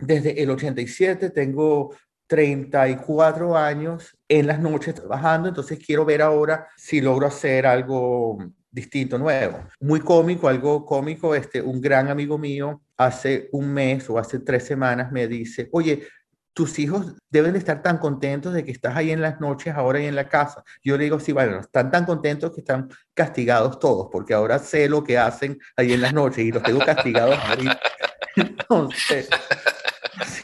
desde 0.00 0.42
el 0.42 0.50
87, 0.50 1.30
tengo 1.30 1.94
34 2.32 3.58
años 3.58 4.16
en 4.26 4.46
las 4.46 4.58
noches 4.58 4.94
trabajando, 4.94 5.48
entonces 5.48 5.78
quiero 5.84 6.06
ver 6.06 6.22
ahora 6.22 6.66
si 6.78 7.02
logro 7.02 7.26
hacer 7.26 7.66
algo 7.66 8.38
distinto, 8.70 9.18
nuevo. 9.18 9.62
Muy 9.80 10.00
cómico, 10.00 10.48
algo 10.48 10.86
cómico, 10.86 11.34
este, 11.34 11.60
un 11.60 11.78
gran 11.78 12.08
amigo 12.08 12.38
mío 12.38 12.80
hace 12.96 13.50
un 13.52 13.70
mes 13.70 14.08
o 14.08 14.18
hace 14.18 14.38
tres 14.38 14.64
semanas 14.64 15.12
me 15.12 15.28
dice, 15.28 15.68
oye, 15.72 16.08
tus 16.54 16.78
hijos 16.78 17.16
deben 17.28 17.52
de 17.52 17.58
estar 17.58 17.82
tan 17.82 17.98
contentos 17.98 18.54
de 18.54 18.64
que 18.64 18.72
estás 18.72 18.96
ahí 18.96 19.10
en 19.10 19.20
las 19.20 19.38
noches 19.38 19.74
ahora 19.74 20.00
y 20.00 20.06
en 20.06 20.14
la 20.14 20.30
casa. 20.30 20.64
Yo 20.82 20.96
le 20.96 21.04
digo, 21.04 21.20
sí, 21.20 21.32
bueno, 21.32 21.60
están 21.60 21.90
tan 21.90 22.06
contentos 22.06 22.50
que 22.52 22.60
están 22.60 22.88
castigados 23.12 23.78
todos, 23.78 24.08
porque 24.10 24.32
ahora 24.32 24.58
sé 24.58 24.88
lo 24.88 25.04
que 25.04 25.18
hacen 25.18 25.58
ahí 25.76 25.92
en 25.92 26.00
las 26.00 26.14
noches 26.14 26.42
y 26.46 26.50
los 26.50 26.62
tengo 26.62 26.78
castigados 26.78 27.38
ahorita. 27.38 27.78
Entonces, 28.36 29.28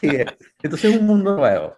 Así 0.07 0.15
es. 0.15 0.25
Entonces 0.61 0.91
es 0.91 0.99
un 0.99 1.05
mundo 1.05 1.35
nuevo. 1.35 1.77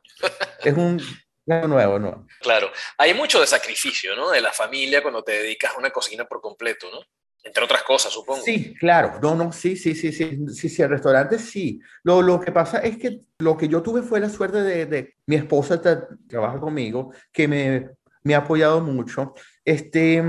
Es 0.63 0.74
un 0.74 1.01
mundo 1.45 1.67
nuevo, 1.67 1.99
¿no? 1.99 2.28
Claro. 2.39 2.72
Hay 2.97 3.13
mucho 3.13 3.41
de 3.41 3.47
sacrificio, 3.47 4.15
¿no? 4.15 4.30
De 4.30 4.41
la 4.41 4.51
familia 4.51 5.01
cuando 5.01 5.24
te 5.24 5.32
dedicas 5.34 5.74
a 5.74 5.78
una 5.78 5.89
cocina 5.89 6.26
por 6.26 6.41
completo, 6.41 6.88
¿no? 6.91 6.99
Entre 7.43 7.63
otras 7.63 7.82
cosas, 7.82 8.13
supongo. 8.13 8.43
Sí, 8.43 8.76
claro. 8.76 9.19
No, 9.22 9.34
no, 9.34 9.51
sí, 9.51 9.76
sí, 9.76 9.95
sí, 9.95 10.11
sí. 10.11 10.38
Sí, 10.53 10.69
sí, 10.69 10.82
el 10.84 10.89
restaurante 10.89 11.39
sí. 11.39 11.80
Lo, 12.03 12.22
lo 12.22 12.39
que 12.39 12.51
pasa 12.51 12.78
es 12.80 12.97
que 12.97 13.22
lo 13.39 13.57
que 13.57 13.67
yo 13.67 13.82
tuve 13.82 14.03
fue 14.03 14.19
la 14.19 14.30
suerte 14.30 14.61
de, 14.61 14.86
de 14.86 15.15
mi 15.26 15.36
esposa 15.36 15.82
tra 15.82 16.07
trabaja 16.28 16.59
conmigo, 16.59 17.11
que 17.32 17.47
me, 17.47 17.89
me 18.24 18.36
ha 18.36 18.39
apoyado 18.39 18.80
mucho. 18.82 19.34
Este, 19.65 20.24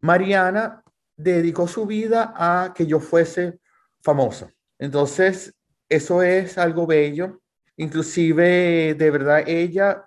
Mariana 0.00 0.82
dedicó 1.16 1.66
su 1.66 1.86
vida 1.86 2.34
a 2.36 2.74
que 2.74 2.86
yo 2.86 3.00
fuese 3.00 3.58
famosa. 4.02 4.52
Entonces, 4.78 5.55
eso 5.88 6.22
es 6.22 6.58
algo 6.58 6.86
bello. 6.86 7.40
Inclusive, 7.76 8.94
de 8.94 9.10
verdad, 9.10 9.44
ella, 9.46 10.02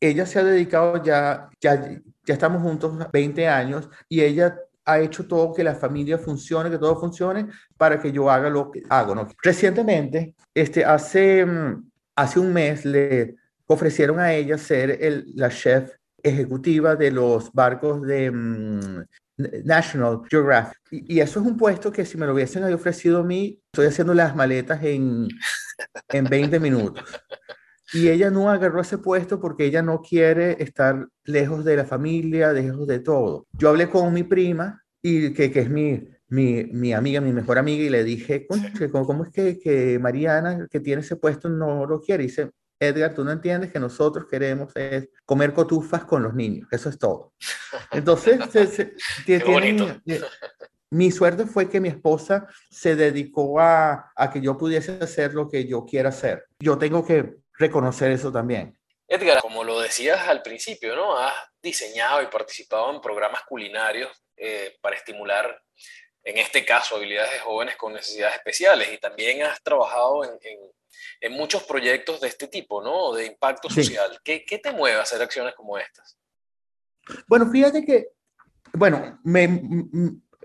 ella 0.00 0.26
se 0.26 0.38
ha 0.38 0.44
dedicado 0.44 1.02
ya, 1.02 1.48
ya, 1.60 2.00
ya 2.24 2.34
estamos 2.34 2.62
juntos 2.62 2.98
20 3.12 3.48
años 3.48 3.88
y 4.08 4.20
ella 4.20 4.58
ha 4.84 5.00
hecho 5.00 5.26
todo 5.26 5.52
que 5.52 5.64
la 5.64 5.74
familia 5.74 6.18
funcione, 6.18 6.70
que 6.70 6.78
todo 6.78 6.98
funcione 6.98 7.48
para 7.76 8.00
que 8.00 8.12
yo 8.12 8.30
haga 8.30 8.48
lo 8.48 8.70
que 8.70 8.82
hago. 8.88 9.14
¿no? 9.14 9.26
Recientemente, 9.42 10.34
este, 10.54 10.84
hace, 10.84 11.44
hace 12.14 12.38
un 12.38 12.52
mes, 12.52 12.84
le 12.84 13.34
ofrecieron 13.66 14.20
a 14.20 14.32
ella 14.32 14.56
ser 14.58 15.02
el, 15.02 15.32
la 15.34 15.48
chef 15.48 15.92
ejecutiva 16.22 16.96
de 16.96 17.10
los 17.10 17.52
barcos 17.52 18.02
de, 18.02 18.30
National 19.36 20.22
Geographic. 20.30 20.78
Y, 20.90 21.20
eso 21.20 21.40
es 21.40 21.46
un 21.46 21.56
puesto 21.56 21.92
que 21.92 22.04
si 22.04 22.16
me 22.16 22.26
lo 22.26 22.34
hubiesen 22.34 22.64
ofrecido 22.72 23.20
a 23.20 23.24
mí, 23.24 23.60
estoy 23.72 23.86
haciendo 23.86 24.14
las 24.14 24.34
maletas 24.34 24.82
en, 24.82 25.28
en 26.08 26.24
20 26.24 26.60
minutos. 26.60 27.04
Y 27.92 28.08
ella 28.08 28.30
no 28.30 28.50
agarró 28.50 28.80
ese 28.80 28.98
puesto 28.98 29.40
porque 29.40 29.64
ella 29.64 29.82
no 29.82 30.02
quiere 30.02 30.62
estar 30.62 31.06
lejos 31.24 31.64
de 31.64 31.76
la 31.76 31.84
familia, 31.84 32.52
lejos 32.52 32.86
de 32.86 32.98
todo. 32.98 33.46
Yo 33.52 33.68
hablé 33.68 33.88
con 33.88 34.12
mi 34.12 34.24
prima, 34.24 34.82
y 35.02 35.32
que, 35.32 35.52
que 35.52 35.60
es 35.60 35.70
mi, 35.70 36.08
mi, 36.28 36.64
mi, 36.64 36.92
amiga, 36.92 37.20
mi 37.20 37.32
mejor 37.32 37.58
amiga, 37.58 37.84
y 37.84 37.90
le 37.90 38.02
dije, 38.02 38.46
¿cómo, 38.46 39.06
cómo 39.06 39.24
es 39.24 39.30
que, 39.30 39.58
que, 39.58 39.98
Mariana, 40.00 40.66
que 40.68 40.80
tiene 40.80 41.02
ese 41.02 41.16
puesto, 41.16 41.48
no 41.48 41.86
lo 41.86 42.00
quiere? 42.00 42.24
Y 42.24 42.26
dice, 42.26 42.50
Edgar, 42.78 43.14
tú 43.14 43.24
no 43.24 43.32
entiendes 43.32 43.72
que 43.72 43.78
nosotros 43.78 44.26
queremos 44.30 44.74
es 44.76 45.08
comer 45.24 45.54
cotufas 45.54 46.04
con 46.04 46.22
los 46.22 46.34
niños, 46.34 46.68
eso 46.70 46.88
es 46.88 46.98
todo. 46.98 47.32
Entonces, 47.90 48.38
se, 48.50 48.66
se, 48.66 48.94
tienen, 49.24 50.02
mi 50.90 51.10
suerte 51.10 51.46
fue 51.46 51.68
que 51.68 51.80
mi 51.80 51.88
esposa 51.88 52.46
se 52.70 52.94
dedicó 52.94 53.58
a, 53.60 54.12
a, 54.14 54.30
que 54.30 54.40
yo 54.40 54.56
pudiese 54.56 54.98
hacer 55.00 55.34
lo 55.34 55.48
que 55.48 55.66
yo 55.66 55.84
quiera 55.84 56.10
hacer. 56.10 56.46
Yo 56.60 56.78
tengo 56.78 57.04
que 57.04 57.36
reconocer 57.58 58.12
eso 58.12 58.30
también. 58.30 58.78
Edgar, 59.08 59.40
como 59.40 59.62
lo 59.64 59.80
decías 59.80 60.26
al 60.28 60.42
principio, 60.42 60.94
¿no? 60.96 61.16
Has 61.16 61.34
diseñado 61.62 62.22
y 62.22 62.26
participado 62.26 62.92
en 62.92 63.00
programas 63.00 63.42
culinarios 63.44 64.10
eh, 64.36 64.76
para 64.80 64.96
estimular, 64.96 65.62
en 66.24 66.38
este 66.38 66.64
caso, 66.64 66.96
habilidades 66.96 67.32
de 67.32 67.38
jóvenes 67.40 67.76
con 67.76 67.92
necesidades 67.92 68.36
especiales 68.36 68.92
y 68.92 68.98
también 68.98 69.42
has 69.42 69.62
trabajado 69.62 70.24
en, 70.24 70.38
en, 70.42 70.58
muchos 71.30 71.64
proyectos 71.64 72.20
de 72.20 72.28
este 72.28 72.48
tipo, 72.48 72.82
¿no? 72.82 73.12
De 73.14 73.26
impacto 73.26 73.68
social. 73.68 74.20
¿Qué, 74.22 74.44
¿Qué, 74.44 74.58
te 74.58 74.72
mueve 74.72 74.98
a 74.98 75.02
hacer 75.02 75.20
acciones 75.22 75.54
como 75.54 75.78
estas? 75.78 76.16
Bueno, 77.26 77.50
fíjate 77.50 77.84
que, 77.84 78.08
bueno, 78.72 79.20
me, 79.24 79.48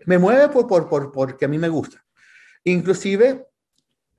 me 0.06 0.18
mueve 0.18 0.50
por, 0.50 0.68
por, 0.68 0.90
por, 0.90 1.12
porque 1.12 1.46
a 1.46 1.48
mí 1.48 1.58
me 1.58 1.70
gusta. 1.70 2.04
Inclusive, 2.64 3.48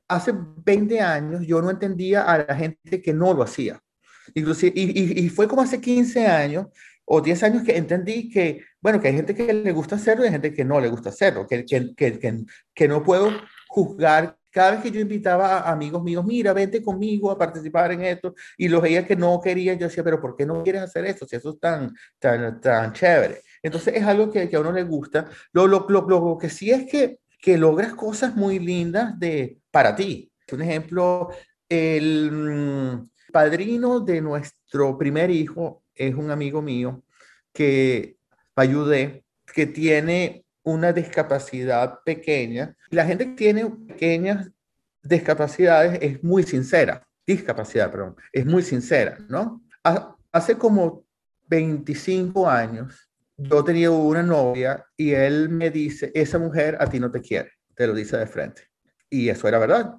hace 0.08 0.32
20 0.34 1.00
años 1.00 1.46
yo 1.46 1.62
no 1.62 1.70
entendía 1.70 2.22
a 2.22 2.38
la 2.38 2.56
gente 2.56 3.00
que 3.00 3.12
no 3.12 3.32
lo 3.34 3.42
hacía. 3.42 3.80
Inclusive, 4.34 4.72
y, 4.74 5.24
y, 5.24 5.28
fue 5.28 5.48
como 5.48 5.62
hace 5.62 5.80
15 5.80 6.26
años 6.26 6.66
o 7.04 7.20
10 7.20 7.42
años 7.42 7.62
que 7.64 7.76
entendí 7.76 8.28
que, 8.28 8.64
bueno, 8.80 9.00
que 9.00 9.08
hay 9.08 9.14
gente 9.14 9.34
que 9.34 9.52
le 9.52 9.72
gusta 9.72 9.96
hacerlo 9.96 10.24
y 10.24 10.26
hay 10.26 10.32
gente 10.32 10.54
que 10.54 10.64
no 10.64 10.80
le 10.80 10.88
gusta 10.88 11.08
hacerlo, 11.08 11.46
que, 11.46 11.64
que, 11.64 11.94
que, 11.94 12.44
que 12.74 12.88
no 12.88 13.02
puedo 13.02 13.32
juzgar. 13.68 14.38
Cada 14.52 14.72
vez 14.72 14.82
que 14.82 14.90
yo 14.90 15.00
invitaba 15.00 15.58
a 15.58 15.72
amigos 15.72 16.02
míos, 16.02 16.24
mira, 16.24 16.52
vente 16.52 16.82
conmigo 16.82 17.30
a 17.30 17.38
participar 17.38 17.92
en 17.92 18.02
esto, 18.02 18.34
y 18.56 18.68
los 18.68 18.82
veía 18.82 19.06
que 19.06 19.16
no 19.16 19.40
querían, 19.40 19.78
yo 19.78 19.88
decía, 19.88 20.04
pero 20.04 20.20
¿por 20.20 20.36
qué 20.36 20.46
no 20.46 20.62
quieres 20.62 20.82
hacer 20.82 21.06
eso? 21.06 21.26
Si 21.26 21.36
eso 21.36 21.50
es 21.50 21.60
tan, 21.60 21.94
tan, 22.18 22.60
tan 22.60 22.92
chévere. 22.92 23.42
Entonces 23.62 23.94
es 23.96 24.02
algo 24.04 24.30
que, 24.30 24.48
que 24.48 24.56
a 24.56 24.60
uno 24.60 24.72
le 24.72 24.84
gusta. 24.84 25.28
Lo, 25.52 25.66
lo, 25.66 25.86
lo, 25.88 26.06
lo, 26.08 26.38
que 26.38 26.50
sí 26.50 26.70
es 26.70 26.88
que, 26.90 27.20
que 27.40 27.56
logras 27.56 27.94
cosas 27.94 28.36
muy 28.36 28.58
lindas 28.58 29.18
de, 29.18 29.58
para 29.70 29.96
ti. 29.96 30.30
Un 30.52 30.60
ejemplo, 30.60 31.30
el, 31.66 32.30
mm, 32.30 33.08
padrino 33.32 34.00
de 34.00 34.20
nuestro 34.20 34.96
primer 34.96 35.30
hijo 35.30 35.82
es 35.94 36.14
un 36.14 36.30
amigo 36.30 36.62
mío 36.62 37.02
que 37.52 38.16
ayudé, 38.54 39.24
que 39.52 39.66
tiene 39.66 40.44
una 40.62 40.92
discapacidad 40.92 42.00
pequeña. 42.04 42.76
La 42.92 43.06
gente 43.06 43.24
que 43.24 43.32
tiene 43.32 43.64
pequeñas 43.88 44.50
discapacidades 45.02 45.98
es 46.02 46.22
muy 46.22 46.42
sincera, 46.42 47.02
discapacidad, 47.26 47.90
perdón, 47.90 48.16
es 48.30 48.44
muy 48.44 48.62
sincera, 48.62 49.16
¿no? 49.30 49.62
Hace 50.30 50.58
como 50.58 51.06
25 51.48 52.48
años 52.48 53.10
yo 53.38 53.64
tenía 53.64 53.90
una 53.90 54.22
novia 54.22 54.84
y 54.94 55.12
él 55.12 55.48
me 55.48 55.70
dice, 55.70 56.12
esa 56.14 56.38
mujer 56.38 56.76
a 56.80 56.86
ti 56.86 57.00
no 57.00 57.10
te 57.10 57.22
quiere, 57.22 57.52
te 57.74 57.86
lo 57.86 57.94
dice 57.94 58.18
de 58.18 58.26
frente. 58.26 58.68
Y 59.08 59.30
eso 59.30 59.48
era 59.48 59.58
verdad. 59.58 59.94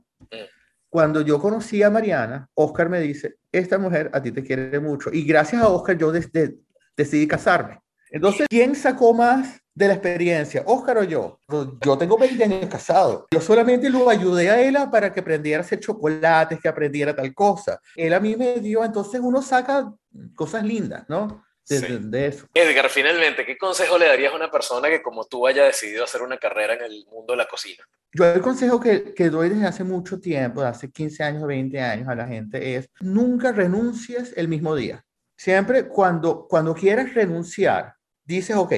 Cuando 0.87 1.21
yo 1.21 1.39
conocí 1.39 1.81
a 1.81 1.89
Mariana, 1.89 2.47
Oscar 2.53 2.89
me 2.89 3.01
dice, 3.01 3.37
esta 3.51 3.79
mujer 3.79 4.11
a 4.13 4.21
ti 4.21 4.31
te 4.31 4.43
quiere 4.43 4.79
mucho. 4.79 5.09
Y 5.11 5.23
gracias 5.23 5.63
a 5.63 5.67
Oscar 5.67 5.97
yo 5.97 6.11
decidí 6.11 7.27
casarme. 7.27 7.79
Entonces, 8.11 8.45
¿quién 8.47 8.75
sacó 8.75 9.15
más 9.15 9.62
de 9.75 9.87
la 9.87 9.93
experiencia, 9.93 10.63
Oscar 10.65 10.99
o 10.99 11.03
yo? 11.03 11.39
Yo 11.81 11.97
tengo 11.97 12.17
20 12.17 12.43
años 12.43 12.69
casado. 12.69 13.27
Yo 13.31 13.41
solamente 13.41 13.89
lo 13.89 14.09
ayudé 14.09 14.49
a 14.49 14.61
ella 14.61 14.89
para 14.89 15.11
que 15.11 15.19
aprendiera 15.19 15.61
a 15.61 15.65
hacer 15.65 15.79
chocolates, 15.79 16.59
que 16.59 16.67
aprendiera 16.67 17.15
tal 17.15 17.33
cosa. 17.33 17.79
Él 17.95 18.13
a 18.13 18.19
mí 18.19 18.35
me 18.35 18.59
dio, 18.59 18.83
entonces 18.83 19.19
uno 19.23 19.41
saca 19.41 19.91
cosas 20.35 20.63
lindas, 20.63 21.05
¿no? 21.07 21.43
de, 21.67 22.27
eso. 22.27 22.45
Edgar, 22.53 22.89
finalmente, 22.89 23.45
¿qué 23.45 23.57
consejo 23.57 23.97
le 23.97 24.07
darías 24.07 24.33
a 24.33 24.35
una 24.35 24.51
persona 24.51 24.89
que 24.89 25.01
como 25.01 25.25
tú 25.25 25.47
haya 25.47 25.63
decidido 25.63 26.03
hacer 26.03 26.21
una 26.21 26.37
carrera 26.37 26.73
en 26.73 26.83
el 26.83 27.05
mundo 27.09 27.33
de 27.33 27.37
la 27.37 27.47
cocina? 27.47 27.83
Yo 28.11 28.25
el 28.25 28.41
consejo 28.41 28.79
que, 28.79 29.13
que 29.13 29.29
doy 29.29 29.49
desde 29.49 29.65
hace 29.65 29.83
mucho 29.83 30.19
tiempo, 30.19 30.61
hace 30.61 30.91
15 30.91 31.23
años 31.23 31.43
o 31.43 31.47
20 31.47 31.79
años 31.79 32.07
a 32.07 32.15
la 32.15 32.27
gente 32.27 32.75
es 32.75 32.89
nunca 32.99 33.51
renuncies 33.51 34.33
el 34.35 34.47
mismo 34.47 34.75
día. 34.75 35.03
Siempre 35.35 35.87
cuando, 35.87 36.47
cuando 36.47 36.73
quieras 36.73 37.13
renunciar, 37.13 37.95
dices, 38.23 38.55
ok, 38.55 38.73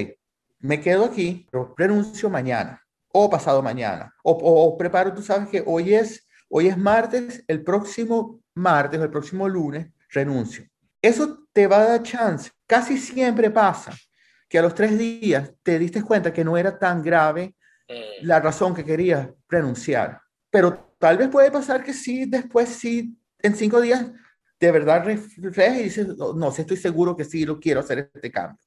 me 0.65 0.81
quedo 0.81 1.05
aquí, 1.05 1.47
pero 1.51 1.73
renuncio 1.77 2.29
mañana 2.29 2.81
o 3.11 3.29
pasado 3.29 3.61
mañana. 3.61 4.13
O, 4.23 4.31
o, 4.31 4.77
preparo, 4.77 5.13
tú 5.13 5.21
sabes 5.21 5.47
que 5.47 5.63
hoy 5.65 5.93
es, 5.93 6.27
hoy 6.49 6.67
es 6.67 6.77
martes, 6.77 7.43
el 7.47 7.63
próximo 7.63 8.41
martes 8.53 8.99
o 8.99 9.03
el 9.03 9.09
próximo 9.09 9.47
lunes 9.47 9.87
renuncio. 10.09 10.65
Eso 11.01 11.47
te 11.53 11.67
va 11.67 11.77
a 11.77 11.87
dar 11.87 12.03
chance 12.03 12.51
Casi 12.67 12.97
siempre 12.97 13.51
pasa 13.51 13.93
que 14.49 14.57
a 14.57 14.61
los 14.61 14.73
tres 14.73 14.97
días 14.97 15.51
te 15.61 15.77
diste 15.77 16.01
cuenta 16.01 16.33
que 16.33 16.43
no 16.43 16.57
era 16.57 16.77
tan 16.77 17.01
grave 17.03 17.55
mm. 17.87 18.25
la 18.25 18.39
razón 18.39 18.73
que 18.73 18.83
querías 18.83 19.29
renunciar. 19.47 20.19
Pero 20.49 20.95
tal 20.97 21.17
vez 21.17 21.29
puede 21.29 21.51
pasar 21.51 21.83
que 21.83 21.93
sí, 21.93 22.25
después 22.25 22.69
sí, 22.69 23.17
en 23.39 23.55
cinco 23.55 23.81
días, 23.81 24.11
de 24.59 24.71
verdad 24.71 25.05
reflejas 25.05 25.79
y 25.79 25.83
dices, 25.83 26.07
no, 26.17 26.51
sé, 26.51 26.61
estoy 26.61 26.77
seguro 26.77 27.15
que 27.15 27.25
sí 27.25 27.45
lo 27.45 27.59
quiero 27.59 27.81
hacer 27.81 28.09
este 28.13 28.31
cambio. 28.31 28.59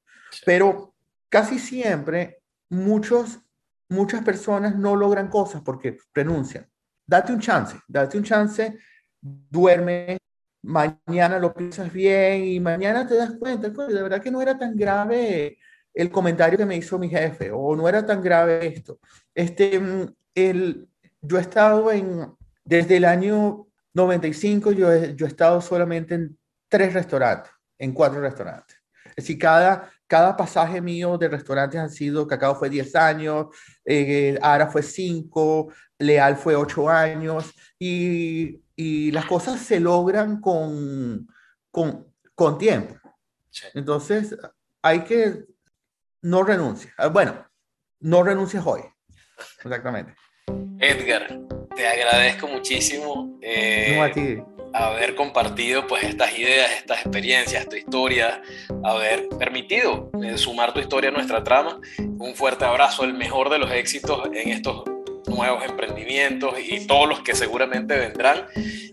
Pero 0.45 0.95
casi 1.29 1.59
siempre 1.59 2.43
muchos, 2.71 3.41
muchas 3.89 4.23
personas 4.23 4.77
no 4.77 4.97
logran 4.97 5.29
cosas 5.29 5.63
porque 5.63 5.99
renuncian. 6.15 6.67
Date 7.07 7.33
un 7.33 7.41
chance, 7.41 7.79
date 7.87 8.19
un 8.19 8.25
chance, 8.25 8.79
duerme, 9.21 10.19
mañana 10.63 11.39
lo 11.39 11.55
piensas 11.55 11.93
bien 11.93 12.45
y 12.45 12.61
mañana 12.61 13.07
te 13.07 13.15
das 13.15 13.33
cuenta, 13.39 13.69
de 13.69 14.03
verdad 14.03 14.23
que 14.23 14.31
no 14.31 14.43
era 14.43 14.59
tan 14.59 14.77
grave 14.77 15.59
el 15.95 16.11
comentario 16.11 16.59
que 16.59 16.67
me 16.67 16.77
hizo 16.77 16.99
mi 16.99 17.09
jefe 17.09 17.51
o 17.53 17.75
no 17.75 17.89
era 17.89 18.05
tan 18.05 18.23
grave 18.23 18.67
esto. 18.67 19.01
Este, 19.35 19.79
mm, 19.79 20.15
el, 20.35 20.89
yo 21.21 21.39
he 21.39 21.41
estado 21.41 21.91
en, 21.91 22.33
desde 22.65 22.99
el 22.99 23.05
año 23.05 23.67
95, 23.95 24.73
yo 24.73 24.93
he, 24.93 25.15
yo 25.17 25.27
he 25.27 25.29
estado 25.29 25.61
solamente 25.61 26.15
en 26.15 26.39
tres 26.69 26.93
restaurantes, 26.93 27.51
en 27.79 27.93
cuatro 27.93 28.21
restaurantes. 28.21 28.77
Es 29.07 29.25
decir, 29.25 29.39
cada, 29.39 29.91
cada 30.09 30.37
pasaje 30.37 30.81
mío 30.81 31.17
de 31.17 31.29
restaurantes 31.29 31.79
han 31.81 31.91
sido, 31.91 32.27
Cacao 32.27 32.57
fue 32.57 32.69
10 32.69 32.97
años, 32.97 33.47
eh, 33.85 34.37
Ara 34.43 34.67
fue 34.67 34.83
5, 34.83 35.73
Leal 35.99 36.37
fue 36.37 36.57
8 36.57 36.89
años 36.89 37.55
y 37.79 38.61
y 38.79 39.11
las 39.11 39.27
cosas 39.27 39.61
se 39.61 39.81
logran 39.81 40.41
con, 40.41 41.27
con, 41.69 42.15
con 42.37 42.59
tiempo. 42.59 42.95
Entonces, 43.75 44.37
hay 44.81 45.03
que 45.03 45.47
no 46.23 46.45
renunciar. 46.45 46.95
Ah, 46.97 47.09
bueno, 47.09 47.45
no 47.99 48.23
renuncies 48.23 48.63
hoy. 48.65 48.83
Exactamente. 49.65 50.15
Edgar, 50.79 51.41
te 51.75 51.89
agradezco 51.89 52.47
muchísimo 52.47 53.37
eh, 53.43 54.49
haber 54.79 55.15
compartido 55.15 55.87
pues 55.87 56.05
estas 56.05 56.39
ideas, 56.39 56.71
estas 56.73 57.01
experiencias, 57.01 57.69
tu 57.69 57.77
historia, 57.77 58.43
haber 58.85 59.29
permitido 59.39 60.11
eh, 60.23 60.39
sumar 60.39 60.73
tu 60.73 60.81
historia 60.81 61.11
a 61.11 61.13
nuestra 61.13 61.43
trama. 61.43 61.81
Un 61.99 62.35
fuerte 62.35 62.65
abrazo, 62.65 63.05
el 63.05 63.15
mejor 63.15 63.51
de 63.51 63.59
los 63.59 63.71
éxitos 63.71 64.27
en 64.33 64.51
estos 64.51 64.85
nuevos 65.27 65.63
emprendimientos 65.65 66.55
y 66.59 66.87
todos 66.87 67.09
los 67.09 67.21
que 67.21 67.35
seguramente 67.35 67.97
vendrán. 67.97 68.47